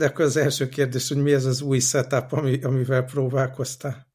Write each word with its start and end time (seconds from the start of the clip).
De 0.00 0.06
akkor 0.06 0.24
az 0.24 0.36
első 0.36 0.68
kérdés, 0.68 1.08
hogy 1.08 1.22
mi 1.22 1.32
ez 1.32 1.44
az 1.44 1.62
új 1.62 1.78
setup, 1.78 2.32
ami, 2.32 2.62
amivel 2.62 3.04
próbálkoztál? 3.04 4.06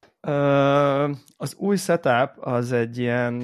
Az 1.36 1.54
új 1.54 1.76
setup 1.76 2.30
az 2.36 2.72
egy 2.72 2.98
ilyen, 2.98 3.38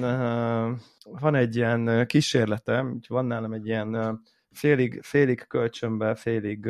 van 1.03 1.35
egy 1.35 1.55
ilyen 1.55 2.05
kísérletem, 2.07 2.99
van 3.07 3.25
nálam 3.25 3.53
egy 3.53 3.65
ilyen 3.65 4.21
félig, 4.51 4.99
félig 5.03 5.45
kölcsönbe, 5.47 6.15
félig 6.15 6.65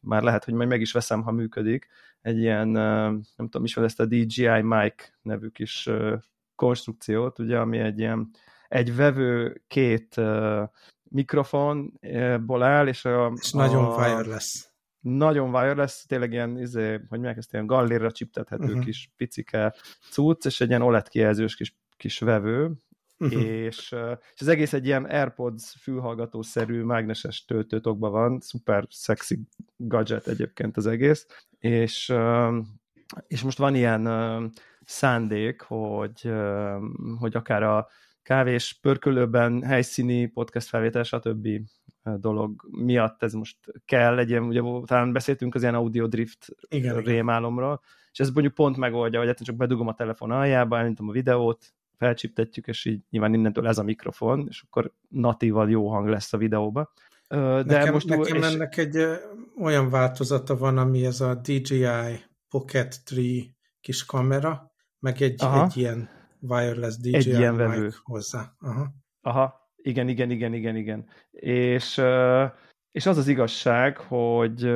már 0.00 0.22
lehet, 0.22 0.44
hogy 0.44 0.54
majd 0.54 0.68
meg 0.68 0.80
is 0.80 0.92
veszem, 0.92 1.22
ha 1.22 1.30
működik, 1.30 1.86
egy 2.20 2.38
ilyen, 2.38 2.68
nem 2.68 3.22
tudom 3.36 3.64
is, 3.64 3.76
ezt 3.76 4.00
a 4.00 4.06
DJI 4.06 4.60
Mic 4.62 4.94
nevű 5.22 5.48
kis 5.48 5.88
konstrukciót, 6.54 7.38
ugye, 7.38 7.58
ami 7.58 7.78
egy 7.78 7.98
ilyen 7.98 8.30
egy 8.68 8.96
vevő 8.96 9.62
két 9.66 10.20
mikrofonból 11.02 12.62
áll, 12.62 12.86
és 12.86 13.04
a... 13.04 13.32
És 13.40 13.52
nagyon 13.52 13.84
a, 13.84 13.96
wireless. 13.96 14.69
Nagyon 15.00 15.54
wireless, 15.54 16.06
tényleg 16.06 16.32
ilyen, 16.32 16.58
izé, 16.58 16.90
hogy 16.90 17.06
mondják 17.08 17.36
ezt, 17.36 17.52
ilyen 17.52 17.66
gallérra 17.66 18.12
csiptethető 18.12 18.64
uh-huh. 18.64 18.84
kis 18.84 19.10
picike 19.16 19.74
cucc, 20.10 20.46
és 20.46 20.60
egy 20.60 20.68
ilyen 20.68 20.82
OLED 20.82 21.08
kijelzős 21.08 21.54
kis, 21.54 21.76
kis 21.96 22.18
vevő, 22.18 22.72
uh-huh. 23.18 23.42
és, 23.42 23.94
és 24.34 24.40
az 24.40 24.48
egész 24.48 24.72
egy 24.72 24.86
ilyen 24.86 25.04
AirPods 25.04 25.74
fülhallgató-szerű 25.80 26.82
mágneses 26.82 27.44
töltőtokban 27.44 28.10
van, 28.10 28.40
szuper 28.40 28.86
szexi 28.90 29.40
gadget 29.76 30.26
egyébként 30.26 30.76
az 30.76 30.86
egész, 30.86 31.26
és, 31.58 32.12
és 33.26 33.42
most 33.42 33.58
van 33.58 33.74
ilyen 33.74 34.52
szándék, 34.84 35.60
hogy, 35.60 36.32
hogy 37.18 37.36
akár 37.36 37.62
a 37.62 37.88
kávés 38.22 38.78
pörkölőben 38.82 39.62
helyszíni 39.62 40.26
podcast 40.26 40.68
felvétel, 40.68 41.02
stb. 41.02 41.48
Dolog 42.02 42.68
miatt 42.70 43.22
ez 43.22 43.32
most 43.32 43.56
kell 43.84 44.14
legyen, 44.14 44.42
ugye 44.42 44.60
talán 44.84 45.12
beszéltünk 45.12 45.54
az 45.54 45.62
ilyen 45.62 45.74
audio 45.74 46.06
drift 46.06 46.48
igen, 46.68 46.96
rémálomról, 46.96 47.80
és 48.12 48.18
ez 48.18 48.30
mondjuk 48.30 48.54
pont 48.54 48.76
megoldja, 48.76 49.18
hogy 49.18 49.28
hát 49.28 49.44
csak 49.44 49.56
bedugom 49.56 49.88
a 49.88 49.94
telefon 49.94 50.30
aljába, 50.30 50.78
elindítom 50.78 51.08
a 51.08 51.12
videót, 51.12 51.74
felcsiptetjük, 51.96 52.66
és 52.66 52.84
így 52.84 53.00
nyilván 53.10 53.34
innentől 53.34 53.68
ez 53.68 53.78
a 53.78 53.82
mikrofon, 53.82 54.46
és 54.48 54.62
akkor 54.66 54.92
natívan 55.08 55.68
jó 55.68 55.88
hang 55.88 56.08
lesz 56.08 56.32
a 56.32 56.36
videóba. 56.36 56.92
De 57.28 57.62
nekem, 57.62 57.92
most 57.92 58.08
nekem 58.08 58.36
és... 58.36 58.46
ennek 58.46 58.76
egy 58.76 58.96
olyan 59.58 59.90
változata 59.90 60.56
van, 60.56 60.78
ami 60.78 61.06
ez 61.06 61.20
a 61.20 61.34
DJI 61.34 62.24
Pocket 62.48 63.02
3 63.10 63.24
kis 63.80 64.04
kamera, 64.04 64.72
meg 64.98 65.22
egy, 65.22 65.42
egy 65.42 65.76
ilyen 65.76 66.08
wireless 66.40 66.96
DJI 66.96 67.14
egy 67.14 67.26
ilyen 67.26 67.56
vevő. 67.56 67.90
hozzá. 68.02 68.52
Aha. 68.60 68.94
Aha, 69.20 69.69
igen, 69.82 70.08
igen, 70.08 70.30
igen, 70.30 70.54
igen, 70.54 70.76
igen. 70.76 71.06
És, 71.30 72.02
és 72.90 73.06
az 73.06 73.16
az 73.16 73.28
igazság, 73.28 73.96
hogy 73.96 74.70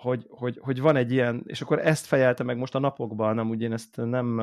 hogy, 0.00 0.26
hogy, 0.28 0.58
hogy 0.62 0.80
van 0.80 0.96
egy 0.96 1.12
ilyen, 1.12 1.42
és 1.46 1.60
akkor 1.60 1.78
ezt 1.78 2.06
fejelte 2.06 2.42
meg 2.42 2.56
most 2.56 2.74
a 2.74 2.78
napokban, 2.78 3.34
nem 3.34 3.48
úgy 3.48 3.62
én 3.62 3.72
ezt 3.72 3.96
nem, 3.96 4.38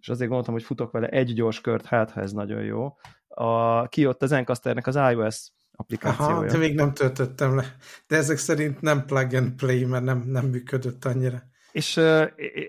és 0.00 0.08
azért 0.08 0.28
gondoltam, 0.28 0.54
hogy 0.54 0.62
futok 0.62 0.90
vele 0.90 1.08
egy 1.08 1.34
gyors 1.34 1.60
kört, 1.60 1.86
hát 1.86 2.10
ha 2.10 2.20
ez 2.20 2.32
nagyon 2.32 2.62
jó. 2.62 2.96
A, 3.28 3.86
kijött 3.88 4.22
az 4.22 4.32
Encasternek 4.32 4.86
az 4.86 4.96
iOS 4.96 5.50
applikációja. 5.72 6.36
Aha, 6.36 6.46
de 6.46 6.58
még 6.58 6.74
nem 6.74 6.92
töltöttem 6.92 7.56
le. 7.56 7.76
De 8.06 8.16
ezek 8.16 8.36
szerint 8.36 8.80
nem 8.80 9.04
plug 9.04 9.34
and 9.34 9.52
play, 9.52 9.84
mert 9.84 10.04
nem, 10.04 10.22
nem 10.26 10.46
működött 10.46 11.04
annyira. 11.04 11.42
És, 11.72 12.00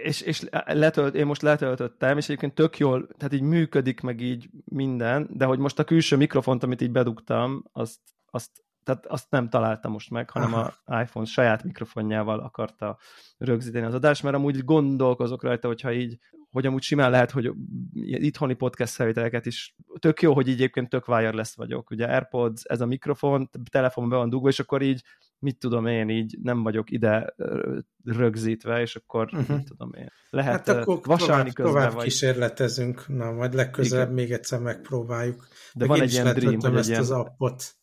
és, 0.04 0.22
és 0.22 0.44
letölt, 0.66 1.16
én 1.16 1.26
most 1.26 1.42
letöltöttem, 1.42 2.18
és 2.18 2.26
egyébként 2.26 2.54
tök 2.54 2.78
jól, 2.78 3.08
tehát 3.18 3.34
így 3.34 3.42
működik 3.42 4.02
meg 4.02 4.22
így 4.22 4.50
minden, 4.66 5.28
de 5.32 5.46
hogy 5.46 5.60
most 5.60 5.80
a 5.80 5.84
külső 5.84 6.16
mikrofont, 6.16 6.64
amit 6.64 6.82
így 6.82 6.92
bedugtam, 6.92 7.64
azt, 7.72 8.00
azt, 8.26 8.50
tehát 8.84 9.06
azt 9.06 9.30
nem 9.30 9.50
találta 9.50 9.90
most 9.90 10.10
meg, 10.10 10.30
hanem 10.30 10.54
Aha. 10.54 10.74
a 10.86 11.02
iPhone 11.02 11.26
saját 11.26 11.64
mikrofonjával 11.64 12.40
akarta 12.40 12.98
rögzíteni 13.38 13.86
az 13.86 13.94
adást, 13.94 14.24
mert 14.24 14.36
amúgy 14.36 14.64
gondolkozok 14.64 15.44
rajta, 15.44 15.68
hogyha 15.68 15.92
így 15.92 16.18
hogy 16.54 16.66
amúgy 16.66 16.82
simán 16.82 17.12
lehet, 17.12 17.32
hogy 17.32 17.52
itthoni 18.02 18.54
podcast 18.54 18.94
felvételeket 18.94 19.46
is 19.46 19.76
tök 20.00 20.22
jó, 20.22 20.34
hogy 20.34 20.48
így 20.48 20.54
egyébként 20.54 20.90
tök 20.90 21.08
wireless 21.08 21.56
vagyok. 21.56 21.90
Ugye 21.90 22.06
AirPods, 22.06 22.64
ez 22.64 22.82
a 22.82 22.86
mikrofon, 22.86 23.50
telefon 23.72 24.10
be 24.10 24.16
van 24.16 24.30
dugva, 24.30 24.50
és 24.50 24.60
akkor 24.60 24.82
így, 24.82 25.04
mit 25.44 25.58
tudom 25.58 25.86
én, 25.86 26.10
így 26.10 26.38
nem 26.42 26.64
vagyok 26.64 26.92
ide 26.92 27.36
rögzítve, 28.04 28.82
és 28.82 28.96
akkor 28.96 29.30
uh-huh. 29.34 29.58
mit 29.58 29.66
tudom 29.66 29.94
én. 29.94 30.12
Lehet 30.30 30.68
hát 30.68 30.68
akkor 30.68 31.00
vasalni 31.04 31.52
tovább, 31.52 31.54
közben. 31.54 31.74
Tovább 31.74 31.94
vagy... 31.94 32.04
kísérletezünk, 32.04 33.08
na, 33.08 33.32
majd 33.32 33.54
legközelebb 33.54 34.12
Igen. 34.12 34.24
még 34.24 34.32
egyszer 34.32 34.60
megpróbáljuk. 34.60 35.48
De 35.74 35.86
Meg 35.86 35.88
van 35.88 36.02
egy 36.02 36.12
ilyen 36.12 36.34
dream, 36.34 36.60
hogy 36.60 36.76
ezt 36.76 36.90
ilyen... 36.90 37.02
az 37.02 37.12
appot 37.12 37.76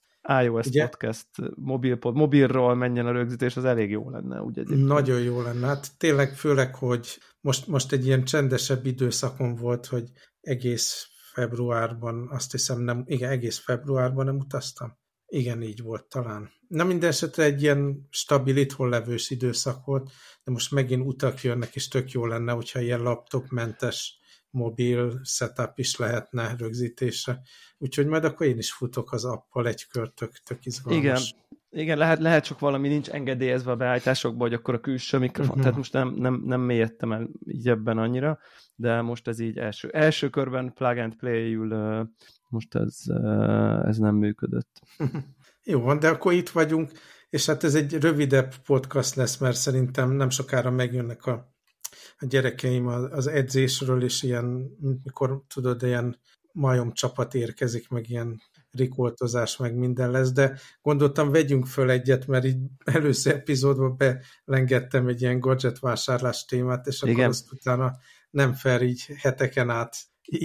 iOS 0.42 0.66
Ugye? 0.66 0.88
podcast 0.88 1.26
mobil, 1.54 1.98
mobilról 2.00 2.74
menjen 2.74 3.06
a 3.06 3.12
rögzítés, 3.12 3.56
az 3.56 3.64
elég 3.64 3.90
jó 3.90 4.10
lenne, 4.10 4.40
ugye? 4.40 4.60
Egyébként. 4.60 4.88
Nagyon 4.88 5.20
jó 5.20 5.42
lenne. 5.42 5.66
Hát 5.66 5.96
tényleg 5.98 6.34
főleg, 6.34 6.74
hogy 6.74 7.18
most, 7.40 7.66
most 7.66 7.92
egy 7.92 8.06
ilyen 8.06 8.24
csendesebb 8.24 8.86
időszakon 8.86 9.54
volt, 9.54 9.86
hogy 9.86 10.10
egész 10.40 11.08
februárban, 11.32 12.28
azt 12.30 12.50
hiszem 12.50 12.80
nem, 12.80 13.02
igen, 13.06 13.30
egész 13.30 13.58
februárban 13.58 14.24
nem 14.24 14.36
utaztam. 14.36 14.98
Igen, 15.32 15.62
így 15.62 15.82
volt 15.82 16.04
talán. 16.04 16.50
Na 16.68 16.84
minden 16.84 17.08
esetre 17.08 17.42
egy 17.42 17.62
ilyen 17.62 18.06
stabil, 18.10 18.56
itthon 18.56 18.88
levős 18.88 19.30
időszak 19.30 19.84
volt, 19.84 20.10
de 20.44 20.52
most 20.52 20.70
megint 20.70 21.06
utak 21.06 21.42
jönnek, 21.42 21.74
és 21.74 21.88
tök 21.88 22.10
jó 22.10 22.26
lenne, 22.26 22.52
hogyha 22.52 22.80
ilyen 22.80 23.02
laptopmentes 23.02 24.18
mobil 24.50 25.20
setup 25.24 25.78
is 25.78 25.96
lehetne 25.96 26.54
rögzítésre. 26.58 27.40
Úgyhogy 27.78 28.06
majd 28.06 28.24
akkor 28.24 28.46
én 28.46 28.58
is 28.58 28.72
futok 28.72 29.12
az 29.12 29.24
appal 29.24 29.66
egy 29.66 29.86
kör, 29.86 30.12
tök, 30.14 30.32
tök 30.44 30.64
izgalmas. 30.64 31.02
Igen, 31.02 31.22
igen, 31.70 31.98
lehet, 31.98 32.18
lehet 32.18 32.44
csak 32.44 32.58
valami 32.58 32.88
nincs 32.88 33.08
engedélyezve 33.08 33.70
a 33.70 33.76
beállításokba, 33.76 34.42
hogy 34.42 34.54
akkor 34.54 34.74
a 34.74 34.80
külső 34.80 35.18
mikrofon, 35.18 35.48
uh-huh. 35.48 35.62
tehát 35.62 35.76
most 35.76 35.92
nem, 35.92 36.14
nem, 36.14 36.42
nem 36.44 36.60
mélyedtem 36.60 37.12
el 37.12 37.28
így 37.46 37.68
ebben 37.68 37.98
annyira, 37.98 38.38
de 38.74 39.00
most 39.00 39.28
ez 39.28 39.38
így 39.38 39.58
első, 39.58 39.88
első 39.88 40.28
körben 40.28 40.72
plug 40.72 40.98
and 40.98 41.16
play-ül 41.16 41.72
most 42.50 42.74
ez, 42.74 43.02
ez 43.84 43.96
nem 43.96 44.14
működött. 44.14 44.80
Jó 45.64 45.80
van, 45.80 45.98
de 45.98 46.08
akkor 46.08 46.32
itt 46.32 46.48
vagyunk, 46.48 46.90
és 47.30 47.46
hát 47.46 47.64
ez 47.64 47.74
egy 47.74 47.94
rövidebb 47.94 48.54
podcast 48.66 49.14
lesz, 49.14 49.36
mert 49.36 49.56
szerintem 49.56 50.10
nem 50.10 50.30
sokára 50.30 50.70
megjönnek 50.70 51.26
a, 51.26 51.54
a 52.18 52.26
gyerekeim 52.26 52.86
az 52.86 53.26
edzésről, 53.26 54.02
és 54.02 54.22
ilyen, 54.22 54.76
mikor 55.04 55.42
tudod, 55.54 55.82
ilyen 55.82 56.18
majom 56.52 56.92
csapat 56.92 57.34
érkezik, 57.34 57.88
meg 57.88 58.10
ilyen 58.10 58.40
rikoltozás, 58.70 59.56
meg 59.56 59.74
minden 59.74 60.10
lesz, 60.10 60.32
de 60.32 60.58
gondoltam, 60.82 61.30
vegyünk 61.30 61.66
föl 61.66 61.90
egyet, 61.90 62.26
mert 62.26 62.44
így 62.44 62.58
először 62.84 63.34
epizódban 63.34 63.96
belengettem 63.96 65.08
egy 65.08 65.20
ilyen 65.20 65.40
gadget 65.40 65.78
vásárlás 65.78 66.44
témát, 66.44 66.86
és 66.86 67.02
akkor 67.02 67.14
Igen. 67.14 67.28
azt 67.28 67.52
utána 67.52 67.96
nem 68.30 68.52
fel 68.52 68.82
így 68.82 69.06
heteken 69.16 69.70
át 69.70 69.96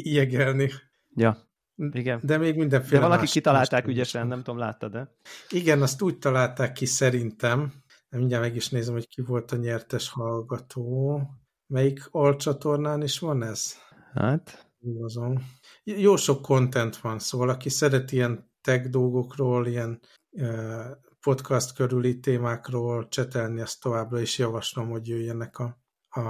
jegelni. 0.04 0.72
Ja, 1.16 1.45
igen. 1.75 2.19
De 2.24 2.38
még 2.38 2.56
mindenféle 2.56 3.02
De 3.02 3.08
valaki 3.08 3.25
kitalálták 3.25 3.88
ügyesen, 3.88 4.28
nem 4.28 4.44
tudom, 4.44 4.59
láttad 4.59 4.91
de? 4.91 5.16
Igen, 5.50 5.81
azt 5.81 6.02
úgy 6.02 6.18
találták 6.18 6.72
ki 6.72 6.86
szerintem, 6.86 7.74
mindjárt 8.09 8.44
meg 8.44 8.56
is 8.56 8.69
nézem, 8.69 8.94
hogy 8.94 9.08
ki 9.08 9.22
volt 9.22 9.52
a 9.52 9.56
nyertes 9.56 10.09
hallgató. 10.09 11.22
Melyik 11.68 12.08
alcsatornán 12.12 13.02
is 13.02 13.20
van 13.20 13.44
ez? 13.44 13.73
Hát? 14.14 14.70
Igazon 14.79 15.41
jó 15.84 16.16
sok 16.16 16.41
content 16.41 16.97
van, 16.97 17.20
szóval 17.20 17.50
aki 17.50 17.70
szeret 17.70 18.11
ilyen 18.11 18.52
tech 18.61 18.90
dolgokról, 18.90 19.67
ilyen 19.67 20.00
podcast 21.20 21.76
körüli 21.76 22.20
témákról 22.20 23.08
csetelni, 23.08 23.61
azt 23.61 23.82
továbbra 23.82 24.20
is 24.20 24.38
javaslom, 24.38 24.90
hogy 24.90 25.08
jöjjenek 25.08 25.59
a, 25.59 25.78
a 26.09 26.22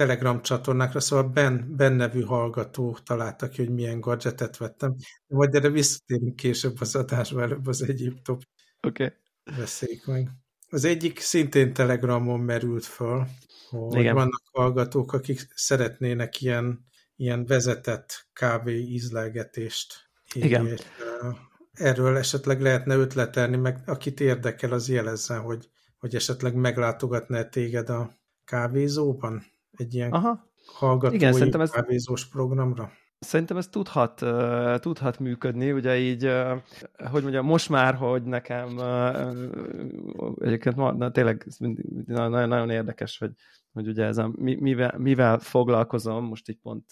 Telegram 0.00 0.42
csatornákra, 0.42 1.00
szóval 1.00 1.28
Ben, 1.28 1.76
ben 1.76 1.92
nevű 1.92 2.22
hallgató 2.22 2.98
találta 3.04 3.48
ki, 3.48 3.64
hogy 3.64 3.74
milyen 3.74 4.00
gadgetet 4.00 4.56
vettem. 4.56 4.96
Majd 5.26 5.54
erre 5.54 5.68
visszatérünk 5.68 6.36
később 6.36 6.76
az 6.80 6.94
adásba, 6.94 7.42
előbb 7.42 7.66
az 7.66 7.82
egyéb 7.82 8.22
top. 8.22 8.42
Okay. 8.80 9.12
Beszéljük 9.56 10.06
meg. 10.06 10.30
Az 10.70 10.84
egyik 10.84 11.18
szintén 11.18 11.72
Telegramon 11.72 12.40
merült 12.40 12.84
föl, 12.84 13.26
hogy 13.70 14.00
Igen. 14.00 14.14
vannak 14.14 14.42
hallgatók, 14.52 15.12
akik 15.12 15.48
szeretnének 15.54 16.40
ilyen 16.40 16.88
ilyen 17.16 17.46
vezetett 17.46 18.28
kávé 18.32 18.78
ízlelgetést. 18.78 20.10
Igen. 20.34 20.66
És, 20.66 20.80
erről 21.72 22.16
esetleg 22.16 22.60
lehetne 22.60 22.94
ötletelni, 22.94 23.56
meg 23.56 23.82
akit 23.86 24.20
érdekel, 24.20 24.72
az 24.72 24.88
jelezzen, 24.88 25.40
hogy, 25.40 25.68
hogy 25.98 26.14
esetleg 26.14 26.54
meglátogatná 26.54 27.42
téged 27.42 27.88
a 27.88 28.18
kávézóban? 28.44 29.44
Egy 29.76 29.94
ilyen 29.94 30.12
Aha. 30.12 30.52
hallgatói 30.66 31.16
Igen, 31.16 31.32
szerintem 31.32 31.60
ez... 31.60 31.70
kávézós 31.70 32.28
programra? 32.28 32.90
Szerintem 33.18 33.56
ez 33.56 33.68
tudhat, 33.68 34.22
uh, 34.22 34.78
tudhat 34.78 35.18
működni, 35.18 35.72
ugye 35.72 35.98
így, 35.98 36.26
uh, 36.26 36.60
hogy 37.10 37.22
mondjam, 37.22 37.46
most 37.46 37.68
már, 37.68 37.94
hogy 37.94 38.22
nekem 38.22 38.76
uh, 38.76 40.44
egyébként 40.46 40.76
ma, 40.76 40.92
na, 40.92 41.10
tényleg 41.10 41.46
nagyon, 42.06 42.48
nagyon 42.48 42.70
érdekes, 42.70 43.18
hogy, 43.18 43.32
hogy 43.72 43.88
ugye 43.88 44.04
ez 44.04 44.18
a, 44.18 44.32
mivel, 44.36 44.94
mivel 44.98 45.38
foglalkozom, 45.38 46.24
most 46.24 46.48
így 46.48 46.58
pont 46.62 46.84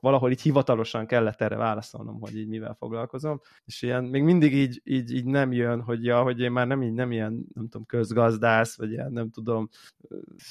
valahol 0.00 0.30
így 0.30 0.40
hivatalosan 0.40 1.06
kellett 1.06 1.40
erre 1.40 1.56
válaszolnom, 1.56 2.20
hogy 2.20 2.36
így 2.36 2.48
mivel 2.48 2.74
foglalkozom, 2.78 3.40
és 3.64 3.82
ilyen 3.82 4.04
még 4.04 4.22
mindig 4.22 4.54
így, 4.54 4.80
így, 4.84 5.14
így 5.14 5.24
nem 5.24 5.52
jön, 5.52 5.82
hogy 5.82 6.04
ja, 6.04 6.22
hogy 6.22 6.40
én 6.40 6.52
már 6.52 6.66
nem, 6.66 6.82
így, 6.82 6.92
nem 6.92 7.12
ilyen, 7.12 7.46
nem 7.54 7.68
tudom, 7.68 7.86
közgazdász, 7.86 8.76
vagy 8.76 8.90
ilyen, 8.90 9.12
nem 9.12 9.30
tudom, 9.30 9.68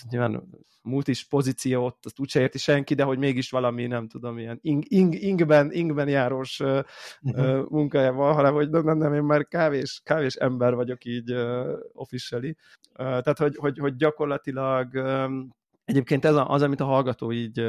nyilván 0.10 0.50
multis 0.84 1.28
pozíciót, 1.28 1.98
azt 2.02 2.20
úgyse 2.20 2.40
érti 2.40 2.58
senki, 2.58 2.94
de 2.94 3.04
hogy 3.04 3.18
mégis 3.18 3.50
valami, 3.50 3.88
nem 3.88 4.08
tudom, 4.08 4.38
ilyen 4.38 4.60
ing, 4.62 4.84
ing, 4.88 5.14
ingben, 5.22 5.72
ingben 5.72 6.08
járós 6.08 6.60
uh-huh. 6.60 7.70
munkája 7.70 8.14
van, 8.14 8.34
hanem 8.34 8.54
hogy 8.54 8.70
nem, 8.70 8.84
nem, 8.84 8.98
nem, 8.98 9.14
én 9.14 9.24
már 9.24 9.48
kávés, 9.48 10.02
kávés 10.04 10.36
ember 10.36 10.76
vagyok 10.76 11.06
így 11.06 11.34
uh, 11.34 11.80
officially. 11.94 12.56
Uh, 12.92 12.96
tehát, 12.98 13.38
hogy, 13.38 13.56
hogy, 13.56 13.78
hogy 13.78 13.96
gyakorlatilag 13.96 14.94
um, 14.94 15.60
Egyébként 15.92 16.26
ez 16.26 16.36
az, 16.36 16.62
amit 16.62 16.80
a 16.80 16.86
hallgató 16.86 17.32
így, 17.32 17.60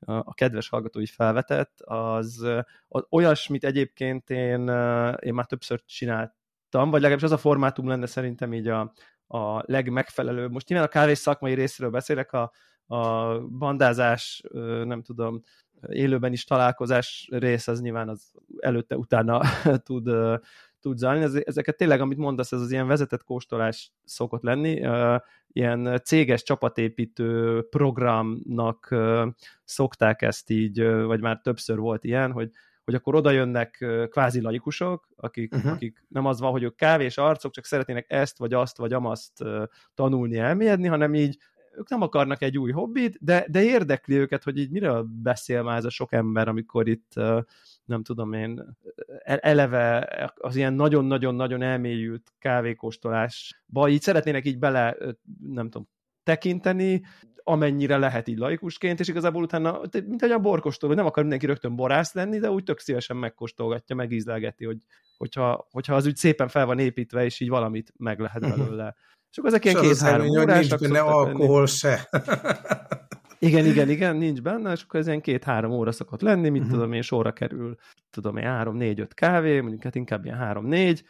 a 0.00 0.34
kedves 0.34 0.68
hallgató 0.68 1.00
így 1.00 1.10
felvetett, 1.10 1.80
az, 1.80 2.46
az 2.88 3.04
olyasmit 3.10 3.64
egyébként 3.64 4.30
én, 4.30 4.68
én 5.18 5.34
már 5.34 5.46
többször 5.46 5.84
csináltam, 5.84 6.90
vagy 6.90 7.00
legalábbis 7.00 7.22
az 7.22 7.32
a 7.32 7.38
formátum 7.38 7.88
lenne 7.88 8.06
szerintem 8.06 8.52
így 8.52 8.68
a, 8.68 8.92
a 9.26 9.62
legmegfelelőbb. 9.72 10.52
Most 10.52 10.68
nyilván 10.68 10.86
a 10.86 10.90
kávés 10.90 11.18
szakmai 11.18 11.54
részről 11.54 11.90
beszélek, 11.90 12.32
a, 12.32 12.52
a 12.86 13.38
bandázás, 13.40 14.42
nem 14.84 15.02
tudom, 15.02 15.40
élőben 15.88 16.32
is 16.32 16.44
találkozás 16.44 17.28
rész, 17.30 17.68
az 17.68 17.80
nyilván 17.80 18.08
az 18.08 18.32
előtte-utána 18.58 19.40
tud, 19.86 20.10
tud 20.80 20.98
zajlani. 20.98 21.42
Ezeket 21.44 21.76
tényleg, 21.76 22.00
amit 22.00 22.18
mondasz, 22.18 22.52
ez 22.52 22.60
az 22.60 22.70
ilyen 22.70 22.86
vezetett 22.86 23.24
kóstolás 23.24 23.92
szokott 24.04 24.42
lenni. 24.42 24.80
Ilyen 25.48 26.00
céges 26.04 26.42
csapatépítő 26.42 27.62
programnak 27.70 28.94
szokták 29.64 30.22
ezt 30.22 30.50
így, 30.50 30.82
vagy 30.84 31.20
már 31.20 31.40
többször 31.40 31.78
volt 31.78 32.04
ilyen, 32.04 32.32
hogy 32.32 32.50
hogy 32.88 32.96
akkor 32.96 33.14
oda 33.14 33.30
jönnek 33.30 33.84
kvázi 34.10 34.40
laikusok, 34.40 35.08
akik, 35.16 35.54
uh-huh. 35.54 35.72
akik 35.72 36.04
nem 36.08 36.26
az 36.26 36.40
van, 36.40 36.50
hogy 36.50 36.62
ők 36.62 36.76
kávés 36.76 37.18
arcok, 37.18 37.52
csak 37.52 37.64
szeretnének 37.64 38.04
ezt, 38.08 38.38
vagy 38.38 38.52
azt, 38.52 38.76
vagy 38.76 38.92
amazt 38.92 39.44
tanulni, 39.94 40.36
elmélyedni, 40.36 40.86
hanem 40.86 41.14
így 41.14 41.38
ők 41.78 41.88
nem 41.88 42.02
akarnak 42.02 42.42
egy 42.42 42.58
új 42.58 42.70
hobbit, 42.70 43.18
de, 43.20 43.46
de 43.48 43.62
érdekli 43.62 44.16
őket, 44.16 44.42
hogy 44.42 44.58
így 44.58 44.70
miről 44.70 45.06
beszél 45.22 45.62
már 45.62 45.76
ez 45.76 45.84
a 45.84 45.90
sok 45.90 46.12
ember, 46.12 46.48
amikor 46.48 46.88
itt 46.88 47.12
nem 47.88 48.02
tudom 48.02 48.32
én, 48.32 48.76
e, 49.22 49.38
eleve 49.42 50.08
az 50.34 50.56
ilyen 50.56 50.72
nagyon-nagyon-nagyon 50.72 51.62
elmélyült 51.62 52.32
kávékóstolásba 52.38 53.88
így 53.88 54.02
szeretnének 54.02 54.46
így 54.46 54.58
bele, 54.58 54.96
nem 55.40 55.70
tudom, 55.70 55.88
tekinteni, 56.22 57.02
amennyire 57.42 57.96
lehet 57.96 58.28
így 58.28 58.38
laikusként, 58.38 59.00
és 59.00 59.08
igazából 59.08 59.42
utána, 59.42 59.80
mint 60.06 60.22
egy 60.22 60.30
a 60.30 60.38
borkóstoló, 60.38 60.94
nem 60.94 61.06
akar 61.06 61.22
mindenki 61.22 61.46
rögtön 61.46 61.76
borász 61.76 62.14
lenni, 62.14 62.38
de 62.38 62.50
úgy 62.50 62.62
tök 62.62 62.78
szívesen 62.78 63.16
megkóstolgatja, 63.16 63.96
megízlelgeti, 63.96 64.64
hogy, 64.64 64.78
hogyha, 65.16 65.68
hogyha 65.70 65.94
az 65.94 66.06
úgy 66.06 66.16
szépen 66.16 66.48
fel 66.48 66.66
van 66.66 66.78
építve, 66.78 67.24
és 67.24 67.40
így 67.40 67.48
valamit 67.48 67.92
meg 67.96 68.20
lehet 68.20 68.40
mhm. 68.40 68.58
belőle. 68.58 68.94
És 69.30 69.38
akkor 69.38 69.50
ezek 69.50 69.64
ilyen 69.64 69.80
két-három 69.82 70.28
órás. 70.28 70.68
Nincs 70.68 70.80
benne 70.80 71.00
alkohol 71.00 71.66
se. 71.66 72.08
Igen, 73.38 73.66
igen, 73.66 73.88
igen, 73.88 74.16
nincs 74.16 74.42
benne, 74.42 74.72
és 74.72 74.82
akkor 74.82 75.00
ez 75.00 75.06
ilyen 75.06 75.20
két-három 75.20 75.70
óra 75.70 75.92
szokott 75.92 76.20
lenni, 76.20 76.48
mit 76.48 76.60
uh-huh. 76.60 76.76
tudom 76.76 76.92
én, 76.92 77.02
sorra 77.02 77.32
kerül, 77.32 77.76
tudom 78.10 78.36
én, 78.36 78.44
három, 78.44 78.76
négy, 78.76 79.00
öt 79.00 79.14
kávé, 79.14 79.60
mondjuk 79.60 79.82
hát 79.82 79.94
inkább 79.94 80.24
ilyen 80.24 80.36
három-négy, 80.36 81.04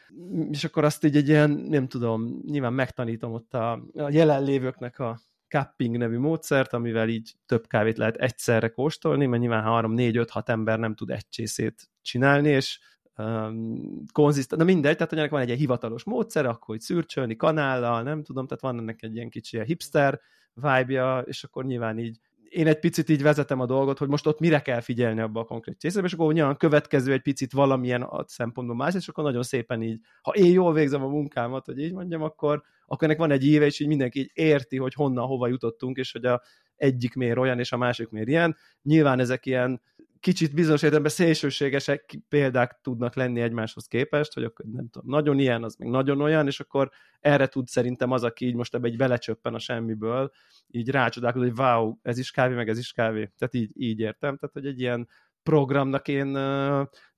és 0.51 0.65
akkor 0.65 0.85
azt 0.85 1.05
így 1.05 1.17
egy 1.17 1.29
ilyen, 1.29 1.51
nem 1.51 1.89
tudom, 1.89 2.41
nyilván 2.47 2.73
megtanítom 2.73 3.33
ott 3.33 3.55
a, 3.55 3.73
a 3.95 4.11
jelenlévőknek 4.11 4.99
a 4.99 5.21
cupping 5.49 5.97
nevű 5.97 6.19
módszert, 6.19 6.73
amivel 6.73 7.09
így 7.09 7.35
több 7.47 7.67
kávét 7.67 7.99
lehet 7.99 8.17
egyszerre 8.17 8.69
kóstolni, 8.69 9.27
mert 9.27 9.43
nyilván 9.43 9.63
három, 9.63 9.93
négy, 9.93 10.17
öt, 10.17 10.31
hat 10.31 10.49
ember 10.49 10.79
nem 10.79 10.95
tud 10.95 11.11
egy 11.11 11.29
csészét 11.29 11.91
csinálni, 12.03 12.49
és 12.49 12.81
um, 13.17 14.05
konzisztent, 14.13 14.61
na 14.61 14.67
mindegy, 14.67 14.95
tehát 14.95 15.09
hogy 15.09 15.19
ennek 15.19 15.31
van 15.31 15.41
egy 15.41 15.47
ilyen 15.47 15.59
hivatalos 15.59 16.05
módszer, 16.05 16.47
akkor 16.47 16.67
hogy 16.67 16.81
szürcsölni 16.81 17.37
kanállal, 17.37 18.03
nem 18.03 18.23
tudom, 18.23 18.47
tehát 18.47 18.63
van 18.63 18.79
ennek 18.79 19.03
egy 19.03 19.15
ilyen 19.15 19.31
kicsi 19.31 19.65
hipster 19.65 20.21
vibe 20.61 21.23
és 21.27 21.45
akkor 21.45 21.65
nyilván 21.65 21.99
így 21.99 22.19
én 22.49 22.67
egy 22.67 22.79
picit 22.79 23.09
így 23.09 23.23
vezetem 23.23 23.61
a 23.61 23.67
dolgot, 23.67 23.99
hogy 23.99 24.09
most 24.09 24.27
ott 24.27 24.41
mire 24.41 24.61
kell 24.61 24.81
figyelni 24.81 25.21
abba 25.21 25.41
a 25.41 25.45
konkrét 25.45 25.79
csészebe, 25.79 26.07
és 26.07 26.13
akkor 26.13 26.33
nyilván 26.33 26.57
következő 26.57 27.13
egy 27.13 27.21
picit 27.23 27.53
valamilyen 27.53 28.09
szempontból 28.27 28.77
más, 28.77 28.95
és 28.95 29.09
akkor 29.09 29.25
nagyon 29.25 29.43
szépen 29.43 29.83
így, 29.83 30.01
ha 30.23 30.31
én 30.31 30.53
jól 30.53 30.73
végzem 30.73 31.03
a 31.03 31.09
munkámat, 31.09 31.67
hogy 31.67 31.79
így 31.79 31.93
mondjam, 31.93 32.23
akkor, 32.23 32.63
akkor 32.87 33.09
ennek 33.09 33.19
van 33.19 33.31
egy 33.31 33.47
éve, 33.47 33.65
és 33.65 33.81
így 33.81 33.87
mindenki 33.87 34.19
így 34.19 34.31
érti, 34.33 34.77
hogy 34.77 34.95
honnan, 34.95 35.27
hova 35.27 35.47
jutottunk, 35.47 35.97
és 35.97 36.13
hogy 36.13 36.25
a 36.25 36.43
egyik 36.77 37.15
miért 37.15 37.39
olyan, 37.39 37.59
és 37.59 37.73
a 37.73 37.77
másik 37.77 38.09
miért 38.09 38.29
ilyen. 38.29 38.57
Nyilván 38.83 39.21
ezek 39.21 39.47
ilyen 39.47 39.81
kicsit 40.21 40.55
bizonyos 40.55 40.83
értelemben 40.83 41.13
szélsőségesek 41.13 42.19
példák 42.29 42.79
tudnak 42.83 43.15
lenni 43.15 43.41
egymáshoz 43.41 43.87
képest, 43.87 44.35
hogy 44.35 44.45
akkor 44.45 44.65
nem 44.65 44.89
tudom, 44.89 45.11
nagyon 45.11 45.39
ilyen, 45.39 45.65
az 45.65 45.77
meg 45.77 45.89
nagyon 45.89 46.21
olyan, 46.21 46.47
és 46.47 46.61
akkor 46.61 46.91
erre 47.21 47.47
tud 47.47 47.67
szerintem 47.67 48.11
az, 48.11 48.25
aki 48.25 48.47
így 48.47 48.55
most 48.55 48.75
ebbe 48.75 48.89
egy 48.89 48.97
belecsöppen 48.97 49.55
a 49.55 49.59
semmiből, 49.59 50.31
így 50.71 50.91
rácsodálkozik, 50.91 51.49
hogy 51.49 51.59
wow, 51.67 51.97
ez 52.03 52.19
is 52.19 52.31
kávé, 52.31 52.55
meg 52.55 52.69
ez 52.69 52.79
is 52.79 52.93
kávé. 52.93 53.33
Tehát 53.39 53.55
így, 53.55 53.73
így 53.75 54.01
értem, 54.01 54.37
tehát 54.37 54.55
hogy 54.55 54.67
egy 54.67 54.81
ilyen 54.81 55.09
programnak 55.43 56.09
én 56.09 56.27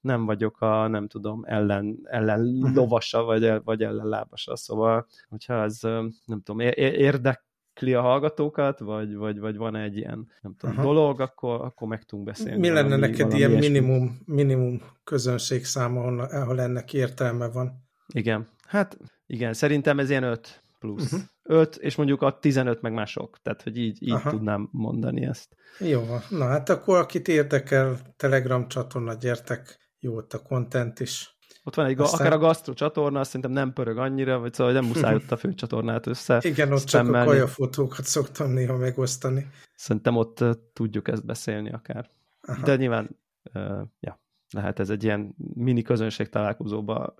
nem 0.00 0.24
vagyok 0.24 0.60
a, 0.60 0.86
nem 0.86 1.08
tudom, 1.08 1.42
ellen, 1.44 1.98
ellen 2.02 2.40
mhm. 2.40 2.74
lovasa, 2.74 3.22
vagy, 3.22 3.62
vagy 3.64 3.82
ellen 3.82 4.06
lábasa, 4.06 4.56
szóval, 4.56 5.06
hogyha 5.28 5.62
ez, 5.62 5.80
nem 6.24 6.42
tudom, 6.42 6.60
érdek 6.60 7.48
érdekli 7.70 7.94
a 7.94 8.00
hallgatókat, 8.00 8.78
vagy, 8.78 9.14
vagy, 9.14 9.38
vagy 9.38 9.56
van 9.56 9.76
egy 9.76 9.96
ilyen 9.96 10.28
nem 10.40 10.54
tudom, 10.58 10.74
Aha. 10.74 10.84
dolog, 10.84 11.20
akkor, 11.20 11.60
akkor 11.60 11.88
meg 11.88 12.04
tudunk 12.04 12.28
beszélni. 12.28 12.58
Mi 12.58 12.68
lenne 12.68 12.82
valami, 12.82 13.00
neked 13.00 13.18
valami 13.18 13.38
ilyen 13.38 13.50
minimum, 13.50 14.20
minimum 14.24 14.82
közönségszáma, 15.04 16.02
ahol 16.02 16.60
ennek 16.60 16.92
értelme 16.92 17.48
van? 17.48 17.88
Igen, 18.14 18.48
hát 18.66 18.98
igen, 19.26 19.52
szerintem 19.52 19.98
ez 19.98 20.10
ilyen 20.10 20.22
5 20.22 20.62
plusz. 20.78 21.12
Uh-huh. 21.12 21.20
5, 21.42 21.76
és 21.76 21.96
mondjuk 21.96 22.22
a 22.22 22.38
15 22.38 22.80
meg 22.80 22.92
mások, 22.92 23.38
tehát 23.42 23.62
hogy 23.62 23.76
így, 23.76 24.02
így 24.02 24.22
tudnám 24.22 24.68
mondani 24.72 25.24
ezt. 25.24 25.56
Jó, 25.78 26.02
na 26.28 26.46
hát 26.46 26.68
akkor 26.68 26.98
akit 26.98 27.28
érdekel, 27.28 27.98
Telegram 28.16 28.68
csatorna, 28.68 29.14
gyertek, 29.14 29.78
jó 29.98 30.16
ott 30.16 30.32
a 30.32 30.42
content 30.42 31.00
is. 31.00 31.38
Ott 31.70 31.76
van 31.76 31.86
egy, 31.86 32.00
Aztán... 32.00 32.20
akár 32.20 32.32
a 32.32 32.38
gasztro 32.38 32.74
csatorna, 32.74 33.20
azt 33.20 33.26
szerintem 33.26 33.50
nem 33.50 33.72
pörög 33.72 33.98
annyira, 33.98 34.38
vagy 34.38 34.54
szóval 34.54 34.72
nem 34.72 34.84
muszáj 34.84 35.14
ott 35.14 35.30
a 35.30 35.36
fő 35.36 35.54
csatornát 35.54 36.06
össze. 36.06 36.38
Igen, 36.42 36.72
ott 36.72 36.84
csak 36.84 37.08
a 37.08 37.24
kajafotókat 37.24 38.04
szoktam 38.04 38.50
néha 38.50 38.76
megosztani. 38.76 39.50
Szerintem 39.74 40.16
ott 40.16 40.44
tudjuk 40.72 41.08
ezt 41.08 41.26
beszélni 41.26 41.70
akár. 41.70 42.10
Aha. 42.40 42.64
De 42.64 42.76
nyilván, 42.76 43.20
uh, 43.54 43.80
ja, 44.00 44.20
lehet 44.50 44.78
ez 44.78 44.90
egy 44.90 45.04
ilyen 45.04 45.34
mini 45.54 45.82
közönség 45.82 46.28
találkozóba 46.28 47.14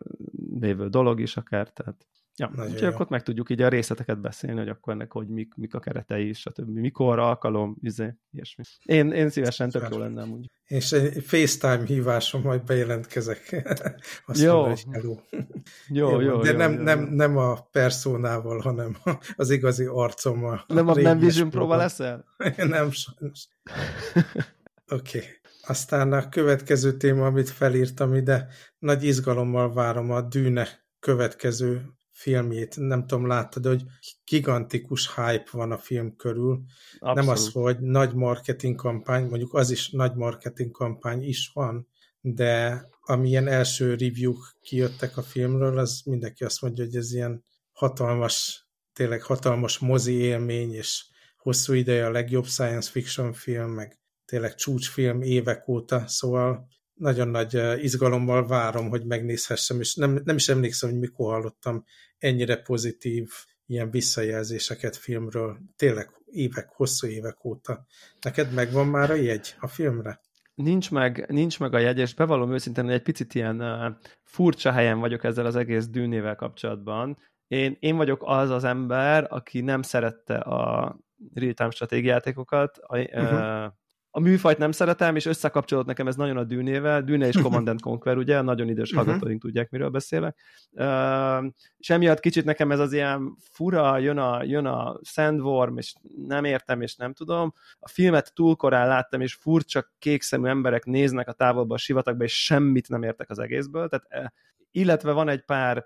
lévő 0.61 0.89
dolog 0.89 1.21
is 1.21 1.37
akár, 1.37 1.69
tehát 1.69 2.07
Ja, 2.41 2.51
úgyhogy 2.57 2.85
akkor 2.85 3.07
meg 3.09 3.23
tudjuk 3.23 3.51
így 3.51 3.63
a 3.63 3.69
részleteket 3.69 4.21
beszélni, 4.21 4.59
hogy 4.59 4.69
akkor 4.69 4.93
ennek 4.93 5.13
hogy 5.13 5.29
mik, 5.29 5.55
mik 5.55 5.75
a 5.75 5.81
keretei, 5.81 6.33
stb. 6.33 6.69
Mikor 6.69 7.19
alkalom, 7.19 7.77
izé, 7.81 8.15
ilyesmi. 8.31 8.65
Én, 8.85 9.13
én 9.13 9.31
szívesen 9.31 9.71
tök 9.71 9.89
jó 9.91 9.99
lenne 9.99 10.25
úgy. 10.25 10.51
És 10.65 10.93
egy 10.93 11.25
FaceTime 11.25 11.85
hívásom, 11.85 12.43
majd 12.43 12.65
bejelentkezek. 12.65 13.71
Azt 14.27 14.41
jó. 14.41 14.67
Mondom. 14.87 15.21
Jó, 15.89 16.11
jó, 16.11 16.21
jó. 16.21 16.41
De 16.41 16.51
jó, 16.51 16.57
nem, 16.57 16.73
jó, 16.73 16.83
nem, 16.83 17.03
nem 17.03 17.37
a 17.37 17.69
personával, 17.71 18.59
hanem 18.59 18.97
az 19.37 19.51
igazi 19.51 19.85
arcommal. 19.85 20.65
Nem 20.67 20.89
a 20.89 20.95
nem 20.95 21.19
Vision 21.19 21.51
Pro-val 21.51 21.77
leszel? 21.77 22.25
nem, 22.57 22.91
sajnos. 22.91 23.49
Oké. 24.89 25.19
Okay. 25.19 25.29
Aztán 25.63 26.13
a 26.13 26.29
következő 26.29 26.97
téma, 26.97 27.27
amit 27.27 27.51
felírtam 27.51 28.15
ide, 28.15 28.49
nagy 28.79 29.05
izgalommal 29.05 29.73
várom 29.73 30.11
a 30.11 30.21
Dűne 30.21 30.69
következő 31.01 31.99
filmjét, 32.21 32.77
nem 32.77 33.07
tudom, 33.07 33.27
láttad, 33.27 33.67
hogy 33.67 33.83
gigantikus 34.25 35.15
hype 35.15 35.49
van 35.51 35.73
a 35.73 35.79
film 35.79 36.17
körül. 36.17 36.63
Abszolút. 36.99 37.15
Nem 37.15 37.29
az, 37.29 37.53
hogy 37.53 37.81
nagy 37.81 38.15
marketing 38.15 38.77
kampány, 38.77 39.25
mondjuk 39.27 39.55
az 39.55 39.71
is 39.71 39.91
nagy 39.91 40.15
marketing 40.15 40.71
kampány 40.71 41.23
is 41.23 41.51
van, 41.55 41.89
de 42.21 42.85
amilyen 43.01 43.49
első 43.49 43.95
review 43.95 44.35
kijöttek 44.61 45.17
a 45.17 45.23
filmről, 45.23 45.79
az 45.79 46.03
mindenki 46.05 46.45
azt 46.45 46.63
mondja, 46.63 46.85
hogy 46.85 46.97
ez 46.97 47.13
ilyen 47.13 47.45
hatalmas, 47.73 48.67
tényleg 48.93 49.23
hatalmas 49.23 49.79
mozi 49.79 50.13
élmény, 50.13 50.75
és 50.75 51.05
hosszú 51.37 51.73
ideje 51.73 52.07
a 52.07 52.11
legjobb 52.11 52.47
science 52.47 52.91
fiction 52.91 53.33
film, 53.33 53.71
meg 53.71 53.99
tényleg 54.25 54.55
csúcsfilm 54.55 55.23
évek 55.23 55.69
óta, 55.69 56.07
szóval 56.07 56.69
nagyon 57.01 57.29
nagy 57.29 57.83
izgalommal 57.83 58.47
várom, 58.47 58.89
hogy 58.89 59.05
megnézhessem, 59.07 59.81
és 59.81 59.95
nem, 59.95 60.21
nem 60.25 60.37
is 60.37 60.49
emlékszem, 60.49 60.91
hogy 60.91 60.99
mikor 60.99 61.33
hallottam 61.33 61.85
ennyire 62.19 62.57
pozitív 62.57 63.31
ilyen 63.67 63.91
visszajelzéseket 63.91 64.97
filmről, 64.97 65.59
tényleg 65.77 66.11
évek, 66.27 66.69
hosszú 66.69 67.07
évek 67.07 67.45
óta. 67.45 67.87
Neked 68.21 68.53
megvan 68.53 68.87
már 68.87 69.11
a 69.11 69.15
jegy 69.15 69.55
a 69.61 69.67
filmre? 69.67 70.21
Nincs 70.55 70.91
meg, 70.91 71.27
nincs 71.29 71.61
meg 71.61 71.75
a 71.75 71.79
jegy, 71.79 71.99
és 71.99 72.15
bevallom 72.15 72.53
őszintén, 72.53 72.85
hogy 72.85 72.93
egy 72.93 73.03
picit 73.03 73.35
ilyen 73.35 73.61
uh, 73.61 73.97
furcsa 74.23 74.73
helyen 74.73 74.99
vagyok 74.99 75.25
ezzel 75.25 75.47
az 75.47 75.57
egész 75.57 75.87
dűnével 75.87 76.37
kapcsolatban. 76.37 77.19
Én, 77.47 77.77
én 77.81 77.97
vagyok 77.97 78.23
az 78.25 78.51
az 78.51 78.65
ember, 78.65 79.27
aki 79.29 79.61
nem 79.61 79.83
szerette 79.83 80.35
a 80.35 80.97
real-time 81.35 81.71
stratégiátékokat, 81.71 82.79
uh-huh. 82.89 83.73
A 84.13 84.21
műfajt 84.21 84.59
nem 84.59 84.73
szeretem, 84.73 85.17
és 85.17 85.27
összekapcsolódott 85.27 85.89
nekem 85.89 86.07
ez 86.07 86.17
nagyon 86.17 86.37
a 86.37 86.45
dűnével. 86.45 87.03
Dűne 87.03 87.27
és 87.27 87.37
Command 87.43 87.81
Conquer, 87.81 88.17
ugye? 88.17 88.41
Nagyon 88.41 88.69
idős 88.69 88.91
uh-huh. 88.91 89.07
hallgatóink 89.07 89.41
tudják, 89.41 89.71
miről 89.71 89.89
beszélek. 89.89 90.39
Uh, 90.71 91.45
és 91.77 91.91
emiatt 91.91 92.21
kicsit 92.21 92.45
nekem 92.45 92.71
ez 92.71 92.79
az 92.79 92.93
ilyen 92.93 93.37
fura, 93.51 93.99
jön 93.99 94.19
a, 94.19 94.43
jön 94.43 94.67
a 94.67 94.99
Sandworm, 95.03 95.77
és 95.77 95.95
nem 96.27 96.45
értem, 96.45 96.81
és 96.81 96.97
nem 96.97 97.13
tudom. 97.13 97.53
A 97.79 97.89
filmet 97.89 98.35
túl 98.35 98.57
korán 98.57 98.89
láttam, 98.89 99.21
és 99.21 99.35
furcsa 99.35 99.93
kékszemű 99.99 100.49
emberek 100.49 100.85
néznek 100.85 101.29
a 101.29 101.33
távolba 101.33 101.75
a 101.75 101.79
sivatagba, 101.79 102.25
és 102.25 102.45
semmit 102.45 102.89
nem 102.89 103.03
értek 103.03 103.31
az 103.31 103.39
egészből. 103.39 103.89
Tehát, 103.89 104.33
illetve 104.71 105.13
van 105.13 105.29
egy 105.29 105.45
pár 105.45 105.85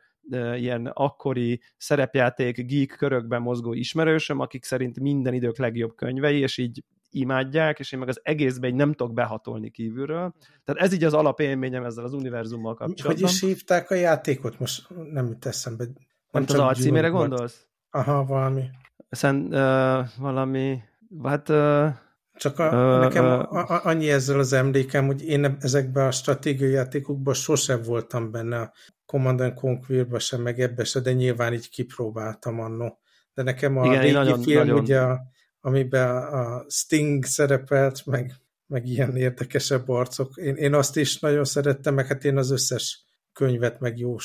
ilyen 0.56 0.86
akkori 0.86 1.60
szerepjáték 1.76 2.66
geek 2.66 2.96
körökben 2.98 3.42
mozgó 3.42 3.72
ismerősöm, 3.72 4.40
akik 4.40 4.64
szerint 4.64 5.00
minden 5.00 5.34
idők 5.34 5.58
legjobb 5.58 5.94
könyvei, 5.94 6.38
és 6.38 6.58
így 6.58 6.84
imádják, 7.14 7.78
és 7.78 7.92
én 7.92 7.98
meg 7.98 8.08
az 8.08 8.20
egészben 8.22 8.70
így 8.70 8.76
nem 8.76 8.92
tudok 8.92 9.14
behatolni 9.14 9.70
kívülről. 9.70 10.34
Tehát 10.64 10.82
ez 10.82 10.92
így 10.92 11.04
az 11.04 11.14
alapélményem 11.14 11.84
ezzel 11.84 12.04
az 12.04 12.12
univerzummal 12.12 12.74
kapcsolatban. 12.74 13.24
Hogy 13.24 13.32
is 13.34 13.40
hívták 13.40 13.90
a 13.90 13.94
játékot? 13.94 14.58
Most 14.58 14.88
nem 15.12 15.26
jut 15.26 15.46
eszembe. 15.46 15.84
Nem, 15.84 15.94
nem 16.30 16.44
az 16.46 16.54
alcímére 16.54 17.08
gondolsz? 17.08 17.66
Aha, 17.90 18.24
valami. 18.24 18.62
Szent, 19.10 19.54
uh, 19.54 20.08
valami, 20.18 20.82
hát... 21.22 21.48
Uh, 21.48 21.88
csak 22.36 22.58
a, 22.58 22.66
uh, 22.66 23.00
nekem 23.00 23.24
uh, 23.24 23.70
a, 23.70 23.80
annyi 23.84 24.10
ezzel 24.10 24.38
az 24.38 24.52
emlékem, 24.52 25.06
hogy 25.06 25.24
én 25.26 25.56
ezekben 25.60 26.06
a 26.06 26.10
stratégiai 26.10 26.70
játékokban 26.70 27.34
sosem 27.34 27.82
voltam 27.82 28.30
benne 28.30 28.60
a 28.60 28.72
Command 29.06 29.54
Conquer-ba 29.54 30.18
sem, 30.18 30.42
meg 30.42 30.60
ebbe 30.60 30.84
se, 30.84 31.00
de 31.00 31.12
nyilván 31.12 31.52
így 31.52 31.70
kipróbáltam 31.70 32.60
annó. 32.60 32.98
De 33.34 33.42
nekem 33.42 33.76
a 33.76 33.86
igen, 33.86 34.00
régi 34.00 34.12
nagyon, 34.12 34.42
film, 34.42 34.58
nagyon... 34.58 34.80
ugye 34.80 35.00
a 35.00 35.20
amiben 35.64 36.16
a 36.16 36.64
Sting 36.68 37.24
szerepelt, 37.24 38.06
meg, 38.06 38.34
meg 38.66 38.86
ilyen 38.86 39.16
érdekesebb 39.16 39.88
arcok. 39.88 40.36
Én, 40.36 40.54
én 40.54 40.74
azt 40.74 40.96
is 40.96 41.18
nagyon 41.18 41.44
szerettem, 41.44 41.94
meg 41.94 42.06
hát 42.06 42.24
én 42.24 42.36
az 42.36 42.50
összes 42.50 43.04
könyvet, 43.32 43.80
meg 43.80 43.98
jó, 43.98 44.16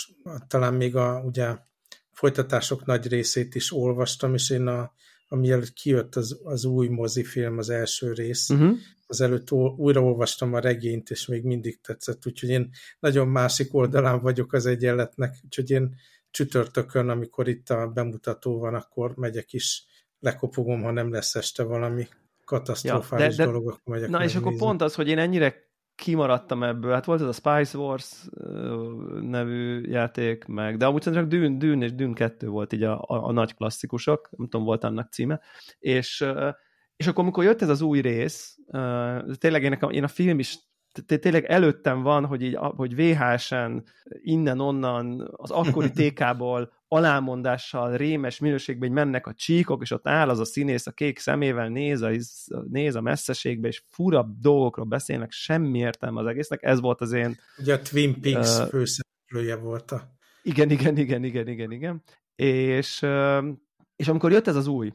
talán 0.48 0.74
még 0.74 0.96
a 0.96 1.22
ugye, 1.26 1.58
folytatások 2.12 2.86
nagy 2.86 3.08
részét 3.08 3.56
is 3.56 3.74
olvastam, 3.74 4.34
és 4.34 4.50
én 4.50 4.68
a, 4.68 4.94
ami 5.28 5.52
előtt 5.52 5.74
kijött 5.74 6.16
az, 6.16 6.40
az 6.44 6.66
új 6.66 6.88
mozifilm, 6.88 7.58
az 7.58 7.70
első 7.70 8.14
rész, 8.14 8.50
uh-huh. 8.50 8.78
az 9.08 9.22
előtt 9.22 9.52
újra 9.52 10.04
olvastam 10.04 10.54
a 10.54 10.60
regényt, 10.60 11.10
és 11.10 11.26
még 11.26 11.44
mindig 11.44 11.82
tetszett, 11.82 12.26
úgyhogy 12.26 12.50
én 12.50 12.70
nagyon 13.00 13.28
másik 13.28 13.74
oldalán 13.74 14.22
vagyok 14.22 14.54
az 14.54 14.66
egyenletnek, 14.66 15.36
úgyhogy 15.44 15.70
én 15.70 15.96
csütörtökön, 16.32 17.10
amikor 17.10 17.48
itt 17.48 17.70
a 17.70 17.88
bemutató 17.88 18.60
van, 18.60 18.74
akkor 18.74 19.16
megyek 19.16 19.54
is 19.54 19.88
lekopogom, 20.20 20.82
ha 20.82 20.92
nem 20.92 21.12
lesz 21.12 21.36
este 21.36 21.64
valami 21.64 22.08
katasztrofális 22.46 23.26
ja, 23.26 23.30
de, 23.30 23.36
de, 23.36 23.46
dolog, 23.46 23.68
akkor 23.68 23.94
megyek 23.94 24.10
Na 24.10 24.24
és 24.24 24.36
akkor 24.36 24.56
pont 24.56 24.82
az, 24.82 24.96
hogy 24.96 25.08
én 25.08 25.18
ennyire 25.18 25.68
kimaradtam 25.96 26.64
ebből, 26.64 26.94
hát 26.94 27.06
volt 27.06 27.22
ez 27.22 27.28
a 27.28 27.32
Spice 27.32 27.78
Wars 27.78 28.28
nevű 29.22 29.82
játék, 29.82 30.46
meg, 30.46 30.78
de 30.78 30.86
amúgy 30.86 31.02
csak 31.02 31.26
Dűn, 31.26 31.58
Dűn 31.58 31.82
és 31.82 31.94
Dűn 31.94 32.14
2 32.14 32.48
volt 32.48 32.74
így 32.74 32.84
a, 32.84 33.02
a, 33.02 33.28
a 33.28 33.32
nagy 33.32 33.56
klasszikusok, 33.56 34.30
nem 34.38 34.48
tudom, 34.48 34.66
volt 34.66 34.84
annak 34.84 35.12
címe, 35.12 35.42
és, 35.80 36.26
és 36.96 37.08
akkor, 37.08 37.24
amikor 37.24 37.44
jött 37.44 37.62
ez 37.62 37.70
az 37.70 37.82
új 37.82 38.02
rész, 38.02 38.58
tényleg 39.38 39.64
én, 39.64 39.78
én 39.90 40.04
a 40.04 40.08
film 40.08 40.40
is 40.40 40.58
tényleg 41.06 41.46
előttem 41.46 42.02
van, 42.02 42.26
hogy, 42.26 42.42
így, 42.42 42.56
hogy 42.56 42.96
VHS-en 42.96 43.84
innen-onnan 44.22 45.34
az 45.36 45.52
akkori 45.52 45.92
TK-ból 46.10 46.72
alámondással, 46.88 47.98
rémes 47.98 48.40
minőségben, 48.40 48.92
mennek 48.92 49.28
a 49.28 49.34
csíkok, 49.34 49.82
és 49.82 49.92
ott 49.92 50.08
áll 50.08 50.30
az 50.30 50.40
a 50.40 50.46
színész 50.46 50.88
a 50.88 50.92
kék 50.92 51.20
szemével, 51.20 51.68
néz 51.68 52.02
a, 52.02 52.12
néz 52.70 52.96
a 52.96 53.02
messzeségbe, 53.02 53.68
és 53.68 53.84
fura 53.86 54.36
dolgokról 54.40 54.86
beszélnek, 54.86 55.32
semmi 55.32 55.80
értelme 55.80 56.20
az 56.20 56.26
egésznek. 56.26 56.64
Ez 56.64 56.80
volt 56.80 57.02
az 57.02 57.12
én... 57.12 57.38
Ugye 57.58 57.74
a 57.74 57.82
Twin 57.82 58.22
Peaks 58.22 58.60
uh, 58.60 58.68
főszereplője 58.68 59.56
volt 59.56 59.92
a... 59.92 60.18
Igen, 60.42 60.70
igen, 60.70 60.98
igen, 60.98 61.24
igen, 61.24 61.48
igen, 61.48 61.72
igen. 61.72 62.04
És, 62.36 63.02
uh, 63.02 63.46
és 63.96 64.08
amikor 64.08 64.32
jött 64.32 64.48
ez 64.48 64.56
az 64.56 64.68
új, 64.68 64.94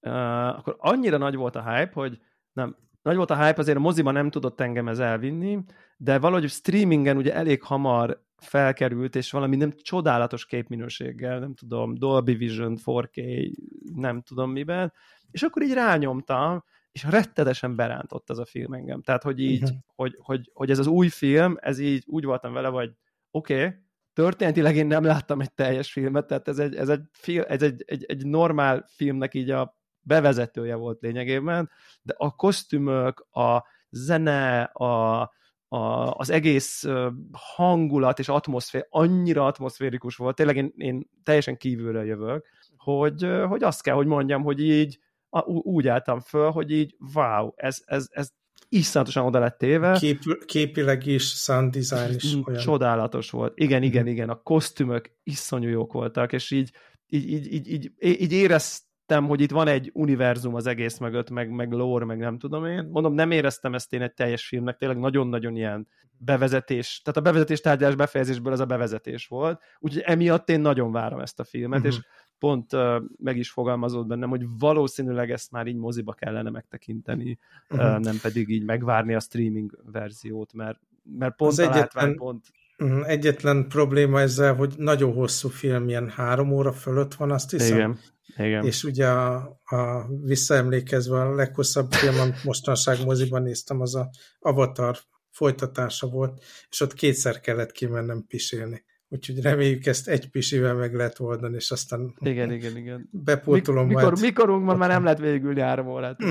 uh, 0.00 0.58
akkor 0.58 0.76
annyira 0.78 1.16
nagy 1.16 1.34
volt 1.34 1.56
a 1.56 1.72
hype, 1.72 1.92
hogy 1.92 2.18
nem, 2.52 2.76
nagy 3.08 3.16
volt 3.16 3.30
a 3.30 3.44
hype, 3.44 3.60
azért 3.60 3.76
a 3.76 3.80
moziban 3.80 4.12
nem 4.12 4.30
tudott 4.30 4.60
engem 4.60 4.88
ez 4.88 4.98
elvinni, 4.98 5.58
de 5.96 6.18
valahogy 6.18 6.48
streamingen 6.48 7.16
ugye 7.16 7.34
elég 7.34 7.62
hamar 7.62 8.22
felkerült, 8.36 9.16
és 9.16 9.30
valami 9.30 9.56
nem 9.56 9.72
csodálatos 9.72 10.46
képminőséggel, 10.46 11.38
nem 11.38 11.54
tudom, 11.54 11.94
Dolby 11.94 12.34
Vision, 12.34 12.78
4K, 12.84 13.50
nem 13.94 14.22
tudom 14.22 14.50
miben, 14.50 14.92
és 15.30 15.42
akkor 15.42 15.62
így 15.62 15.72
rányomtam, 15.72 16.64
és 16.92 17.04
rettetesen 17.04 17.76
berántott 17.76 18.30
ez 18.30 18.38
a 18.38 18.44
film 18.44 18.72
engem. 18.72 19.02
Tehát, 19.02 19.22
hogy 19.22 19.40
így, 19.40 19.62
uh-huh. 19.62 19.78
hogy, 19.94 20.16
hogy, 20.18 20.50
hogy 20.54 20.70
ez 20.70 20.78
az 20.78 20.86
új 20.86 21.08
film, 21.08 21.56
ez 21.60 21.78
így 21.78 22.04
úgy 22.06 22.24
voltam 22.24 22.52
vele, 22.52 22.68
hogy 22.68 22.90
oké, 23.30 23.64
okay, 23.64 23.74
történetileg 24.12 24.76
én 24.76 24.86
nem 24.86 25.04
láttam 25.04 25.40
egy 25.40 25.52
teljes 25.52 25.92
filmet, 25.92 26.26
tehát 26.26 26.48
ez 26.48 26.58
egy, 26.58 26.74
ez 26.74 26.88
egy, 26.88 27.02
film, 27.12 27.44
ez 27.48 27.62
egy, 27.62 27.84
egy, 27.86 28.04
egy 28.04 28.26
normál 28.26 28.84
filmnek 28.88 29.34
így 29.34 29.50
a 29.50 29.77
bevezetője 30.08 30.74
volt 30.74 31.00
lényegében, 31.00 31.70
de 32.02 32.14
a 32.16 32.34
kosztümök, 32.34 33.26
a 33.30 33.64
zene, 33.90 34.62
a, 34.62 35.20
a, 35.68 36.10
az 36.10 36.30
egész 36.30 36.84
hangulat 37.32 38.18
és 38.18 38.28
atmoszfér 38.28 38.86
annyira 38.90 39.46
atmoszférikus 39.46 40.16
volt, 40.16 40.36
tényleg 40.36 40.56
én, 40.56 40.72
én 40.76 41.10
teljesen 41.22 41.56
kívülről 41.56 42.04
jövök, 42.04 42.46
hogy, 42.76 43.26
hogy 43.48 43.62
azt 43.62 43.82
kell, 43.82 43.94
hogy 43.94 44.06
mondjam, 44.06 44.42
hogy 44.42 44.60
így 44.60 44.98
a, 45.28 45.40
úgy 45.46 45.88
álltam 45.88 46.20
föl, 46.20 46.50
hogy 46.50 46.70
így 46.70 46.96
wow, 47.14 47.52
ez, 47.56 47.82
ez, 47.84 48.06
ez 48.10 48.28
iszonyatosan 48.68 49.24
oda 49.24 49.38
lett 49.38 49.58
téve. 49.58 49.98
Kép, 49.98 50.44
képileg 50.44 51.06
is, 51.06 51.24
sound 51.24 51.76
design 51.76 52.14
is 52.14 52.34
olyan. 52.44 52.60
Csodálatos 52.60 53.30
volt. 53.30 53.52
Igen, 53.58 53.82
igen, 53.82 54.02
mhm. 54.02 54.12
igen. 54.12 54.28
A 54.28 54.42
kosztümök 54.42 55.10
iszonyú 55.22 55.68
jók 55.68 55.92
voltak, 55.92 56.32
és 56.32 56.50
így, 56.50 56.70
így, 57.06 57.32
így, 57.32 57.52
így, 57.52 57.68
így, 57.68 57.92
így 58.20 58.32
éreztem, 58.32 58.87
éreztem, 59.08 59.28
hogy 59.28 59.40
itt 59.40 59.50
van 59.50 59.68
egy 59.68 59.90
univerzum 59.94 60.54
az 60.54 60.66
egész 60.66 60.98
mögött, 60.98 61.30
meg, 61.30 61.50
meg 61.50 61.72
lore, 61.72 62.04
meg 62.04 62.18
nem 62.18 62.38
tudom 62.38 62.64
én. 62.64 62.88
Mondom, 62.90 63.14
nem 63.14 63.30
éreztem 63.30 63.74
ezt 63.74 63.92
én 63.92 64.02
egy 64.02 64.14
teljes 64.14 64.46
filmnek, 64.46 64.76
tényleg 64.76 64.98
nagyon-nagyon 64.98 65.56
ilyen 65.56 65.88
bevezetés, 66.18 67.00
tehát 67.04 67.18
a 67.18 67.22
bevezetés 67.22 67.60
tárgyalás 67.60 67.94
befejezésből 67.94 68.52
ez 68.52 68.60
a 68.60 68.66
bevezetés 68.66 69.26
volt, 69.26 69.60
úgyhogy 69.78 70.02
emiatt 70.06 70.48
én 70.48 70.60
nagyon 70.60 70.92
várom 70.92 71.20
ezt 71.20 71.40
a 71.40 71.44
filmet, 71.44 71.78
uh-huh. 71.78 71.94
és 71.94 72.00
pont 72.38 72.72
uh, 72.72 73.02
meg 73.18 73.36
is 73.36 73.50
fogalmazott 73.50 74.06
bennem, 74.06 74.28
hogy 74.28 74.44
valószínűleg 74.58 75.30
ezt 75.30 75.50
már 75.50 75.66
így 75.66 75.76
moziba 75.76 76.12
kellene 76.12 76.50
megtekinteni, 76.50 77.38
uh-huh. 77.70 77.94
uh, 77.94 77.98
nem 77.98 78.18
pedig 78.22 78.48
így 78.48 78.64
megvárni 78.64 79.14
a 79.14 79.20
streaming 79.20 79.78
verziót, 79.92 80.52
mert, 80.52 80.80
mert 81.18 81.36
pont 81.36 81.52
az 81.52 81.58
a 81.58 81.62
egyetlen, 81.62 81.84
látvány 81.84 82.16
pont... 82.16 82.44
Uh-huh. 82.78 83.08
Egyetlen 83.08 83.68
probléma 83.68 84.20
ezzel, 84.20 84.54
hogy 84.54 84.74
nagyon 84.76 85.12
hosszú 85.12 85.48
film, 85.48 85.88
ilyen 85.88 86.08
három 86.08 86.50
óra 86.52 86.72
fölött 86.72 87.14
van, 87.14 87.30
azt 87.30 87.50
hiszem. 87.50 87.76
Igen. 87.76 87.98
Igen. 88.38 88.64
És 88.64 88.84
ugye 88.84 89.06
a, 89.06 89.60
a 89.64 90.06
visszaemlékezve 90.22 91.20
a 91.20 91.34
leghosszabb 91.34 91.92
film, 91.92 92.18
amit 92.18 92.44
mostanság 92.44 93.04
moziban 93.04 93.42
néztem, 93.42 93.80
az 93.80 93.94
a 93.94 94.10
Avatar 94.38 94.98
folytatása 95.30 96.06
volt, 96.06 96.42
és 96.70 96.80
ott 96.80 96.94
kétszer 96.94 97.40
kellett 97.40 97.72
kimennem 97.72 98.24
pisélni. 98.28 98.84
Úgyhogy 99.08 99.40
reméljük 99.40 99.86
ezt 99.86 100.08
egy 100.08 100.30
pisivel 100.30 100.74
meg 100.74 100.94
lehet 100.94 101.20
oldani, 101.20 101.54
és 101.54 101.70
aztán 101.70 102.14
igen, 102.20 102.52
igen, 102.52 102.76
igen. 102.76 103.08
bepótolom 103.12 103.86
Mik, 103.86 103.96
mikor, 103.96 104.12
majd. 104.12 104.22
Mikorunkban 104.24 104.76
már 104.76 104.88
nem 104.88 105.02
lehet 105.02 105.18
végülni 105.18 105.60
három 105.60 105.86
órát. 105.88 106.16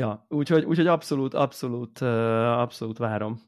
Ja, 0.00 0.26
úgyhogy, 0.28 0.64
úgyhogy 0.64 0.86
abszolút, 0.86 1.34
abszolút, 1.34 1.98
abszolút 1.98 2.98
várom 2.98 3.42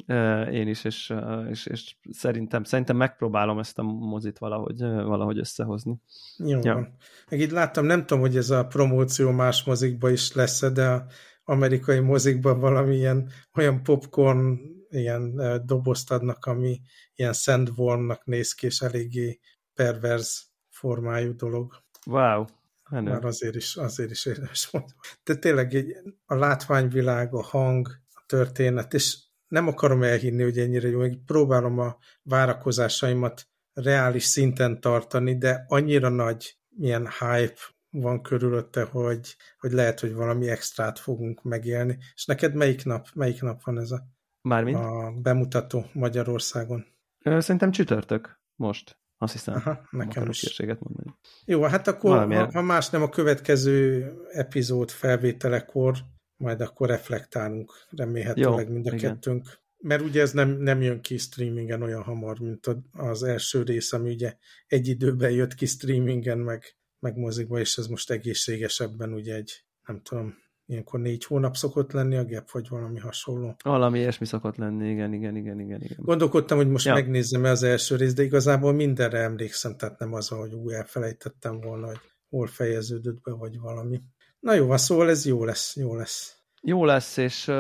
én 0.51 0.69
is, 0.69 0.85
és, 0.85 1.15
és, 1.51 1.67
és 1.67 1.97
szerintem, 2.11 2.65
szerintem 2.65 2.97
megpróbálom 2.97 3.59
ezt 3.59 3.79
a 3.79 3.83
mozit 3.83 4.39
valahogy, 4.39 4.79
valahogy 4.81 5.39
összehozni. 5.39 6.01
Jó 6.37 6.59
ja. 6.63 6.97
Meg 7.31 7.41
itt 7.41 7.51
láttam, 7.51 7.85
nem 7.85 8.01
tudom, 8.01 8.21
hogy 8.21 8.37
ez 8.37 8.51
a 8.51 8.67
promóció 8.67 9.31
más 9.31 9.65
mozikba 9.65 10.11
is 10.11 10.33
lesz 10.33 10.73
de 10.73 10.89
a 10.89 11.07
amerikai 11.45 12.01
mozikban 12.01 12.61
valamilyen 12.61 13.29
olyan 13.55 13.83
popcorn 13.83 14.59
ilyen 14.89 15.41
dobozt 15.65 16.13
adnak, 16.13 16.45
ami 16.45 16.81
ilyen 17.15 17.33
sandwormnak 17.33 18.25
néz 18.25 18.53
ki, 18.53 18.67
és 18.67 18.81
eléggé 18.81 19.41
perverz 19.75 20.51
formájú 20.69 21.37
dolog. 21.37 21.83
Wow, 22.07 22.45
Menő. 22.93 23.11
Már 23.11 23.25
azért 23.25 23.55
is, 23.55 23.77
azért 23.77 24.11
is 24.11 24.27
érdemes 24.27 24.71
mondani. 24.71 24.97
De 25.25 25.35
tényleg 25.35 25.75
egy, 25.75 25.97
a 26.25 26.35
látványvilág, 26.35 27.35
a 27.35 27.43
hang, 27.43 27.89
a 28.11 28.23
történet, 28.27 28.95
és 28.95 29.19
nem 29.49 29.69
akarom 29.69 30.03
elhinni, 30.03 30.43
hogy 30.43 30.59
ennyire 30.59 30.89
jó, 30.89 30.99
még 30.99 31.25
próbálom 31.25 31.79
a 31.79 31.97
várakozásaimat 32.23 33.49
reális 33.73 34.25
szinten 34.25 34.81
tartani, 34.81 35.39
de 35.39 35.65
annyira 35.69 36.09
nagy 36.09 36.59
milyen 36.69 37.09
hype 37.19 37.59
van 37.91 38.23
körülötte, 38.23 38.83
hogy, 38.83 39.37
hogy 39.59 39.73
lehet, 39.73 40.01
hogy 40.01 40.13
valami 40.15 40.49
extrát 40.49 40.99
fogunk 40.99 41.43
megélni. 41.43 41.99
És 42.15 42.25
neked 42.25 42.55
melyik 42.55 42.85
nap, 42.85 43.09
melyik 43.15 43.43
nap 43.43 43.63
van 43.63 43.79
ez 43.79 43.91
a, 43.91 44.03
Mármint? 44.41 44.77
a 44.77 45.13
bemutató 45.23 45.85
Magyarországon? 45.93 46.87
Szerintem 47.19 47.71
csütörtök 47.71 48.41
most. 48.55 49.02
Azt 49.23 49.33
hiszem. 49.33 49.55
Aha, 49.55 49.87
nekem 49.91 50.29
is. 50.29 50.59
mondani. 50.59 51.15
Jó, 51.45 51.63
hát 51.63 51.89
akkor, 51.89 52.27
ha, 52.27 52.51
ha 52.53 52.63
más 52.63 52.91
nem 52.91 53.03
a 53.03 53.09
következő 53.09 54.13
epizód 54.31 54.91
felvételekor, 54.91 55.97
majd 56.37 56.61
akkor 56.61 56.89
reflektálunk 56.89 57.73
remélhetőleg 57.91 58.67
Jó, 58.67 58.73
mind 58.73 58.87
a 58.87 58.95
igen. 58.95 59.13
kettőnk. 59.13 59.61
Mert 59.79 60.03
ugye 60.03 60.21
ez 60.21 60.33
nem, 60.33 60.51
nem 60.51 60.83
jön 60.83 61.01
ki 61.01 61.17
streamingen 61.17 61.83
olyan 61.83 62.03
hamar, 62.03 62.39
mint 62.39 62.67
az 62.93 63.23
első 63.23 63.63
rész, 63.63 63.93
ami 63.93 64.13
ugye 64.13 64.37
egy 64.67 64.89
időben 64.89 65.31
jött 65.31 65.55
ki 65.55 65.67
streamingen, 65.67 66.39
meg, 66.39 66.77
meg 66.99 67.17
mozikba, 67.17 67.59
és 67.59 67.77
ez 67.77 67.87
most 67.87 68.11
egészségesebben 68.11 69.13
ugye 69.13 69.35
egy, 69.35 69.65
nem 69.87 70.01
tudom, 70.03 70.35
ilyenkor 70.73 71.01
négy 71.01 71.25
hónap 71.25 71.57
szokott 71.57 71.93
lenni 71.93 72.17
a 72.17 72.25
gap, 72.25 72.51
vagy 72.51 72.69
valami 72.69 72.99
hasonló. 72.99 73.57
Valami 73.65 73.99
ilyesmi 73.99 74.27
szokott 74.27 74.57
lenni, 74.57 74.91
igen, 74.91 75.13
igen, 75.13 75.37
igen, 75.37 75.61
igen. 75.61 75.81
igen. 75.83 75.99
Gondolkodtam, 76.01 76.57
hogy 76.57 76.69
most 76.69 76.87
ja. 76.87 76.95
megnézzem 76.95 77.45
az 77.45 77.63
első 77.63 77.97
részt, 77.97 78.17
de 78.17 78.23
igazából 78.23 78.73
mindenre 78.73 79.19
emlékszem, 79.19 79.77
tehát 79.77 79.99
nem 79.99 80.13
az, 80.13 80.29
hogy 80.29 80.55
új 80.55 80.75
elfelejtettem 80.75 81.61
volna, 81.61 81.87
hogy 81.87 82.01
hol 82.29 82.47
fejeződött 82.47 83.21
be, 83.23 83.33
vagy 83.33 83.59
valami. 83.61 84.01
Na 84.41 84.55
jó, 84.55 84.77
szóval 84.77 85.09
ez 85.09 85.27
jó 85.27 85.45
lesz, 85.45 85.77
jó 85.77 85.95
lesz. 85.95 86.37
Jó 86.65 86.85
lesz, 86.85 87.17
és, 87.17 87.51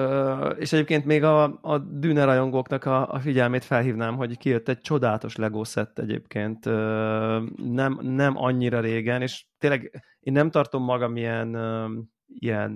és 0.58 0.72
egyébként 0.72 1.04
még 1.04 1.22
a, 1.22 1.58
a 1.62 1.78
Dűne 1.78 2.24
rajongóknak 2.24 2.84
a, 2.84 3.08
a 3.08 3.20
figyelmét 3.20 3.64
felhívnám, 3.64 4.16
hogy 4.16 4.38
kijött 4.38 4.68
egy 4.68 4.80
csodálatos 4.80 5.36
Lego 5.36 5.64
set 5.64 5.98
egyébként, 5.98 6.64
nem, 7.56 7.98
nem 8.00 8.36
annyira 8.36 8.80
régen, 8.80 9.22
és 9.22 9.46
tényleg 9.58 10.04
én 10.20 10.32
nem 10.32 10.50
tartom 10.50 10.82
magam 10.82 11.16
ilyen 11.16 11.56
ilyen 12.38 12.72